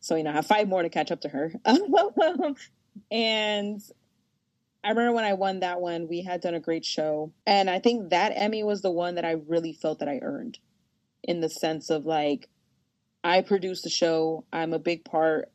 So 0.00 0.16
you 0.16 0.22
know, 0.22 0.30
I 0.30 0.34
have 0.34 0.46
five 0.46 0.68
more 0.68 0.82
to 0.82 0.88
catch 0.88 1.10
up 1.10 1.20
to 1.22 1.28
her. 1.28 1.52
and 3.10 3.80
I 4.82 4.88
remember 4.88 5.12
when 5.12 5.24
I 5.24 5.34
won 5.34 5.60
that 5.60 5.80
one, 5.80 6.08
we 6.08 6.22
had 6.22 6.40
done 6.40 6.54
a 6.54 6.60
great 6.60 6.86
show. 6.86 7.32
And 7.46 7.68
I 7.68 7.80
think 7.80 8.10
that 8.10 8.32
Emmy 8.34 8.62
was 8.62 8.80
the 8.80 8.90
one 8.90 9.16
that 9.16 9.26
I 9.26 9.36
really 9.46 9.74
felt 9.74 9.98
that 9.98 10.08
I 10.08 10.20
earned 10.22 10.58
in 11.22 11.40
the 11.40 11.50
sense 11.50 11.90
of 11.90 12.06
like 12.06 12.48
I 13.22 13.42
produce 13.42 13.82
the 13.82 13.90
show. 13.90 14.44
I'm 14.52 14.72
a 14.72 14.78
big 14.78 15.04
part 15.04 15.50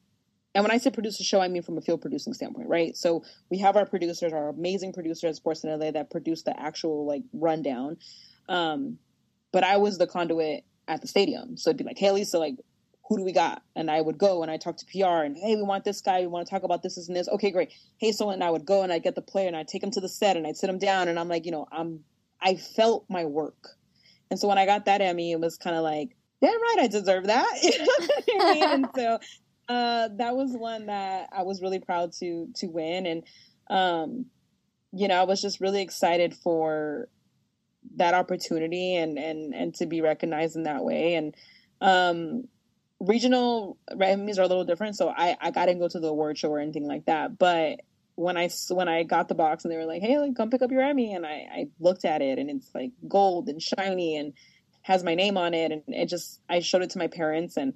and 0.55 0.63
when 0.63 0.71
I 0.71 0.77
say 0.77 0.89
produce 0.89 1.17
the 1.17 1.25
show, 1.25 1.41
I 1.41 1.49
mean 1.49 1.63
from 1.63 1.77
a 1.77 1.81
field 1.81 2.01
producing 2.01 2.33
standpoint, 2.33 2.69
right? 2.69 2.95
So 2.95 3.23
we 3.51 3.57
have 3.59 3.75
our 3.75 3.85
producers, 3.85 4.31
our 4.31 4.47
amazing 4.47 4.93
producers 4.93 5.37
at 5.37 5.43
Sportsnet 5.43 5.77
LA 5.77 5.91
that 5.91 6.09
produce 6.09 6.43
the 6.43 6.57
actual 6.57 7.05
like 7.05 7.23
rundown. 7.33 7.97
Um, 8.47 8.97
but 9.51 9.65
I 9.65 9.77
was 9.77 9.97
the 9.97 10.07
conduit 10.07 10.63
at 10.87 11.01
the 11.01 11.09
stadium. 11.09 11.57
So 11.57 11.69
it'd 11.69 11.77
be 11.77 11.83
like, 11.83 11.97
hey, 11.97 12.11
Lisa, 12.11 12.39
like, 12.39 12.55
who 13.07 13.17
do 13.17 13.25
we 13.25 13.33
got? 13.33 13.63
And 13.75 13.91
I 13.91 13.99
would 13.99 14.17
go 14.17 14.43
and 14.43 14.49
I 14.49 14.55
talk 14.55 14.77
to 14.77 14.85
PR 14.85 15.23
and 15.23 15.35
hey, 15.35 15.57
we 15.57 15.61
want 15.61 15.83
this 15.83 15.99
guy. 15.99 16.21
We 16.21 16.27
want 16.27 16.47
to 16.47 16.49
talk 16.49 16.63
about 16.63 16.81
this, 16.81 16.95
this, 16.95 17.09
and 17.09 17.17
this. 17.17 17.27
Okay, 17.27 17.51
great. 17.51 17.73
Hey, 17.97 18.13
so 18.13 18.29
and 18.29 18.41
I 18.41 18.49
would 18.49 18.65
go 18.65 18.81
and 18.81 18.93
I'd 18.93 19.03
get 19.03 19.15
the 19.15 19.21
player 19.21 19.47
and 19.47 19.57
I'd 19.57 19.67
take 19.67 19.83
him 19.83 19.91
to 19.91 20.01
the 20.01 20.09
set 20.09 20.37
and 20.37 20.47
I'd 20.47 20.57
sit 20.57 20.69
him 20.69 20.79
down 20.79 21.09
and 21.09 21.19
I'm 21.19 21.27
like, 21.27 21.45
you 21.45 21.51
know, 21.51 21.67
I'm 21.69 22.05
I 22.41 22.55
felt 22.55 23.05
my 23.09 23.25
work. 23.25 23.75
And 24.29 24.39
so 24.39 24.47
when 24.47 24.57
I 24.57 24.65
got 24.65 24.85
that 24.85 25.01
Emmy, 25.01 25.31
it 25.31 25.39
was 25.39 25.57
kind 25.57 25.75
of 25.75 25.83
like, 25.83 26.15
damn 26.41 26.61
right, 26.61 26.77
I 26.79 26.87
deserve 26.87 27.27
that. 27.27 27.57
and 28.39 28.87
so 28.95 29.19
uh, 29.67 30.09
that 30.17 30.35
was 30.35 30.51
one 30.51 30.87
that 30.87 31.29
I 31.35 31.43
was 31.43 31.61
really 31.61 31.79
proud 31.79 32.11
to 32.19 32.47
to 32.55 32.67
win, 32.67 33.05
and 33.05 33.23
um, 33.69 34.25
you 34.91 35.07
know, 35.07 35.19
I 35.19 35.23
was 35.23 35.41
just 35.41 35.59
really 35.59 35.81
excited 35.81 36.35
for 36.35 37.09
that 37.95 38.13
opportunity 38.13 38.95
and 38.95 39.17
and 39.17 39.53
and 39.53 39.73
to 39.75 39.85
be 39.85 40.01
recognized 40.01 40.55
in 40.55 40.63
that 40.63 40.83
way. 40.83 41.15
And 41.15 41.35
um, 41.81 42.43
regional 42.99 43.77
Emmys 43.91 44.37
are 44.37 44.43
a 44.43 44.47
little 44.47 44.65
different, 44.65 44.95
so 44.95 45.09
I 45.09 45.35
I 45.41 45.51
got 45.51 45.65
to 45.65 45.75
go 45.75 45.87
to 45.87 45.99
the 45.99 46.07
award 46.07 46.37
show 46.37 46.49
or 46.49 46.59
anything 46.59 46.87
like 46.87 47.05
that, 47.05 47.37
but 47.37 47.81
when 48.15 48.37
I 48.37 48.49
when 48.69 48.87
I 48.87 49.03
got 49.03 49.27
the 49.27 49.35
box 49.35 49.63
and 49.63 49.71
they 49.71 49.77
were 49.77 49.85
like, 49.85 50.01
"Hey, 50.01 50.17
like, 50.17 50.35
come 50.35 50.49
pick 50.49 50.61
up 50.61 50.71
your 50.71 50.81
Emmy," 50.81 51.13
and 51.13 51.25
I, 51.25 51.47
I 51.51 51.67
looked 51.79 52.05
at 52.05 52.21
it 52.21 52.39
and 52.39 52.49
it's 52.49 52.69
like 52.73 52.91
gold 53.07 53.49
and 53.49 53.61
shiny 53.61 54.17
and 54.17 54.33
has 54.81 55.03
my 55.03 55.15
name 55.15 55.37
on 55.37 55.53
it, 55.53 55.71
and 55.71 55.83
it 55.87 56.07
just 56.07 56.41
I 56.49 56.59
showed 56.59 56.81
it 56.81 56.91
to 56.91 56.99
my 56.99 57.07
parents 57.07 57.57
and 57.57 57.73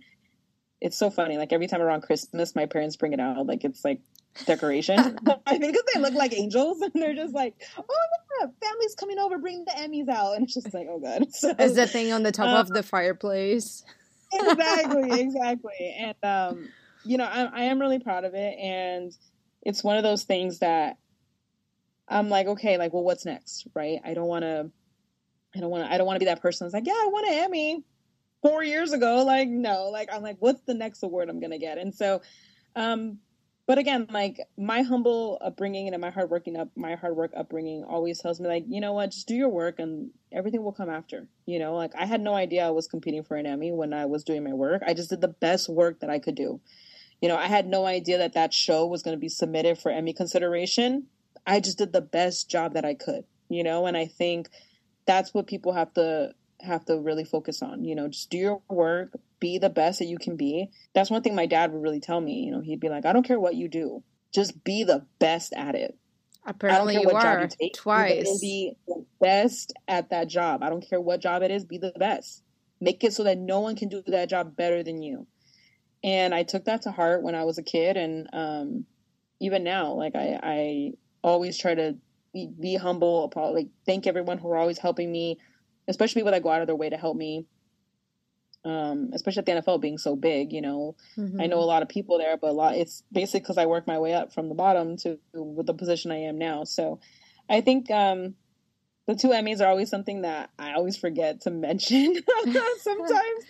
it's 0.82 0.98
so 0.98 1.10
funny. 1.10 1.38
Like 1.38 1.52
every 1.52 1.68
time 1.68 1.82
around 1.82 2.02
Christmas, 2.02 2.56
my 2.56 2.66
parents 2.66 2.96
bring 2.96 3.14
it 3.14 3.20
out 3.20 3.46
like 3.46 3.64
it's 3.64 3.84
like 3.84 4.02
decoration. 4.46 4.98
I 5.46 5.58
think 5.58 5.74
because 5.74 5.84
they 5.94 6.00
look 6.00 6.14
like 6.14 6.34
angels 6.34 6.82
and 6.82 6.92
they're 6.96 7.16
just 7.16 7.34
like, 7.34 7.56
"Oh 7.78 7.84
yeah, 8.42 8.48
family's 8.62 8.96
coming 8.96 9.20
over, 9.20 9.38
bring 9.38 9.66
the 9.66 9.72
Emmys 9.72 10.10
out," 10.10 10.36
and 10.36 10.44
it's 10.44 10.54
just 10.54 10.74
like, 10.74 10.88
"Oh 10.90 11.00
god." 11.00 11.26
So, 11.32 11.54
Is 11.60 11.76
the 11.76 11.88
thing 11.88 12.14
on 12.14 12.24
the 12.24 12.32
top 12.32 12.48
um, 12.48 12.56
of 12.56 12.70
the 12.70 12.84
fireplace? 12.84 13.84
exactly, 14.32 15.20
exactly, 15.20 15.96
and 16.00 16.16
um, 16.24 16.70
you 17.04 17.18
know, 17.18 17.26
I, 17.26 17.44
I 17.46 17.64
am 17.64 17.80
really 17.80 18.00
proud 18.00 18.24
of 18.24 18.34
it 18.36 18.58
and 18.58 19.12
it's 19.62 19.84
one 19.84 19.98
of 19.98 20.04
those 20.04 20.24
things 20.24 20.60
that 20.60 20.98
I'm 22.08 22.30
like, 22.30 22.48
okay, 22.48 22.78
like, 22.78 22.94
well, 22.94 23.04
what's 23.04 23.26
next, 23.26 23.68
right? 23.76 24.00
I 24.04 24.14
don't 24.14 24.28
want 24.28 24.44
to, 24.44 24.72
I 25.56 25.60
don't 25.60 25.70
want 25.70 25.86
to, 25.86 25.94
I 25.94 25.98
don't 25.98 26.08
want 26.08 26.16
to 26.16 26.20
be 26.20 26.26
that 26.26 26.42
person 26.42 26.66
that's 26.66 26.74
like, 26.74 26.88
yeah, 26.88 26.94
I 26.94 27.10
want 27.12 27.28
an 27.28 27.34
Emmy 27.34 27.84
four 28.42 28.64
years 28.64 28.94
ago. 28.94 29.24
Like, 29.24 29.48
no, 29.48 29.90
like, 29.90 30.10
I'm 30.12 30.24
like, 30.24 30.38
what's 30.40 30.62
the 30.62 30.74
next 30.74 31.04
award 31.04 31.30
I'm 31.30 31.40
gonna 31.40 31.60
get? 31.60 31.78
And 31.78 31.94
so, 31.94 32.22
um, 32.76 33.20
but 33.68 33.78
again, 33.78 34.08
like 34.10 34.40
my 34.58 34.82
humble 34.82 35.38
upbringing 35.42 35.94
and 35.94 36.02
my 36.02 36.10
hard 36.10 36.32
working 36.32 36.58
up, 36.58 36.70
my 36.76 36.96
hard 36.96 37.16
work 37.16 37.32
upbringing 37.38 37.84
always 37.84 38.20
tells 38.20 38.40
me, 38.40 38.48
like, 38.48 38.66
you 38.68 38.82
know 38.82 38.94
what, 38.94 39.12
just 39.12 39.28
do 39.28 39.36
your 39.36 39.50
work 39.50 39.78
and 39.78 40.10
everything 40.32 40.64
will 40.64 40.72
come 40.72 40.90
after. 40.90 41.28
You 41.46 41.60
know, 41.60 41.76
like 41.76 41.92
I 41.96 42.08
had 42.08 42.20
no 42.20 42.34
idea 42.34 42.66
I 42.66 42.72
was 42.72 42.88
competing 42.88 43.24
for 43.24 43.38
an 43.38 43.46
Emmy 43.46 43.72
when 43.72 43.94
I 43.94 44.08
was 44.08 44.24
doing 44.24 44.44
my 44.44 44.54
work. 44.54 44.82
I 44.88 44.96
just 44.96 45.12
did 45.12 45.22
the 45.22 45.28
best 45.28 45.70
work 45.70 46.00
that 46.00 46.10
I 46.10 46.18
could 46.18 46.34
do 46.34 46.60
you 47.22 47.28
know, 47.28 47.36
I 47.36 47.48
had 47.48 47.68
no 47.68 47.86
idea 47.86 48.18
that 48.20 48.34
that 48.34 48.54
show 48.54 48.86
was 48.86 49.04
going 49.04 49.16
to 49.16 49.20
be 49.20 49.30
submitted 49.30 49.78
for 49.78 49.92
Emmy 49.92 50.14
consideration. 50.14 51.08
I 51.46 51.60
just 51.60 51.78
did 51.78 51.92
the 51.92 52.02
best 52.02 52.50
job 52.50 52.74
that 52.74 52.86
I 52.86 52.94
could, 52.94 53.26
you 53.50 53.64
know, 53.64 53.86
and 53.86 53.98
I 53.98 54.06
think 54.06 54.50
that's 55.06 55.34
what 55.34 55.48
people 55.48 55.74
have 55.74 55.94
to 55.96 56.34
have 56.62 56.86
to 56.86 57.00
really 57.00 57.26
focus 57.26 57.62
on. 57.62 57.84
You 57.84 57.96
know, 57.96 58.08
just 58.08 58.30
do 58.30 58.38
your 58.38 58.62
work, 58.70 59.14
be 59.40 59.58
the 59.58 59.70
best 59.70 60.00
that 60.00 60.06
you 60.06 60.18
can 60.18 60.38
be. 60.38 60.70
That's 60.94 61.10
one 61.10 61.22
thing 61.22 61.36
my 61.36 61.46
dad 61.46 61.72
would 61.72 61.82
really 61.82 62.00
tell 62.00 62.22
me. 62.22 62.44
You 62.46 62.52
know, 62.52 62.62
he'd 62.62 62.80
be 62.80 62.90
like, 62.90 63.06
"I 63.06 63.14
don't 63.14 63.26
care 63.26 63.40
what 63.40 63.56
you 63.56 63.68
do, 63.68 64.04
just 64.34 64.64
be 64.64 64.84
the 64.84 65.06
best 65.20 65.54
at 65.54 65.76
it." 65.76 65.98
Apparently, 66.46 66.96
you 66.96 67.10
are 67.10 67.42
you 67.42 67.48
take, 67.48 67.74
twice. 67.74 68.40
Be 68.40 68.76
the 68.88 69.06
best 69.20 69.74
at 69.88 70.10
that 70.12 70.30
job. 70.30 70.64
I 70.64 70.70
don't 70.70 70.88
care 70.88 71.02
what 71.02 71.20
job 71.20 71.42
it 71.42 71.52
is. 71.52 71.66
Be 71.66 71.78
the 71.78 71.92
best. 71.98 72.44
Make 72.80 73.04
it 73.04 73.14
so 73.14 73.24
that 73.26 73.38
no 73.38 73.60
one 73.60 73.76
can 73.76 73.90
do 73.90 74.02
that 74.08 74.30
job 74.30 74.56
better 74.56 74.84
than 74.84 75.02
you 75.02 75.28
and 76.04 76.34
I 76.34 76.44
took 76.44 76.66
that 76.66 76.84
to 76.84 76.92
heart 76.92 77.24
when 77.24 77.36
I 77.36 77.44
was 77.44 77.58
a 77.58 77.64
kid, 77.64 77.98
and 77.98 78.30
um, 78.34 78.86
even 79.40 79.64
now, 79.64 79.94
like 79.94 80.16
I, 80.16 80.40
I 80.42 80.92
always 81.24 81.58
try 81.58 81.76
to 81.76 81.98
be, 82.34 82.50
be 82.60 82.76
humble, 82.76 83.32
like 83.36 83.68
thank 83.86 84.08
everyone 84.08 84.38
who 84.38 84.50
are 84.52 84.58
always 84.58 84.78
helping 84.78 85.12
me, 85.12 85.40
especially 85.88 86.22
people 86.22 86.32
that 86.32 86.44
go 86.44 86.50
out 86.50 86.62
of 86.62 86.68
their 86.68 86.76
way 86.76 86.90
to 86.90 86.98
help 86.98 87.18
me. 87.18 87.46
Um, 88.66 89.12
especially 89.14 89.40
at 89.40 89.46
the 89.46 89.52
NFL 89.54 89.80
being 89.80 89.98
so 89.98 90.18
big, 90.18 90.52
you 90.52 90.60
know, 90.60 90.98
mm-hmm. 91.18 91.40
I 91.40 91.48
know 91.48 91.60
a 91.60 91.62
lot 91.62 91.82
of 91.82 91.88
people 91.88 92.18
there, 92.18 92.36
but 92.36 92.50
a 92.50 92.52
lot 92.52 92.76
it's 92.76 93.04
basically 93.10 93.40
because 93.40 93.58
I 93.58 93.68
worked 93.68 93.88
my 93.88 94.00
way 94.00 94.14
up 94.14 94.34
from 94.34 94.50
the 94.50 94.56
bottom 94.56 94.98
to 94.98 95.18
with 95.34 95.66
the 95.66 95.74
position 95.74 96.12
I 96.12 96.24
am 96.24 96.38
now. 96.38 96.66
So, 96.66 97.00
I 97.50 97.62
think 97.62 97.90
um, 97.90 98.36
the 99.10 99.16
two 99.16 99.30
Emmys 99.30 99.60
are 99.60 99.66
always 99.66 99.90
something 99.90 100.22
that 100.22 100.52
I 100.60 100.74
always 100.74 100.96
forget 100.96 101.42
to 101.42 101.50
mention 101.50 102.14
sometimes. 102.44 103.44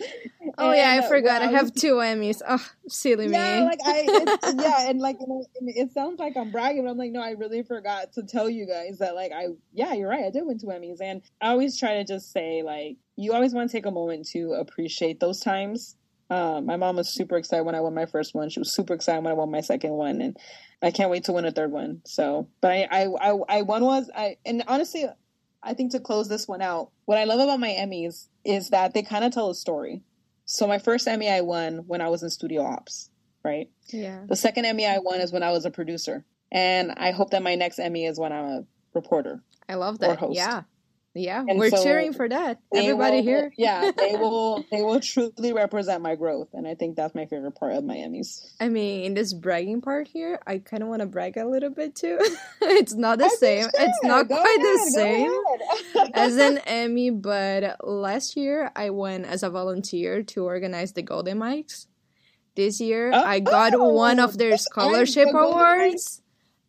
oh 0.56 0.70
and, 0.70 0.76
yeah, 0.78 1.02
I 1.04 1.06
forgot. 1.06 1.42
Well, 1.42 1.50
I 1.50 1.52
have 1.52 1.74
two 1.74 1.96
Emmys. 1.96 2.40
Oh, 2.48 2.66
silly 2.88 3.28
yeah, 3.28 3.60
me. 3.60 3.66
like 3.66 3.78
I, 3.84 4.54
yeah, 4.58 4.88
and 4.88 5.00
like 5.00 5.18
you 5.20 5.26
know, 5.26 5.44
it 5.60 5.92
sounds 5.92 6.18
like 6.18 6.34
I'm 6.38 6.50
bragging, 6.50 6.84
but 6.84 6.90
I'm 6.92 6.96
like, 6.96 7.12
no, 7.12 7.20
I 7.20 7.32
really 7.32 7.62
forgot 7.62 8.14
to 8.14 8.22
tell 8.22 8.48
you 8.48 8.66
guys 8.66 9.00
that, 9.00 9.14
like, 9.14 9.32
I, 9.32 9.48
yeah, 9.74 9.92
you're 9.92 10.08
right, 10.08 10.24
I 10.24 10.30
did 10.30 10.46
win 10.46 10.58
two 10.58 10.68
Emmys, 10.68 11.02
and 11.02 11.20
I 11.42 11.48
always 11.48 11.78
try 11.78 11.96
to 11.96 12.04
just 12.04 12.32
say, 12.32 12.62
like, 12.62 12.96
you 13.16 13.34
always 13.34 13.52
want 13.52 13.68
to 13.68 13.76
take 13.76 13.84
a 13.84 13.90
moment 13.90 14.28
to 14.28 14.54
appreciate 14.54 15.20
those 15.20 15.40
times. 15.40 15.94
Um, 16.30 16.64
my 16.64 16.76
mom 16.76 16.96
was 16.96 17.12
super 17.12 17.36
excited 17.36 17.64
when 17.64 17.74
I 17.74 17.80
won 17.82 17.92
my 17.92 18.06
first 18.06 18.34
one. 18.34 18.48
She 18.48 18.60
was 18.60 18.74
super 18.74 18.94
excited 18.94 19.22
when 19.24 19.32
I 19.32 19.36
won 19.36 19.50
my 19.50 19.60
second 19.60 19.92
one, 19.92 20.22
and 20.22 20.38
I 20.80 20.90
can't 20.90 21.10
wait 21.10 21.24
to 21.24 21.32
win 21.32 21.44
a 21.44 21.50
third 21.50 21.70
one. 21.70 22.00
So, 22.06 22.48
but 22.62 22.70
I, 22.70 22.86
I, 22.90 23.30
I, 23.30 23.38
I 23.48 23.62
won 23.62 23.84
was 23.84 24.10
I, 24.16 24.38
and 24.46 24.64
honestly, 24.66 25.04
I 25.62 25.74
think 25.74 25.92
to 25.92 26.00
close 26.00 26.28
this 26.28 26.48
one 26.48 26.62
out, 26.62 26.90
what 27.04 27.18
I 27.18 27.24
love 27.24 27.40
about 27.40 27.60
my 27.60 27.70
Emmys 27.70 28.28
is 28.44 28.70
that 28.70 28.94
they 28.94 29.02
kind 29.02 29.24
of 29.24 29.32
tell 29.32 29.50
a 29.50 29.54
story. 29.54 30.02
So 30.44 30.66
my 30.66 30.78
first 30.78 31.06
Emmy 31.06 31.30
I 31.30 31.42
won 31.42 31.84
when 31.86 32.00
I 32.00 32.08
was 32.08 32.22
in 32.22 32.30
studio 32.30 32.62
ops, 32.62 33.10
right? 33.44 33.68
Yeah. 33.88 34.24
The 34.26 34.36
second 34.36 34.64
Emmy 34.64 34.86
I 34.86 34.98
won 34.98 35.20
is 35.20 35.32
when 35.32 35.42
I 35.42 35.52
was 35.52 35.64
a 35.64 35.70
producer. 35.70 36.24
And 36.50 36.92
I 36.96 37.12
hope 37.12 37.30
that 37.30 37.42
my 37.42 37.54
next 37.54 37.78
Emmy 37.78 38.06
is 38.06 38.18
when 38.18 38.32
I'm 38.32 38.44
a 38.44 38.64
reporter. 38.94 39.42
I 39.68 39.74
love 39.74 40.00
that. 40.00 40.10
Or 40.10 40.14
host. 40.16 40.36
Yeah. 40.36 40.62
Yeah, 41.14 41.44
and 41.46 41.58
we're 41.58 41.70
so 41.70 41.82
cheering 41.82 42.12
for 42.12 42.28
that. 42.28 42.60
Everybody 42.72 43.16
will, 43.16 43.22
here. 43.24 43.52
yeah, 43.56 43.90
they 43.96 44.12
will 44.16 44.64
they 44.70 44.82
will 44.82 45.00
truly 45.00 45.52
represent 45.52 46.02
my 46.02 46.14
growth 46.14 46.48
and 46.52 46.68
I 46.68 46.76
think 46.76 46.94
that's 46.94 47.16
my 47.16 47.26
favorite 47.26 47.56
part 47.56 47.74
of 47.74 47.82
my 47.82 47.96
Emmys. 47.96 48.46
I 48.60 48.68
mean, 48.68 49.04
in 49.04 49.14
this 49.14 49.32
bragging 49.32 49.80
part 49.80 50.06
here, 50.06 50.38
I 50.46 50.58
kind 50.58 50.84
of 50.84 50.88
want 50.88 51.00
to 51.00 51.06
brag 51.06 51.36
a 51.36 51.44
little 51.44 51.70
bit 51.70 51.96
too. 51.96 52.18
it's 52.62 52.94
not 52.94 53.18
the 53.18 53.24
I 53.24 53.28
same. 53.28 53.68
It's 53.74 53.98
not 54.04 54.28
go 54.28 54.36
quite 54.36 54.58
ahead, 54.58 54.78
the 54.78 54.90
same 54.92 56.10
as 56.14 56.36
an 56.36 56.58
Emmy, 56.58 57.10
but 57.10 57.84
last 57.84 58.36
year 58.36 58.70
I 58.76 58.90
went 58.90 59.26
as 59.26 59.42
a 59.42 59.50
volunteer 59.50 60.22
to 60.22 60.44
organize 60.44 60.92
the 60.92 61.02
Golden 61.02 61.38
Mikes. 61.38 61.88
This 62.54 62.80
year 62.80 63.10
oh, 63.12 63.20
I 63.20 63.40
got 63.40 63.74
oh, 63.74 63.88
one 63.88 64.20
of 64.20 64.38
their 64.38 64.52
oh, 64.52 64.56
scholarship 64.56 65.28
the 65.32 65.38
awards 65.38 66.22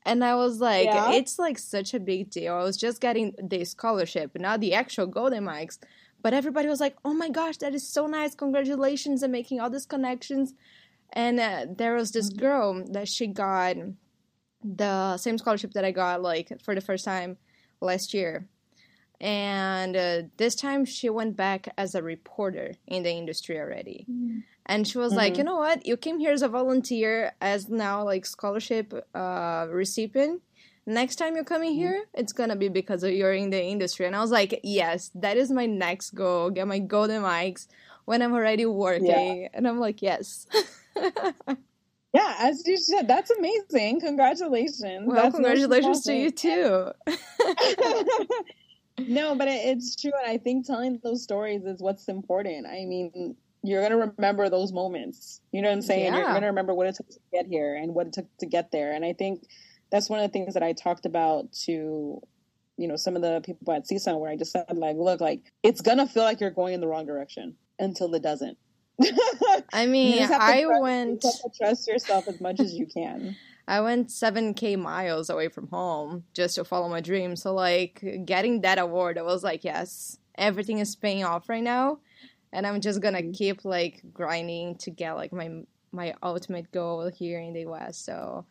and 0.05 0.23
I 0.23 0.35
was 0.35 0.59
like, 0.59 0.85
yeah. 0.85 1.11
it's 1.11 1.37
like 1.37 1.59
such 1.59 1.93
a 1.93 1.99
big 1.99 2.29
deal. 2.29 2.55
I 2.55 2.63
was 2.63 2.77
just 2.77 3.01
getting 3.01 3.35
the 3.41 3.63
scholarship, 3.65 4.31
not 4.35 4.59
the 4.59 4.73
actual 4.73 5.05
Golden 5.05 5.43
Mikes. 5.43 5.79
But 6.23 6.33
everybody 6.33 6.67
was 6.67 6.79
like, 6.79 6.95
oh 7.03 7.13
my 7.13 7.29
gosh, 7.29 7.57
that 7.57 7.73
is 7.73 7.87
so 7.87 8.05
nice. 8.07 8.35
Congratulations 8.35 9.23
and 9.23 9.31
making 9.31 9.59
all 9.59 9.69
these 9.69 9.85
connections. 9.85 10.53
And 11.13 11.39
uh, 11.39 11.65
there 11.69 11.95
was 11.95 12.11
this 12.11 12.29
mm-hmm. 12.29 12.39
girl 12.39 12.85
that 12.91 13.07
she 13.07 13.27
got 13.27 13.75
the 14.63 15.17
same 15.17 15.37
scholarship 15.37 15.73
that 15.73 15.85
I 15.85 15.91
got 15.91 16.21
like 16.21 16.51
for 16.63 16.75
the 16.75 16.81
first 16.81 17.05
time 17.05 17.37
last 17.79 18.13
year. 18.13 18.47
And 19.21 19.95
uh, 19.95 20.23
this 20.37 20.55
time 20.55 20.83
she 20.83 21.09
went 21.09 21.37
back 21.37 21.69
as 21.77 21.95
a 21.95 22.01
reporter 22.01 22.73
in 22.87 23.03
the 23.03 23.11
industry 23.11 23.59
already. 23.59 24.05
Mm-hmm 24.09 24.39
and 24.65 24.87
she 24.87 24.97
was 24.97 25.11
mm-hmm. 25.11 25.17
like 25.17 25.37
you 25.37 25.43
know 25.43 25.57
what? 25.57 25.85
You 25.85 25.97
came 25.97 26.19
here 26.19 26.31
as 26.31 26.41
a 26.41 26.47
volunteer 26.47 27.33
as 27.41 27.69
now 27.69 28.03
like 28.03 28.25
scholarship 28.25 28.93
uh 29.13 29.67
recipient. 29.69 30.41
Next 30.85 31.17
time 31.17 31.35
you're 31.35 31.43
coming 31.43 31.71
mm-hmm. 31.71 31.79
here 31.79 32.03
it's 32.13 32.33
gonna 32.33 32.55
be 32.55 32.69
because 32.69 33.03
of 33.03 33.11
you're 33.11 33.33
in 33.33 33.49
the 33.49 33.63
industry. 33.63 34.05
And 34.05 34.15
i 34.15 34.21
was 34.21 34.31
like 34.31 34.59
yes 34.63 35.11
that 35.15 35.37
is 35.37 35.51
my 35.51 35.65
next 35.65 36.11
goal. 36.11 36.49
Get 36.49 36.67
my 36.67 36.79
golden 36.79 37.21
mikes 37.21 37.67
when 38.05 38.21
i'm 38.21 38.33
already 38.33 38.65
working. 38.65 39.41
Yeah. 39.41 39.49
and 39.53 39.67
i'm 39.67 39.79
like 39.79 40.01
yes. 40.01 40.47
Yeah 42.13 42.35
as 42.39 42.61
you 42.67 42.75
said 42.75 43.07
that's 43.07 43.31
amazing. 43.31 44.01
Congratulations. 44.01 45.07
Well 45.07 45.15
that's 45.15 45.35
congratulations 45.35 46.03
to 46.03 46.13
you 46.13 46.29
too 46.29 46.91
no 49.07 49.35
but 49.35 49.47
it's 49.47 49.95
true 49.95 50.11
and 50.23 50.31
i 50.31 50.37
think 50.37 50.65
telling 50.65 50.99
those 51.03 51.23
stories 51.23 51.63
is 51.65 51.81
what's 51.81 52.07
important 52.07 52.65
i 52.67 52.85
mean 52.85 53.35
you're 53.63 53.81
gonna 53.81 54.13
remember 54.17 54.49
those 54.49 54.73
moments. 54.73 55.41
You 55.51 55.61
know 55.61 55.69
what 55.69 55.75
I'm 55.75 55.81
saying? 55.81 56.13
Yeah. 56.13 56.19
You're 56.19 56.33
gonna 56.33 56.47
remember 56.47 56.73
what 56.73 56.87
it 56.87 56.95
took 56.95 57.09
to 57.09 57.19
get 57.31 57.45
here 57.45 57.75
and 57.75 57.93
what 57.93 58.07
it 58.07 58.13
took 58.13 58.37
to 58.39 58.45
get 58.45 58.71
there. 58.71 58.93
And 58.93 59.05
I 59.05 59.13
think 59.13 59.43
that's 59.91 60.09
one 60.09 60.19
of 60.19 60.23
the 60.23 60.33
things 60.33 60.53
that 60.55 60.63
I 60.63 60.73
talked 60.73 61.05
about 61.05 61.51
to, 61.65 62.21
you 62.77 62.87
know, 62.87 62.95
some 62.95 63.15
of 63.15 63.21
the 63.21 63.41
people 63.45 63.73
at 63.73 63.87
CSUN 63.87 64.19
where 64.19 64.31
I 64.31 64.35
just 64.35 64.51
said 64.51 64.65
like, 64.73 64.95
look, 64.97 65.21
like 65.21 65.41
it's 65.61 65.81
gonna 65.81 66.07
feel 66.07 66.23
like 66.23 66.39
you're 66.39 66.51
going 66.51 66.73
in 66.73 66.81
the 66.81 66.87
wrong 66.87 67.05
direction 67.05 67.55
until 67.77 68.13
it 68.15 68.23
doesn't. 68.23 68.57
I 69.73 69.85
mean, 69.85 70.23
I 70.23 70.63
trust, 70.63 70.81
went. 70.81 71.25
trust 71.57 71.87
yourself 71.87 72.27
as 72.27 72.41
much 72.41 72.59
as 72.59 72.73
you 72.73 72.87
can. 72.87 73.35
I 73.71 73.79
went 73.79 74.09
7k 74.09 74.77
miles 74.77 75.29
away 75.29 75.47
from 75.47 75.69
home 75.69 76.25
just 76.33 76.55
to 76.55 76.65
follow 76.65 76.89
my 76.89 76.99
dream. 76.99 77.37
So 77.37 77.53
like 77.53 78.03
getting 78.25 78.59
that 78.61 78.77
award, 78.77 79.17
I 79.17 79.21
was 79.21 79.45
like, 79.45 79.63
yes, 79.63 80.19
everything 80.35 80.79
is 80.79 80.93
paying 80.97 81.23
off 81.23 81.47
right 81.47 81.63
now, 81.63 81.99
and 82.51 82.67
I'm 82.67 82.81
just 82.81 82.99
gonna 82.99 83.31
keep 83.31 83.63
like 83.63 84.01
grinding 84.13 84.75
to 84.79 84.91
get 84.91 85.13
like 85.13 85.31
my 85.31 85.61
my 85.93 86.13
ultimate 86.21 86.69
goal 86.73 87.09
here 87.09 87.39
in 87.39 87.53
the 87.53 87.61
US. 87.71 87.97
So 87.97 88.45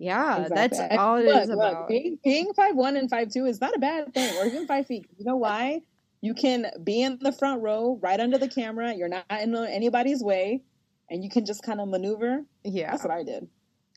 yeah, 0.00 0.42
exactly. 0.42 0.56
that's 0.56 0.98
all 0.98 1.18
it 1.18 1.26
look, 1.26 1.42
is 1.44 1.50
about. 1.50 1.86
being, 1.86 2.18
being 2.24 2.52
five 2.54 2.74
one 2.74 2.96
and 2.96 3.08
five 3.08 3.30
two 3.30 3.46
is 3.46 3.60
not 3.60 3.76
a 3.76 3.78
bad 3.78 4.12
thing, 4.12 4.36
or 4.36 4.46
even 4.46 4.66
five 4.66 4.84
feet. 4.84 5.06
You 5.16 5.26
know 5.26 5.36
why? 5.36 5.82
You 6.22 6.34
can 6.34 6.66
be 6.82 7.02
in 7.02 7.20
the 7.20 7.30
front 7.30 7.62
row, 7.62 8.00
right 8.02 8.18
under 8.18 8.36
the 8.36 8.48
camera. 8.48 8.94
You're 8.94 9.06
not 9.06 9.26
in 9.30 9.54
anybody's 9.54 10.24
way, 10.24 10.64
and 11.08 11.22
you 11.22 11.30
can 11.30 11.46
just 11.46 11.62
kind 11.62 11.80
of 11.80 11.86
maneuver. 11.86 12.44
Yeah, 12.64 12.90
that's 12.90 13.04
what 13.04 13.12
I 13.12 13.22
did. 13.22 13.48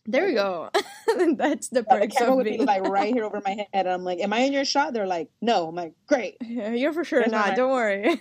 There 0.05 0.25
we 0.25 0.33
go. 0.33 0.69
That's 1.37 1.69
the 1.69 1.83
perks 1.83 2.15
the 2.15 2.19
camera 2.19 2.35
would 2.35 2.45
be 2.45 2.57
like 2.57 2.83
right 2.87 3.13
here 3.13 3.23
over 3.23 3.41
my 3.43 3.51
head. 3.51 3.67
And 3.73 3.89
I'm 3.89 4.03
like, 4.03 4.19
"Am 4.19 4.33
I 4.33 4.39
in 4.39 4.53
your 4.53 4.65
shot?" 4.65 4.93
They're 4.93 5.07
like, 5.07 5.29
"No." 5.41 5.67
I'm 5.67 5.75
like, 5.75 5.93
"Great." 6.07 6.37
Yeah, 6.41 6.69
you're 6.73 6.93
for 6.93 7.03
sure 7.03 7.25
not. 7.27 7.55
Don't 7.55 7.71
worry. 7.71 8.19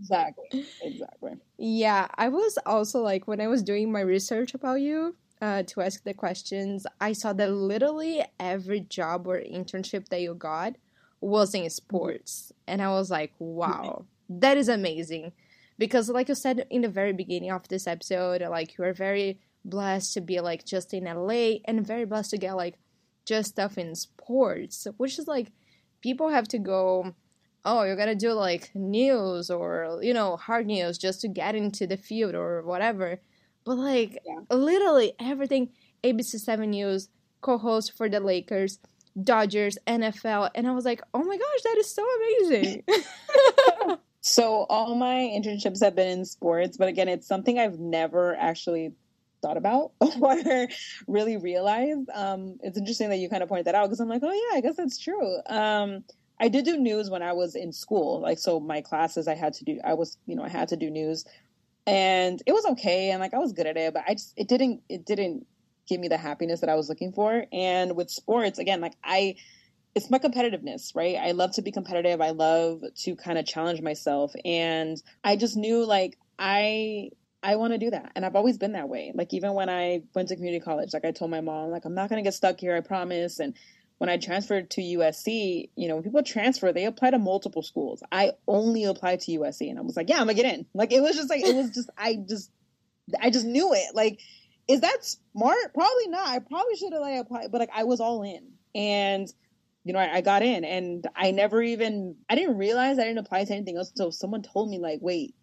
exactly. 0.00 0.64
Exactly. 0.82 1.32
Yeah, 1.58 2.08
I 2.14 2.28
was 2.28 2.58
also 2.64 3.00
like 3.00 3.28
when 3.28 3.40
I 3.40 3.48
was 3.48 3.62
doing 3.62 3.92
my 3.92 4.00
research 4.00 4.54
about 4.54 4.80
you 4.80 5.16
uh, 5.42 5.64
to 5.64 5.82
ask 5.82 6.02
the 6.04 6.14
questions, 6.14 6.86
I 7.00 7.12
saw 7.12 7.34
that 7.34 7.50
literally 7.50 8.24
every 8.38 8.80
job 8.80 9.26
or 9.26 9.38
internship 9.38 10.08
that 10.08 10.22
you 10.22 10.34
got 10.34 10.76
was 11.20 11.54
in 11.54 11.68
sports, 11.68 12.52
and 12.66 12.80
I 12.80 12.88
was 12.88 13.10
like, 13.10 13.32
"Wow, 13.38 14.06
that 14.30 14.56
is 14.56 14.68
amazing." 14.68 15.32
Because, 15.76 16.08
like 16.08 16.28
you 16.28 16.34
said 16.34 16.66
in 16.70 16.82
the 16.82 16.88
very 16.88 17.12
beginning 17.12 17.50
of 17.50 17.68
this 17.68 17.86
episode, 17.86 18.42
like 18.42 18.76
you 18.78 18.84
are 18.84 18.92
very 18.92 19.40
blessed 19.64 20.14
to 20.14 20.20
be 20.20 20.40
like 20.40 20.64
just 20.64 20.94
in 20.94 21.04
LA 21.04 21.58
and 21.64 21.86
very 21.86 22.04
blessed 22.04 22.30
to 22.30 22.38
get 22.38 22.56
like 22.56 22.76
just 23.26 23.50
stuff 23.50 23.78
in 23.78 23.94
sports, 23.94 24.86
which 24.96 25.18
is 25.18 25.28
like 25.28 25.52
people 26.00 26.28
have 26.28 26.48
to 26.48 26.58
go, 26.58 27.14
oh, 27.64 27.82
you're 27.84 27.96
gonna 27.96 28.14
do 28.14 28.32
like 28.32 28.70
news 28.74 29.50
or 29.50 29.98
you 30.02 30.14
know 30.14 30.36
hard 30.36 30.66
news 30.66 30.98
just 30.98 31.20
to 31.22 31.28
get 31.28 31.54
into 31.54 31.86
the 31.86 31.96
field 31.96 32.34
or 32.34 32.62
whatever. 32.62 33.20
But 33.64 33.76
like 33.76 34.18
yeah. 34.26 34.40
literally 34.50 35.12
everything 35.20 35.70
ABC 36.02 36.40
Seven 36.40 36.70
News 36.70 37.08
co-host 37.40 37.96
for 37.96 38.08
the 38.08 38.20
Lakers, 38.20 38.78
Dodgers, 39.22 39.78
NFL, 39.86 40.50
and 40.54 40.66
I 40.66 40.72
was 40.72 40.84
like, 40.84 41.02
oh 41.14 41.22
my 41.22 41.36
gosh, 41.36 41.62
that 41.64 41.76
is 41.78 41.94
so 41.94 42.06
amazing. 42.16 42.84
so 44.20 44.66
all 44.68 44.94
my 44.94 45.14
internships 45.14 45.82
have 45.82 45.94
been 45.94 46.08
in 46.08 46.24
sports, 46.24 46.76
but 46.76 46.88
again, 46.88 47.08
it's 47.08 47.26
something 47.26 47.58
I've 47.58 47.78
never 47.78 48.34
actually 48.36 48.92
thought 49.40 49.56
about 49.56 49.92
or 50.00 50.68
really 51.06 51.36
realized. 51.36 52.08
Um, 52.14 52.58
it's 52.62 52.78
interesting 52.78 53.10
that 53.10 53.16
you 53.16 53.28
kind 53.28 53.42
of 53.42 53.48
point 53.48 53.64
that 53.64 53.74
out 53.74 53.86
because 53.86 54.00
I'm 54.00 54.08
like, 54.08 54.22
oh 54.22 54.32
yeah, 54.32 54.58
I 54.58 54.60
guess 54.60 54.76
that's 54.76 54.98
true. 54.98 55.38
Um, 55.46 56.04
I 56.38 56.48
did 56.48 56.64
do 56.64 56.78
news 56.78 57.10
when 57.10 57.22
I 57.22 57.34
was 57.34 57.54
in 57.54 57.72
school, 57.72 58.20
like 58.20 58.38
so 58.38 58.60
my 58.60 58.80
classes 58.80 59.28
I 59.28 59.34
had 59.34 59.52
to 59.54 59.64
do. 59.64 59.80
I 59.84 59.94
was, 59.94 60.16
you 60.26 60.36
know, 60.36 60.42
I 60.42 60.48
had 60.48 60.68
to 60.68 60.76
do 60.76 60.90
news, 60.90 61.24
and 61.86 62.42
it 62.46 62.52
was 62.52 62.64
okay, 62.64 63.10
and 63.10 63.20
like 63.20 63.34
I 63.34 63.38
was 63.38 63.52
good 63.52 63.66
at 63.66 63.76
it, 63.76 63.92
but 63.92 64.04
I 64.08 64.14
just 64.14 64.32
it 64.36 64.48
didn't 64.48 64.82
it 64.88 65.04
didn't 65.04 65.46
give 65.86 66.00
me 66.00 66.08
the 66.08 66.16
happiness 66.16 66.60
that 66.60 66.70
I 66.70 66.76
was 66.76 66.88
looking 66.88 67.12
for. 67.12 67.44
And 67.52 67.96
with 67.96 68.10
sports, 68.10 68.58
again, 68.58 68.80
like 68.80 68.94
I 69.04 69.36
it's 69.94 70.10
my 70.10 70.18
competitiveness, 70.18 70.94
right? 70.94 71.16
I 71.16 71.32
love 71.32 71.52
to 71.54 71.62
be 71.62 71.72
competitive. 71.72 72.20
I 72.20 72.30
love 72.30 72.82
to 72.98 73.16
kind 73.16 73.38
of 73.38 73.44
challenge 73.44 73.82
myself. 73.82 74.32
And 74.44 74.96
I 75.24 75.36
just 75.36 75.56
knew 75.56 75.84
like 75.84 76.16
I 76.38 77.10
I 77.42 77.56
want 77.56 77.72
to 77.72 77.78
do 77.78 77.90
that. 77.90 78.12
And 78.14 78.24
I've 78.24 78.36
always 78.36 78.58
been 78.58 78.72
that 78.72 78.88
way. 78.88 79.12
Like 79.14 79.32
even 79.32 79.54
when 79.54 79.70
I 79.70 80.02
went 80.14 80.28
to 80.28 80.36
community 80.36 80.62
college, 80.62 80.92
like 80.92 81.04
I 81.04 81.12
told 81.12 81.30
my 81.30 81.40
mom, 81.40 81.70
like 81.70 81.84
I'm 81.84 81.94
not 81.94 82.10
going 82.10 82.22
to 82.22 82.26
get 82.26 82.34
stuck 82.34 82.60
here, 82.60 82.76
I 82.76 82.80
promise. 82.80 83.38
And 83.38 83.54
when 83.98 84.10
I 84.10 84.18
transferred 84.18 84.70
to 84.70 84.82
USC, 84.82 85.70
you 85.74 85.88
know, 85.88 85.94
when 85.94 86.04
people 86.04 86.22
transfer, 86.22 86.72
they 86.72 86.84
apply 86.84 87.10
to 87.10 87.18
multiple 87.18 87.62
schools. 87.62 88.02
I 88.12 88.32
only 88.46 88.84
applied 88.84 89.20
to 89.20 89.32
USC 89.38 89.70
and 89.70 89.78
I 89.78 89.82
was 89.82 89.96
like, 89.96 90.08
yeah, 90.08 90.20
I'm 90.20 90.26
going 90.26 90.36
to 90.36 90.42
get 90.42 90.54
in. 90.54 90.66
Like 90.74 90.92
it 90.92 91.00
was 91.00 91.16
just 91.16 91.30
like 91.30 91.42
it 91.42 91.54
was 91.54 91.70
just 91.70 91.90
I 91.96 92.16
just 92.28 92.50
I 93.20 93.30
just 93.30 93.46
knew 93.46 93.72
it. 93.72 93.94
Like 93.94 94.20
is 94.68 94.82
that 94.82 95.04
smart? 95.04 95.74
Probably 95.74 96.06
not. 96.06 96.28
I 96.28 96.38
probably 96.38 96.76
should 96.76 96.92
have 96.92 97.02
like 97.02 97.20
applied, 97.20 97.50
but 97.50 97.60
like 97.60 97.70
I 97.74 97.84
was 97.84 98.00
all 98.00 98.22
in. 98.22 98.52
And 98.74 99.32
you 99.82 99.92
know, 99.92 99.98
I, 99.98 100.16
I, 100.16 100.20
got 100.20 100.42
in 100.42 100.64
and 100.64 101.06
I 101.16 101.30
never 101.30 101.60
even 101.62 102.16
I 102.28 102.34
didn't 102.36 102.58
realize 102.58 102.98
I 102.98 103.04
didn't 103.04 103.18
apply 103.18 103.44
to 103.44 103.52
anything 103.52 103.78
else 103.78 103.90
until 103.90 104.12
someone 104.12 104.42
told 104.42 104.70
me 104.70 104.78
like, 104.78 105.00
wait, 105.00 105.34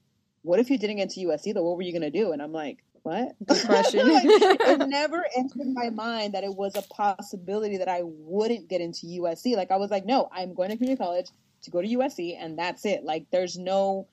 what 0.48 0.60
if 0.60 0.70
you 0.70 0.78
didn't 0.78 0.96
get 0.98 1.10
to 1.12 1.20
USC 1.26 1.54
though? 1.54 1.64
What 1.64 1.76
were 1.76 1.84
you 1.84 1.94
gonna 1.94 2.10
do? 2.10 2.32
And 2.32 2.42
I'm 2.42 2.54
like, 2.54 2.84
what? 3.04 3.36
Depression. 3.46 4.12
like, 4.12 4.24
it 4.26 4.88
never 4.88 5.26
entered 5.36 5.68
my 5.74 5.90
mind 5.90 6.34
that 6.34 6.44
it 6.44 6.56
was 6.56 6.76
a 6.76 6.82
possibility 6.82 7.78
that 7.78 7.88
I 7.88 8.02
wouldn't 8.04 8.68
get 8.68 8.82
into 8.82 9.08
USC. 9.08 9.56
Like 9.56 9.72
I 9.72 9.78
was 9.78 9.92
like, 9.92 10.06
no, 10.06 10.30
I'm 10.32 10.54
going 10.54 10.70
to 10.70 10.78
community 10.78 10.98
college 10.98 11.28
to 11.64 11.72
go 11.72 11.82
to 11.82 11.88
USC, 11.88 12.38
and 12.40 12.58
that's 12.58 12.86
it. 12.86 13.04
Like 13.04 13.26
there's 13.32 13.58
no 13.58 14.08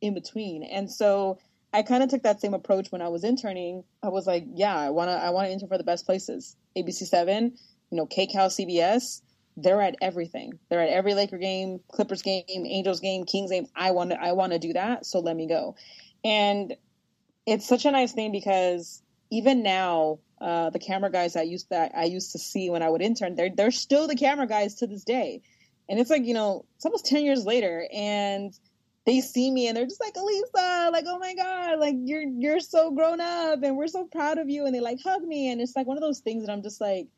in 0.00 0.14
between. 0.14 0.62
And 0.62 0.90
so 0.90 1.38
I 1.72 1.82
kind 1.82 2.02
of 2.02 2.10
took 2.10 2.22
that 2.24 2.40
same 2.40 2.54
approach 2.54 2.92
when 2.92 3.00
I 3.00 3.08
was 3.08 3.24
interning. 3.24 3.84
I 4.02 4.08
was 4.08 4.26
like, 4.26 4.44
yeah, 4.54 4.76
I 4.76 4.90
wanna 4.90 5.12
I 5.12 5.30
wanna 5.30 5.48
intern 5.48 5.68
for 5.68 5.78
the 5.78 5.84
best 5.84 6.04
places. 6.04 6.56
ABC 6.76 7.06
seven, 7.06 7.56
you 7.90 7.96
know, 7.96 8.06
KCAL 8.06 8.48
CBS 8.48 9.22
they're 9.56 9.82
at 9.82 9.96
everything. 10.00 10.58
They're 10.68 10.80
at 10.80 10.88
every 10.88 11.14
Laker 11.14 11.38
game, 11.38 11.80
Clippers 11.88 12.22
game, 12.22 12.44
Angels 12.48 13.00
game, 13.00 13.24
Kings 13.24 13.50
game. 13.50 13.66
I 13.76 13.90
want 13.90 14.10
to 14.10 14.20
I 14.20 14.32
want 14.32 14.52
to 14.52 14.58
do 14.58 14.72
that, 14.72 15.06
so 15.06 15.20
let 15.20 15.36
me 15.36 15.46
go. 15.46 15.76
And 16.24 16.76
it's 17.46 17.66
such 17.66 17.84
a 17.84 17.90
nice 17.90 18.12
thing 18.12 18.32
because 18.32 19.02
even 19.30 19.62
now, 19.62 20.18
uh, 20.40 20.70
the 20.70 20.78
camera 20.78 21.10
guys 21.10 21.36
I 21.36 21.42
used 21.42 21.70
that 21.70 21.92
I 21.96 22.04
used 22.04 22.32
to 22.32 22.38
see 22.38 22.70
when 22.70 22.82
I 22.82 22.88
would 22.88 23.02
intern, 23.02 23.34
they're 23.34 23.50
they're 23.54 23.70
still 23.70 24.06
the 24.06 24.16
camera 24.16 24.46
guys 24.46 24.76
to 24.76 24.86
this 24.86 25.04
day. 25.04 25.42
And 25.88 25.98
it's 26.00 26.10
like, 26.10 26.24
you 26.24 26.34
know, 26.34 26.64
it's 26.76 26.86
almost 26.86 27.06
10 27.06 27.24
years 27.24 27.44
later 27.44 27.86
and 27.92 28.56
they 29.04 29.20
see 29.20 29.50
me 29.50 29.66
and 29.66 29.76
they're 29.76 29.84
just 29.84 30.00
like, 30.00 30.16
Elisa, 30.16 30.90
like, 30.92 31.04
oh 31.08 31.18
my 31.18 31.34
God, 31.34 31.80
like 31.80 31.96
you're 31.98 32.22
you're 32.22 32.60
so 32.60 32.92
grown 32.92 33.20
up 33.20 33.62
and 33.62 33.76
we're 33.76 33.88
so 33.88 34.04
proud 34.04 34.38
of 34.38 34.48
you. 34.48 34.64
And 34.64 34.74
they 34.74 34.80
like 34.80 34.98
hug 35.02 35.22
me. 35.22 35.50
And 35.50 35.60
it's 35.60 35.74
like 35.74 35.86
one 35.86 35.96
of 35.96 36.02
those 36.02 36.20
things 36.20 36.46
that 36.46 36.52
I'm 36.52 36.62
just 36.62 36.80
like, 36.80 37.08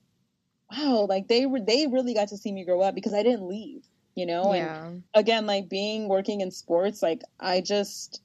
wow, 0.76 1.06
like 1.08 1.28
they 1.28 1.46
were 1.46 1.60
they 1.60 1.86
really 1.86 2.14
got 2.14 2.28
to 2.28 2.36
see 2.36 2.52
me 2.52 2.64
grow 2.64 2.80
up 2.80 2.94
because 2.94 3.14
I 3.14 3.22
didn't 3.22 3.48
leave, 3.48 3.84
you 4.14 4.26
know? 4.26 4.52
Yeah. 4.54 4.86
And 4.86 5.02
again, 5.14 5.46
like 5.46 5.68
being 5.68 6.08
working 6.08 6.40
in 6.40 6.50
sports, 6.50 7.02
like 7.02 7.22
I 7.40 7.60
just 7.60 8.20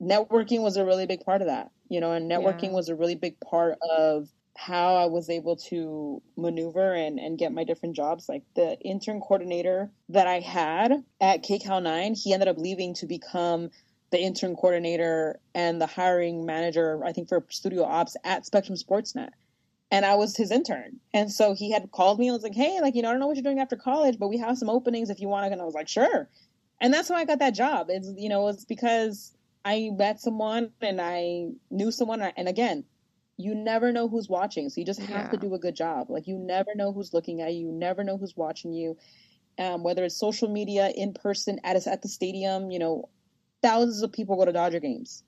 networking 0.00 0.62
was 0.62 0.76
a 0.76 0.84
really 0.84 1.06
big 1.06 1.24
part 1.24 1.40
of 1.40 1.48
that, 1.48 1.70
you 1.88 2.00
know, 2.00 2.12
and 2.12 2.30
networking 2.30 2.64
yeah. 2.64 2.72
was 2.72 2.88
a 2.88 2.94
really 2.94 3.14
big 3.14 3.38
part 3.40 3.78
of 3.80 4.28
how 4.56 4.96
I 4.96 5.06
was 5.06 5.30
able 5.30 5.54
to 5.56 6.20
maneuver 6.36 6.92
and, 6.92 7.20
and 7.20 7.38
get 7.38 7.52
my 7.52 7.62
different 7.62 7.94
jobs. 7.94 8.28
Like 8.28 8.42
the 8.56 8.78
intern 8.80 9.20
coordinator 9.20 9.90
that 10.08 10.26
I 10.26 10.40
had 10.40 11.04
at 11.20 11.44
KCAL 11.44 11.82
9, 11.82 12.14
he 12.14 12.32
ended 12.32 12.48
up 12.48 12.58
leaving 12.58 12.94
to 12.94 13.06
become 13.06 13.70
the 14.10 14.18
intern 14.18 14.56
coordinator 14.56 15.38
and 15.54 15.80
the 15.80 15.86
hiring 15.86 16.44
manager, 16.44 17.04
I 17.04 17.12
think, 17.12 17.28
for 17.28 17.44
studio 17.50 17.84
ops 17.84 18.16
at 18.24 18.46
Spectrum 18.46 18.76
Sportsnet 18.76 19.30
and 19.90 20.04
I 20.04 20.14
was 20.14 20.36
his 20.36 20.50
intern. 20.50 21.00
And 21.14 21.32
so 21.32 21.54
he 21.54 21.70
had 21.70 21.90
called 21.90 22.18
me 22.18 22.28
and 22.28 22.34
was 22.34 22.42
like, 22.42 22.54
Hey, 22.54 22.80
like, 22.80 22.94
you 22.94 23.02
know, 23.02 23.08
I 23.08 23.12
don't 23.12 23.20
know 23.20 23.26
what 23.26 23.36
you're 23.36 23.42
doing 23.42 23.60
after 23.60 23.76
college, 23.76 24.18
but 24.18 24.28
we 24.28 24.38
have 24.38 24.58
some 24.58 24.68
openings 24.68 25.10
if 25.10 25.20
you 25.20 25.28
want 25.28 25.46
to. 25.46 25.52
And 25.52 25.60
I 25.60 25.64
was 25.64 25.74
like, 25.74 25.88
Sure. 25.88 26.28
And 26.80 26.92
that's 26.92 27.08
how 27.08 27.16
I 27.16 27.24
got 27.24 27.40
that 27.40 27.54
job. 27.54 27.86
It's, 27.90 28.12
you 28.16 28.28
know, 28.28 28.48
it's 28.48 28.64
because 28.64 29.34
I 29.64 29.90
met 29.96 30.20
someone 30.20 30.70
and 30.80 31.00
I 31.00 31.48
knew 31.70 31.90
someone. 31.90 32.22
And 32.22 32.48
again, 32.48 32.84
you 33.36 33.54
never 33.54 33.92
know 33.92 34.08
who's 34.08 34.28
watching. 34.28 34.68
So 34.68 34.80
you 34.80 34.86
just 34.86 35.00
have 35.00 35.10
yeah. 35.10 35.28
to 35.28 35.36
do 35.36 35.54
a 35.54 35.58
good 35.58 35.74
job. 35.74 36.10
Like, 36.10 36.26
you 36.26 36.36
never 36.36 36.74
know 36.74 36.92
who's 36.92 37.12
looking 37.14 37.40
at 37.40 37.54
you, 37.54 37.66
you 37.66 37.72
never 37.72 38.04
know 38.04 38.18
who's 38.18 38.36
watching 38.36 38.72
you. 38.72 38.96
Um, 39.58 39.82
whether 39.82 40.04
it's 40.04 40.16
social 40.16 40.48
media, 40.48 40.92
in 40.94 41.12
person, 41.12 41.58
at, 41.64 41.84
at 41.88 42.02
the 42.02 42.08
stadium, 42.08 42.70
you 42.70 42.78
know, 42.78 43.08
thousands 43.60 44.02
of 44.02 44.12
people 44.12 44.36
go 44.36 44.44
to 44.44 44.52
Dodger 44.52 44.78
games. 44.78 45.24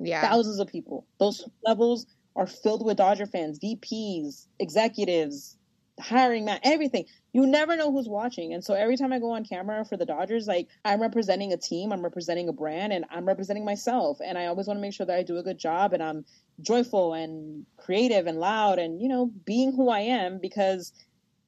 Yeah. 0.00 0.22
Thousands 0.22 0.58
of 0.58 0.68
people. 0.68 1.06
Those 1.18 1.46
levels 1.66 2.06
are 2.36 2.46
filled 2.46 2.84
with 2.84 2.96
Dodger 2.96 3.26
fans, 3.26 3.58
VPs, 3.58 4.46
executives, 4.58 5.56
hiring 6.00 6.44
man, 6.44 6.58
everything. 6.62 7.06
You 7.32 7.46
never 7.46 7.76
know 7.76 7.92
who's 7.92 8.08
watching. 8.08 8.52
And 8.52 8.64
so 8.64 8.74
every 8.74 8.96
time 8.96 9.12
I 9.12 9.18
go 9.18 9.32
on 9.32 9.44
camera 9.44 9.84
for 9.84 9.96
the 9.96 10.06
Dodgers, 10.06 10.46
like 10.46 10.68
I'm 10.84 11.00
representing 11.00 11.52
a 11.52 11.56
team, 11.56 11.92
I'm 11.92 12.02
representing 12.02 12.48
a 12.48 12.52
brand, 12.52 12.92
and 12.92 13.04
I'm 13.10 13.26
representing 13.26 13.64
myself. 13.64 14.18
And 14.24 14.36
I 14.36 14.46
always 14.46 14.66
want 14.66 14.78
to 14.78 14.80
make 14.80 14.94
sure 14.94 15.06
that 15.06 15.16
I 15.16 15.22
do 15.22 15.38
a 15.38 15.42
good 15.42 15.58
job 15.58 15.92
and 15.92 16.02
I'm 16.02 16.24
joyful 16.60 17.14
and 17.14 17.66
creative 17.76 18.26
and 18.26 18.38
loud 18.38 18.78
and, 18.78 19.00
you 19.00 19.08
know, 19.08 19.30
being 19.44 19.72
who 19.72 19.88
I 19.88 20.00
am 20.00 20.38
because 20.38 20.92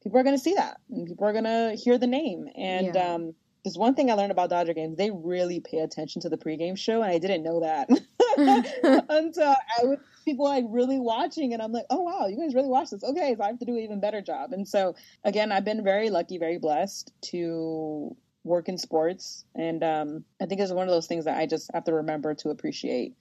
people 0.03 0.18
are 0.18 0.24
going 0.24 0.37
to 0.37 0.43
see 0.43 0.55
that 0.55 0.78
and 0.91 1.07
people 1.07 1.26
are 1.26 1.32
going 1.32 1.45
to 1.45 1.76
hear 1.80 1.99
the 1.99 2.07
name. 2.07 2.49
And, 2.57 2.95
yeah. 2.95 3.14
um, 3.14 3.34
there's 3.64 3.76
one 3.76 3.97
thing 3.97 4.12
I 4.12 4.14
learned 4.14 4.30
about 4.30 4.49
Dodger 4.49 4.74
games. 4.74 4.97
They 4.97 5.11
really 5.11 5.59
pay 5.59 5.78
attention 5.78 6.22
to 6.22 6.28
the 6.28 6.37
pregame 6.37 6.78
show, 6.78 7.03
and 7.03 7.11
I 7.11 7.18
didn't 7.18 7.43
know 7.43 7.62
that 7.62 7.89
until 9.09 9.57
I 9.80 9.84
was 9.84 9.99
people 10.27 10.45
like 10.45 10.64
really 10.68 10.99
watching 10.99 11.55
and 11.55 11.62
I'm 11.62 11.72
like, 11.72 11.87
oh 11.89 12.03
wow, 12.03 12.27
you 12.27 12.37
guys 12.37 12.55
really 12.55 12.68
watch 12.68 12.91
this. 12.91 13.03
Okay, 13.03 13.35
so 13.37 13.43
I 13.43 13.47
have 13.47 13.59
to 13.61 13.64
do 13.64 13.77
an 13.77 13.83
even 13.83 14.01
better 14.01 14.20
job. 14.20 14.53
And 14.53 14.68
so 14.68 14.95
again, 15.24 15.53
I've 15.53 15.64
been 15.64 15.83
very 15.83 16.11
lucky, 16.11 16.37
very 16.37 16.59
blessed 16.59 17.12
to 17.27 18.14
work 18.45 18.68
in 18.68 18.77
sports, 18.77 19.45
and 19.55 19.83
um, 19.83 20.24
I 20.41 20.47
think 20.47 20.61
it's 20.61 20.72
one 20.72 20.87
of 20.87 20.95
those 20.95 21.07
things 21.07 21.24
that 21.24 21.39
I 21.39 21.47
just 21.47 21.70
have 21.74 21.85
to 21.85 21.95
remember 21.95 22.35
to 22.35 22.51
appreciate 22.51 23.14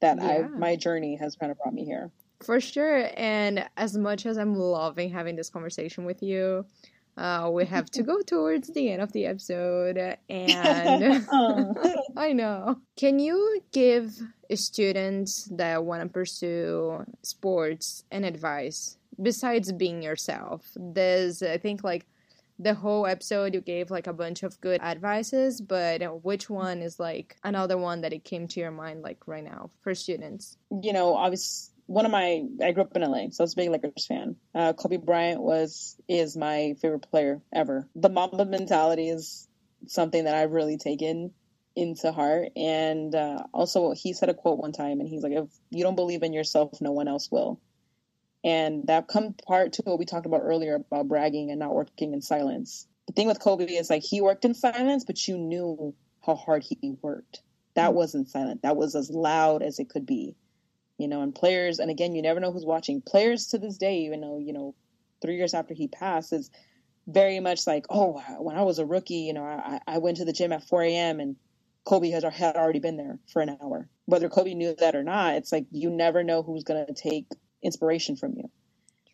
that 0.00 0.18
yeah. 0.18 0.28
I 0.28 0.42
my 0.48 0.76
journey 0.76 1.16
has 1.16 1.36
kind 1.36 1.52
of 1.52 1.58
brought 1.58 1.74
me 1.74 1.84
here. 1.84 2.10
For 2.44 2.60
sure, 2.60 3.08
and 3.16 3.66
as 3.76 3.96
much 3.96 4.26
as 4.26 4.36
I'm 4.36 4.54
loving 4.54 5.10
having 5.10 5.36
this 5.36 5.48
conversation 5.48 6.04
with 6.04 6.22
you, 6.22 6.66
uh, 7.16 7.50
we 7.52 7.64
have 7.64 7.90
to 7.92 8.02
go 8.02 8.20
towards 8.26 8.68
the 8.68 8.90
end 8.90 9.02
of 9.02 9.12
the 9.12 9.26
episode, 9.26 9.96
and 10.28 11.26
I 12.16 12.32
know. 12.32 12.76
Can 12.96 13.18
you 13.18 13.62
give 13.72 14.20
students 14.54 15.44
that 15.52 15.84
want 15.84 16.02
to 16.02 16.08
pursue 16.08 17.04
sports 17.22 18.04
and 18.10 18.24
advice 18.24 18.96
besides 19.20 19.72
being 19.72 20.02
yourself? 20.02 20.66
There's, 20.76 21.42
I 21.42 21.58
think, 21.58 21.82
like 21.82 22.06
the 22.58 22.74
whole 22.74 23.06
episode 23.06 23.54
you 23.54 23.60
gave 23.60 23.90
like 23.90 24.06
a 24.06 24.12
bunch 24.12 24.42
of 24.42 24.60
good 24.60 24.80
advices, 24.80 25.60
but 25.60 26.24
which 26.24 26.48
one 26.48 26.80
is 26.80 26.98
like 26.98 27.36
another 27.44 27.76
one 27.76 28.00
that 28.00 28.12
it 28.12 28.24
came 28.24 28.48
to 28.48 28.60
your 28.60 28.70
mind 28.70 29.02
like 29.02 29.26
right 29.26 29.44
now 29.44 29.70
for 29.82 29.94
students? 29.94 30.56
You 30.82 30.92
know, 30.92 31.14
obviously 31.14 31.72
one 31.86 32.04
of 32.04 32.10
my 32.10 32.44
I 32.62 32.72
grew 32.72 32.82
up 32.82 32.96
in 32.96 33.02
LA, 33.02 33.28
so 33.30 33.42
I 33.42 33.44
was 33.44 33.52
a 33.52 33.56
big 33.56 33.70
Lakers 33.70 34.06
fan. 34.06 34.36
Uh, 34.54 34.72
Kobe 34.72 34.96
Bryant 34.96 35.40
was 35.40 35.96
is 36.08 36.36
my 36.36 36.74
favorite 36.80 37.08
player 37.10 37.40
ever. 37.52 37.88
The 37.94 38.08
Mamba 38.08 38.44
mentality 38.44 39.08
is 39.08 39.48
something 39.86 40.24
that 40.24 40.34
I've 40.34 40.52
really 40.52 40.78
taken 40.78 41.32
into 41.76 42.10
heart. 42.10 42.48
And 42.56 43.14
uh, 43.14 43.44
also, 43.52 43.92
he 43.92 44.12
said 44.12 44.28
a 44.28 44.34
quote 44.34 44.58
one 44.58 44.72
time, 44.72 45.00
and 45.00 45.08
he's 45.08 45.22
like, 45.22 45.32
"If 45.32 45.48
you 45.70 45.84
don't 45.84 45.94
believe 45.94 46.22
in 46.22 46.32
yourself, 46.32 46.80
no 46.80 46.92
one 46.92 47.08
else 47.08 47.30
will." 47.30 47.60
And 48.42 48.86
that 48.86 49.08
come 49.08 49.34
part 49.34 49.74
to 49.74 49.82
what 49.82 49.98
we 49.98 50.04
talked 50.04 50.26
about 50.26 50.42
earlier 50.42 50.76
about 50.76 51.08
bragging 51.08 51.50
and 51.50 51.58
not 51.58 51.74
working 51.74 52.12
in 52.12 52.22
silence. 52.22 52.86
The 53.06 53.12
thing 53.12 53.28
with 53.28 53.40
Kobe 53.40 53.66
is 53.66 53.90
like 53.90 54.02
he 54.02 54.20
worked 54.20 54.44
in 54.44 54.54
silence, 54.54 55.04
but 55.04 55.28
you 55.28 55.38
knew 55.38 55.94
how 56.24 56.34
hard 56.34 56.64
he 56.64 56.96
worked. 57.02 57.42
That 57.74 57.88
mm-hmm. 57.88 57.96
wasn't 57.96 58.28
silent. 58.28 58.62
That 58.62 58.76
was 58.76 58.94
as 58.94 59.10
loud 59.10 59.62
as 59.62 59.78
it 59.78 59.88
could 59.88 60.06
be 60.06 60.36
you 60.98 61.08
know, 61.08 61.22
and 61.22 61.34
players, 61.34 61.78
and 61.78 61.90
again, 61.90 62.14
you 62.14 62.22
never 62.22 62.40
know 62.40 62.52
who's 62.52 62.64
watching. 62.64 63.02
Players 63.02 63.48
to 63.48 63.58
this 63.58 63.76
day, 63.76 63.98
even 64.00 64.20
though, 64.20 64.38
you 64.38 64.52
know, 64.52 64.74
three 65.20 65.36
years 65.36 65.54
after 65.54 65.74
he 65.74 65.88
passed, 65.88 66.32
is 66.32 66.50
very 67.06 67.38
much 67.38 67.66
like, 67.66 67.86
oh, 67.90 68.22
when 68.38 68.56
I 68.56 68.62
was 68.62 68.78
a 68.78 68.86
rookie, 68.86 69.14
you 69.16 69.34
know, 69.34 69.44
I, 69.44 69.80
I 69.86 69.98
went 69.98 70.16
to 70.18 70.24
the 70.24 70.32
gym 70.32 70.52
at 70.52 70.66
4 70.66 70.82
a.m. 70.82 71.20
and 71.20 71.36
Kobe 71.86 72.10
has 72.10 72.24
had 72.24 72.56
already 72.56 72.80
been 72.80 72.96
there 72.96 73.18
for 73.32 73.40
an 73.40 73.56
hour. 73.62 73.88
Whether 74.04 74.28
Kobe 74.28 74.54
knew 74.54 74.74
that 74.78 74.94
or 74.94 75.02
not, 75.02 75.36
it's 75.36 75.52
like 75.52 75.66
you 75.70 75.88
never 75.88 76.22
know 76.22 76.42
who's 76.42 76.64
going 76.64 76.84
to 76.84 76.92
take 76.92 77.26
inspiration 77.62 78.16
from 78.16 78.34
you. 78.36 78.50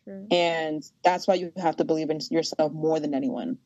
True. 0.03 0.27
And 0.29 0.83
that's 1.03 1.27
why 1.27 1.35
you 1.35 1.53
have 1.55 1.77
to 1.77 1.85
believe 1.85 2.09
in 2.09 2.19
yourself 2.29 2.73
more 2.73 2.99
than 2.99 3.13
anyone. 3.13 3.57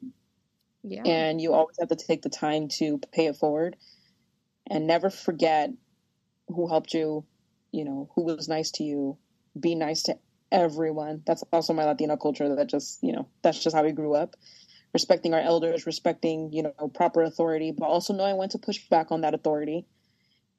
Yeah. 0.84 1.01
And 1.03 1.41
you 1.41 1.53
always 1.53 1.78
have 1.80 1.89
to 1.89 1.95
take 1.95 2.22
the 2.22 2.30
time 2.30 2.68
to 2.78 2.99
pay 3.12 3.26
it 3.26 3.38
forward 3.38 3.76
and 4.70 4.86
never 4.86 5.10
forget 5.10 5.72
who 6.49 6.68
helped 6.68 6.93
you 6.93 7.26
you 7.72 7.86
know, 7.86 8.10
who 8.16 8.24
was 8.24 8.47
nice 8.47 8.72
to 8.72 8.84
you, 8.84 9.18
be 9.60 9.76
nice 9.76 10.03
to 10.03 10.18
everyone. 10.51 11.22
That's 11.26 11.43
also 11.51 11.74
my 11.74 11.86
Latino 11.86 12.18
culture 12.18 12.55
that 12.55 12.68
just, 12.68 13.03
you 13.03 13.12
know, 13.12 13.28
that's 13.41 13.64
just 13.64 13.76
how 13.76 13.84
we 13.84 13.91
grew 13.91 14.16
up. 14.16 14.36
Respecting 14.97 15.33
our 15.33 15.39
elders, 15.39 15.85
respecting, 15.85 16.51
you 16.51 16.63
know, 16.63 16.91
proper 16.93 17.21
authority, 17.21 17.71
but 17.71 17.85
also 17.85 18.13
knowing 18.13 18.37
when 18.37 18.49
to 18.49 18.57
push 18.57 18.79
back 18.89 19.11
on 19.11 19.21
that 19.21 19.33
authority. 19.33 19.85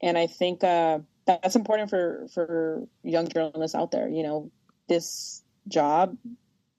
And 0.01 0.17
I 0.17 0.27
think 0.27 0.63
uh, 0.63 0.99
that's 1.25 1.55
important 1.55 1.89
for 1.89 2.27
for 2.33 2.87
young 3.03 3.27
journalists 3.27 3.75
out 3.75 3.91
there. 3.91 4.07
You 4.07 4.23
know, 4.23 4.51
this 4.87 5.43
job 5.67 6.17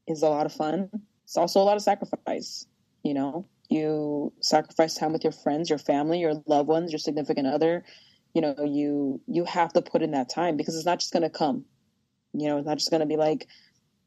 is 0.07 0.23
a 0.23 0.29
lot 0.29 0.47
of 0.47 0.53
fun. 0.53 0.89
It's 1.25 1.37
also 1.37 1.61
a 1.61 1.67
lot 1.69 1.77
of 1.77 1.83
sacrifice. 1.83 2.67
You 3.03 3.15
know, 3.15 3.47
you 3.69 4.33
sacrifice 4.41 4.95
time 4.95 5.13
with 5.13 5.25
your 5.25 5.33
friends, 5.33 5.69
your 5.69 5.79
family, 5.79 6.21
your 6.21 6.43
loved 6.47 6.69
ones, 6.69 6.93
your 6.93 6.99
significant 6.99 7.47
other, 7.47 7.85
you 8.35 8.41
know 8.41 8.55
you 8.65 9.21
you 9.27 9.45
have 9.45 9.73
to 9.73 9.83
put 9.83 10.03
in 10.03 10.13
that 10.13 10.29
time 10.29 10.57
because 10.57 10.77
it's 10.77 10.87
not 10.87 11.01
just 11.01 11.13
going 11.13 11.23
to 11.23 11.31
come 11.31 11.65
you 12.33 12.49
know 12.49 12.59
it's 12.59 12.67
not 12.67 12.79
just 12.79 12.91
going 12.91 13.01
to 13.01 13.07
be 13.07 13.17
like 13.17 13.47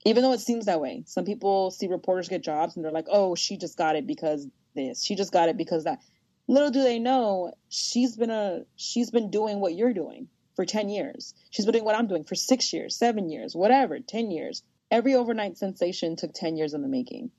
even 0.05 0.23
though 0.23 0.33
it 0.33 0.39
seems 0.39 0.65
that 0.65 0.81
way 0.81 1.03
some 1.05 1.25
people 1.25 1.71
see 1.71 1.87
reporters 1.87 2.29
get 2.29 2.43
jobs 2.43 2.75
and 2.75 2.83
they're 2.83 2.91
like 2.91 3.07
oh 3.11 3.35
she 3.35 3.57
just 3.57 3.77
got 3.77 3.95
it 3.95 4.05
because 4.07 4.47
this. 4.75 5.03
She 5.03 5.15
just 5.15 5.31
got 5.31 5.49
it 5.49 5.57
because 5.57 5.85
that. 5.85 5.99
Little 6.47 6.71
do 6.71 6.83
they 6.83 6.99
know 6.99 7.53
she's 7.69 8.17
been 8.17 8.29
a 8.29 8.63
she's 8.75 9.11
been 9.11 9.31
doing 9.31 9.59
what 9.59 9.75
you're 9.75 9.93
doing 9.93 10.27
for 10.55 10.65
10 10.65 10.89
years. 10.89 11.33
She's 11.51 11.65
been 11.65 11.73
doing 11.73 11.85
what 11.85 11.95
i'm 11.95 12.07
doing 12.07 12.25
for 12.25 12.35
six 12.35 12.73
years 12.73 12.97
seven 12.97 13.29
years 13.29 13.55
whatever 13.55 13.99
10 13.99 14.31
years. 14.31 14.63
Every 14.91 15.15
overnight 15.15 15.57
sensation 15.57 16.15
took 16.15 16.33
10 16.33 16.57
years 16.57 16.73
in 16.73 16.81
the 16.81 16.87
making. 16.87 17.31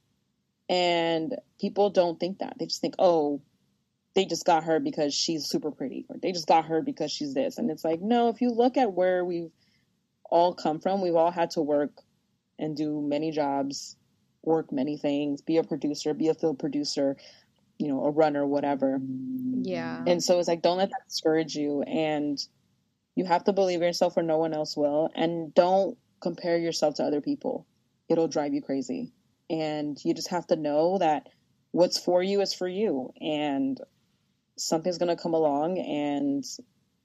And 0.69 1.37
people 1.61 1.91
don't 1.91 2.19
think 2.19 2.39
that. 2.39 2.55
They 2.59 2.67
just 2.67 2.81
think 2.81 2.95
oh 2.99 3.43
they 4.15 4.25
just 4.25 4.47
got 4.47 4.65
her 4.65 4.79
because 4.81 5.13
she's 5.13 5.49
super 5.49 5.71
pretty 5.71 6.07
or 6.09 6.17
they 6.23 6.33
just 6.33 6.47
got 6.47 6.67
her 6.67 6.81
because 6.81 7.13
she's 7.13 7.35
this. 7.35 7.59
And 7.59 7.71
it's 7.71 7.85
like 7.85 8.01
no 8.01 8.29
if 8.29 8.41
you 8.41 8.51
look 8.51 8.77
at 8.77 8.93
where 8.93 9.25
we've 9.25 9.53
all 10.31 10.55
come 10.55 10.81
from 10.81 11.03
we've 11.03 11.15
all 11.15 11.31
had 11.31 11.51
to 11.51 11.61
work 11.61 11.93
and 12.59 12.77
do 12.77 13.01
many 13.01 13.31
jobs 13.31 13.97
work 14.43 14.71
many 14.71 14.97
things 14.97 15.41
be 15.41 15.57
a 15.57 15.65
producer 15.65 16.13
be 16.13 16.29
a 16.29 16.35
field 16.35 16.59
producer 16.59 17.17
you 17.79 17.89
know 17.89 18.05
a 18.05 18.11
runner 18.11 18.47
whatever. 18.47 19.01
Yeah. 19.63 20.03
And 20.07 20.23
so 20.23 20.39
it's 20.39 20.49
like 20.49 20.63
don't 20.63 20.79
let 20.79 20.91
that 20.91 21.09
discourage 21.09 21.55
you 21.57 21.83
and 21.83 22.39
you 23.15 23.25
have 23.25 23.45
to 23.45 23.53
believe 23.53 23.81
in 23.81 23.87
yourself 23.87 24.17
or 24.17 24.23
no 24.23 24.39
one 24.39 24.55
else 24.55 24.77
will 24.77 25.11
and 25.15 25.55
don't 25.55 25.97
compare 26.21 26.59
yourself 26.59 26.97
to 26.97 27.05
other 27.05 27.21
people. 27.21 27.67
It'll 28.09 28.29
drive 28.29 28.55
you 28.55 28.63
crazy. 28.63 29.13
And 29.51 29.99
you 30.05 30.15
just 30.15 30.29
have 30.29 30.47
to 30.49 30.57
know 30.57 30.99
that 30.99 31.29
what's 31.73 31.99
for 31.99 32.23
you 32.23 32.41
is 32.41 32.55
for 32.55 32.69
you 32.69 33.13
and 33.21 33.81
something's 34.57 34.99
going 34.99 35.15
to 35.15 35.23
come 35.23 35.35
along 35.35 35.79
and 35.79 36.45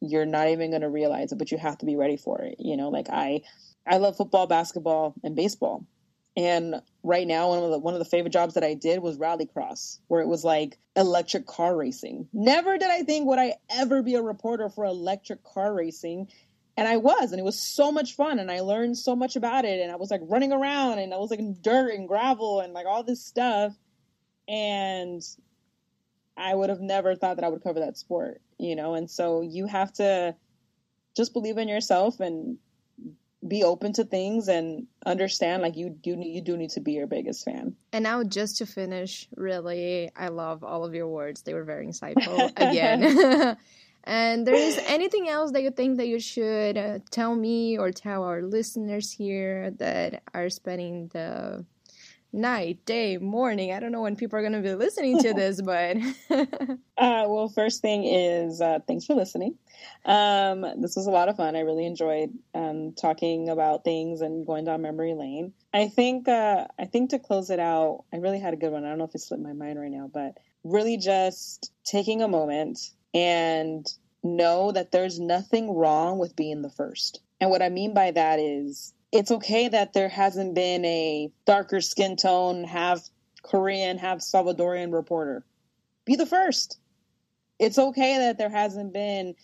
you're 0.01 0.25
not 0.25 0.47
even 0.47 0.69
going 0.69 0.81
to 0.81 0.89
realize 0.89 1.31
it 1.31 1.37
but 1.37 1.51
you 1.51 1.57
have 1.57 1.77
to 1.79 1.85
be 1.85 1.95
ready 1.95 2.15
for 2.15 2.41
it 2.41 2.55
you 2.59 2.77
know? 2.77 2.89
Like 2.89 3.07
i 3.09 3.41
i 3.89 3.97
love 3.97 4.15
football 4.15 4.47
basketball 4.47 5.13
and 5.23 5.35
baseball. 5.35 5.85
And 6.37 6.81
right 7.03 7.27
now 7.27 7.49
one 7.49 7.63
of 7.63 7.71
the 7.71 7.79
one 7.79 7.93
of 7.95 7.99
the 7.99 8.05
favorite 8.05 8.31
jobs 8.31 8.53
that 8.53 8.63
i 8.63 8.73
did 8.73 8.99
was 9.01 9.17
rallycross 9.17 9.99
where 10.07 10.21
it 10.21 10.27
was 10.27 10.43
like 10.43 10.77
electric 10.95 11.45
car 11.45 11.75
racing. 11.75 12.27
Never 12.31 12.77
did 12.77 12.89
i 12.89 13.03
think 13.03 13.27
would 13.27 13.39
i 13.39 13.55
ever 13.69 14.01
be 14.03 14.15
a 14.15 14.21
reporter 14.21 14.69
for 14.69 14.85
electric 14.85 15.43
car 15.43 15.73
racing. 15.73 16.29
And 16.77 16.87
i 16.87 16.97
was 16.97 17.31
and 17.31 17.39
it 17.39 17.43
was 17.43 17.59
so 17.59 17.91
much 17.91 18.15
fun 18.15 18.39
and 18.39 18.51
i 18.51 18.61
learned 18.61 18.97
so 18.97 19.15
much 19.15 19.35
about 19.35 19.65
it. 19.65 19.81
And 19.81 19.91
i 19.91 19.95
was 19.95 20.11
like 20.11 20.21
running 20.23 20.53
around 20.53 20.99
and 20.99 21.13
i 21.13 21.17
was 21.17 21.31
like 21.31 21.39
in 21.39 21.57
dirt 21.61 21.93
and 21.93 22.07
gravel 22.07 22.61
and 22.61 22.73
like 22.73 22.85
all 22.85 23.03
this 23.03 23.25
stuff. 23.25 23.75
And 24.47 25.21
I 26.39 26.55
would 26.55 26.69
have 26.69 26.79
never 26.79 27.15
thought 27.15 27.35
that 27.35 27.45
I 27.45 27.49
would 27.49 27.63
cover 27.63 27.81
that 27.81 27.97
sport, 27.97 28.41
you 28.57 28.75
know? 28.75 28.95
And 28.95 29.11
so 29.11 29.41
you 29.41 29.65
have 29.67 29.91
to 29.93 30.35
just 31.15 31.33
believe 31.33 31.57
in 31.57 31.67
yourself 31.67 32.21
and 32.21 32.57
be 33.47 33.63
open 33.63 33.93
to 33.93 34.03
things 34.03 34.47
and 34.49 34.87
understand 35.05 35.61
like 35.61 35.77
you 35.77 35.89
do 35.89 36.17
you 36.19 36.41
do 36.41 36.57
need 36.57 36.71
to 36.71 36.81
be 36.81 36.93
your 36.93 37.07
biggest 37.07 37.45
fan. 37.45 37.75
And 37.93 38.03
now 38.03 38.23
just 38.23 38.57
to 38.57 38.65
finish, 38.65 39.27
really 39.35 40.11
I 40.15 40.27
love 40.27 40.63
all 40.63 40.83
of 40.83 40.93
your 40.93 41.07
words. 41.07 41.41
They 41.41 41.53
were 41.53 41.63
very 41.63 41.87
insightful 41.87 42.51
again. 42.57 43.57
and 44.03 44.45
there 44.45 44.55
is 44.55 44.77
anything 44.85 45.29
else 45.29 45.51
that 45.51 45.63
you 45.63 45.71
think 45.71 45.97
that 45.97 46.07
you 46.07 46.19
should 46.19 46.77
uh, 46.77 46.99
tell 47.11 47.33
me 47.33 47.77
or 47.77 47.91
tell 47.91 48.23
our 48.23 48.41
listeners 48.41 49.11
here 49.11 49.71
that 49.77 50.21
are 50.33 50.49
spending 50.49 51.07
the 51.13 51.65
night, 52.31 52.85
day, 52.85 53.17
morning. 53.17 53.73
I 53.73 53.79
don't 53.79 53.91
know 53.91 54.01
when 54.01 54.15
people 54.15 54.37
are 54.37 54.41
going 54.41 54.53
to 54.53 54.61
be 54.61 54.75
listening 54.75 55.19
to 55.19 55.33
this, 55.35 55.61
but. 55.61 55.97
uh, 56.29 57.25
well, 57.27 57.51
first 57.53 57.81
thing 57.81 58.05
is 58.05 58.61
uh, 58.61 58.79
thanks 58.87 59.05
for 59.05 59.15
listening. 59.15 59.55
Um, 60.05 60.61
this 60.81 60.95
was 60.95 61.07
a 61.07 61.11
lot 61.11 61.29
of 61.29 61.37
fun. 61.37 61.55
I 61.55 61.61
really 61.61 61.85
enjoyed 61.85 62.31
um, 62.53 62.93
talking 62.93 63.49
about 63.49 63.83
things 63.83 64.21
and 64.21 64.45
going 64.45 64.65
down 64.65 64.81
memory 64.81 65.13
lane. 65.13 65.53
I 65.73 65.87
think 65.87 66.27
uh, 66.27 66.65
I 66.77 66.85
think 66.85 67.11
to 67.11 67.19
close 67.19 67.49
it 67.49 67.59
out, 67.59 68.03
I 68.13 68.17
really 68.17 68.39
had 68.39 68.53
a 68.53 68.57
good 68.57 68.71
one. 68.71 68.85
I 68.85 68.89
don't 68.89 68.97
know 68.97 69.05
if 69.05 69.15
it 69.15 69.19
slipped 69.19 69.43
my 69.43 69.53
mind 69.53 69.79
right 69.79 69.91
now, 69.91 70.09
but 70.11 70.37
really 70.63 70.97
just 70.97 71.71
taking 71.85 72.21
a 72.21 72.27
moment 72.27 72.79
and 73.13 73.85
know 74.23 74.71
that 74.71 74.91
there's 74.91 75.19
nothing 75.19 75.73
wrong 75.73 76.19
with 76.19 76.35
being 76.35 76.61
the 76.61 76.69
first. 76.69 77.21
And 77.39 77.49
what 77.49 77.61
I 77.61 77.69
mean 77.69 77.93
by 77.93 78.11
that 78.11 78.39
is 78.39 78.93
it's 79.11 79.31
okay 79.31 79.67
that 79.67 79.93
there 79.93 80.09
hasn't 80.09 80.53
been 80.53 80.85
a 80.85 81.31
darker 81.45 81.81
skin 81.81 82.15
tone, 82.15 82.63
half 82.63 83.01
Korean, 83.43 83.97
half 83.97 84.19
Salvadorian 84.19 84.93
reporter. 84.93 85.45
Be 86.05 86.15
the 86.15 86.25
first. 86.25 86.77
It's 87.57 87.79
okay 87.79 88.17
that 88.19 88.37
there 88.37 88.49
hasn't 88.49 88.93
been 88.93 89.35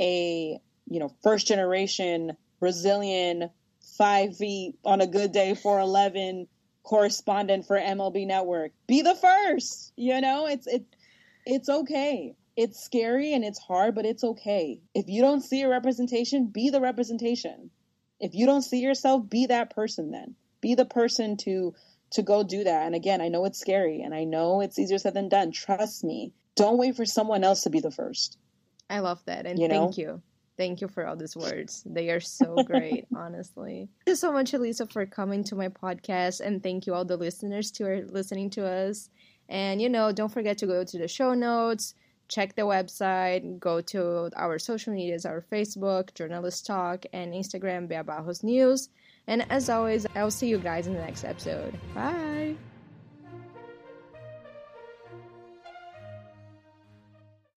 a, 0.00 0.58
you 0.88 1.00
know, 1.00 1.10
first 1.22 1.46
generation 1.46 2.36
Brazilian 2.60 3.50
five 3.98 4.36
feet 4.36 4.76
on 4.84 5.00
a 5.00 5.06
good 5.06 5.32
day, 5.32 5.54
4'11 5.54 6.46
correspondent 6.82 7.66
for 7.66 7.78
MLB 7.78 8.26
Network. 8.26 8.72
Be 8.86 9.02
the 9.02 9.14
first. 9.14 9.92
You 9.96 10.20
know, 10.20 10.46
it's 10.46 10.66
it 10.66 10.84
it's 11.46 11.68
okay. 11.68 12.36
It's 12.56 12.84
scary 12.84 13.32
and 13.32 13.44
it's 13.44 13.58
hard, 13.58 13.94
but 13.94 14.06
it's 14.06 14.22
okay. 14.22 14.80
If 14.94 15.08
you 15.08 15.20
don't 15.22 15.40
see 15.40 15.62
a 15.62 15.68
representation, 15.68 16.46
be 16.46 16.70
the 16.70 16.80
representation 16.80 17.70
if 18.24 18.34
you 18.34 18.46
don't 18.46 18.62
see 18.62 18.80
yourself 18.80 19.28
be 19.28 19.46
that 19.46 19.74
person 19.74 20.10
then 20.10 20.34
be 20.60 20.74
the 20.74 20.86
person 20.86 21.36
to 21.36 21.74
to 22.14 22.22
go 22.22 22.42
do 22.42 22.64
that. 22.64 22.86
And 22.86 22.94
again, 22.94 23.20
I 23.20 23.28
know 23.28 23.44
it's 23.44 23.58
scary 23.58 24.02
and 24.02 24.14
I 24.14 24.24
know 24.24 24.60
it's 24.60 24.78
easier 24.78 24.98
said 24.98 25.14
than 25.14 25.28
done. 25.28 25.52
Trust 25.52 26.04
me. 26.04 26.32
Don't 26.54 26.78
wait 26.78 26.96
for 26.96 27.04
someone 27.04 27.44
else 27.44 27.62
to 27.62 27.70
be 27.70 27.80
the 27.80 27.90
first. 27.90 28.38
I 28.88 29.00
love 29.00 29.22
that. 29.26 29.46
And 29.46 29.58
you 29.58 29.68
know? 29.68 29.86
thank 29.86 29.98
you. 29.98 30.22
Thank 30.56 30.80
you 30.80 30.86
for 30.86 31.04
all 31.04 31.16
these 31.16 31.36
words. 31.36 31.82
They 31.84 32.10
are 32.10 32.20
so 32.20 32.62
great, 32.62 33.06
honestly. 33.16 33.88
Thank 34.04 34.12
you 34.12 34.14
so 34.14 34.30
much, 34.30 34.54
Elisa, 34.54 34.86
for 34.86 35.04
coming 35.04 35.42
to 35.44 35.56
my 35.56 35.68
podcast. 35.68 36.40
And 36.40 36.62
thank 36.62 36.86
you, 36.86 36.94
all 36.94 37.04
the 37.04 37.16
listeners, 37.16 37.76
who 37.76 37.86
are 37.86 38.02
listening 38.02 38.50
to 38.50 38.64
us. 38.64 39.10
And, 39.48 39.82
you 39.82 39.88
know, 39.88 40.12
don't 40.12 40.32
forget 40.32 40.58
to 40.58 40.66
go 40.66 40.84
to 40.84 40.98
the 40.98 41.08
show 41.08 41.34
notes, 41.34 41.94
check 42.28 42.54
the 42.54 42.62
website, 42.62 43.58
go 43.58 43.80
to 43.80 44.30
our 44.36 44.58
social 44.58 44.92
medias, 44.94 45.26
our 45.26 45.44
Facebook, 45.52 46.14
Journalist 46.14 46.66
Talk, 46.66 47.06
and 47.12 47.32
Instagram, 47.32 47.88
BeaBarros 47.88 48.42
News. 48.42 48.88
And 49.26 49.46
as 49.50 49.68
always, 49.68 50.06
I'll 50.14 50.30
see 50.30 50.48
you 50.48 50.58
guys 50.58 50.86
in 50.86 50.94
the 50.94 51.00
next 51.00 51.24
episode. 51.24 51.78
Bye. 51.94 52.56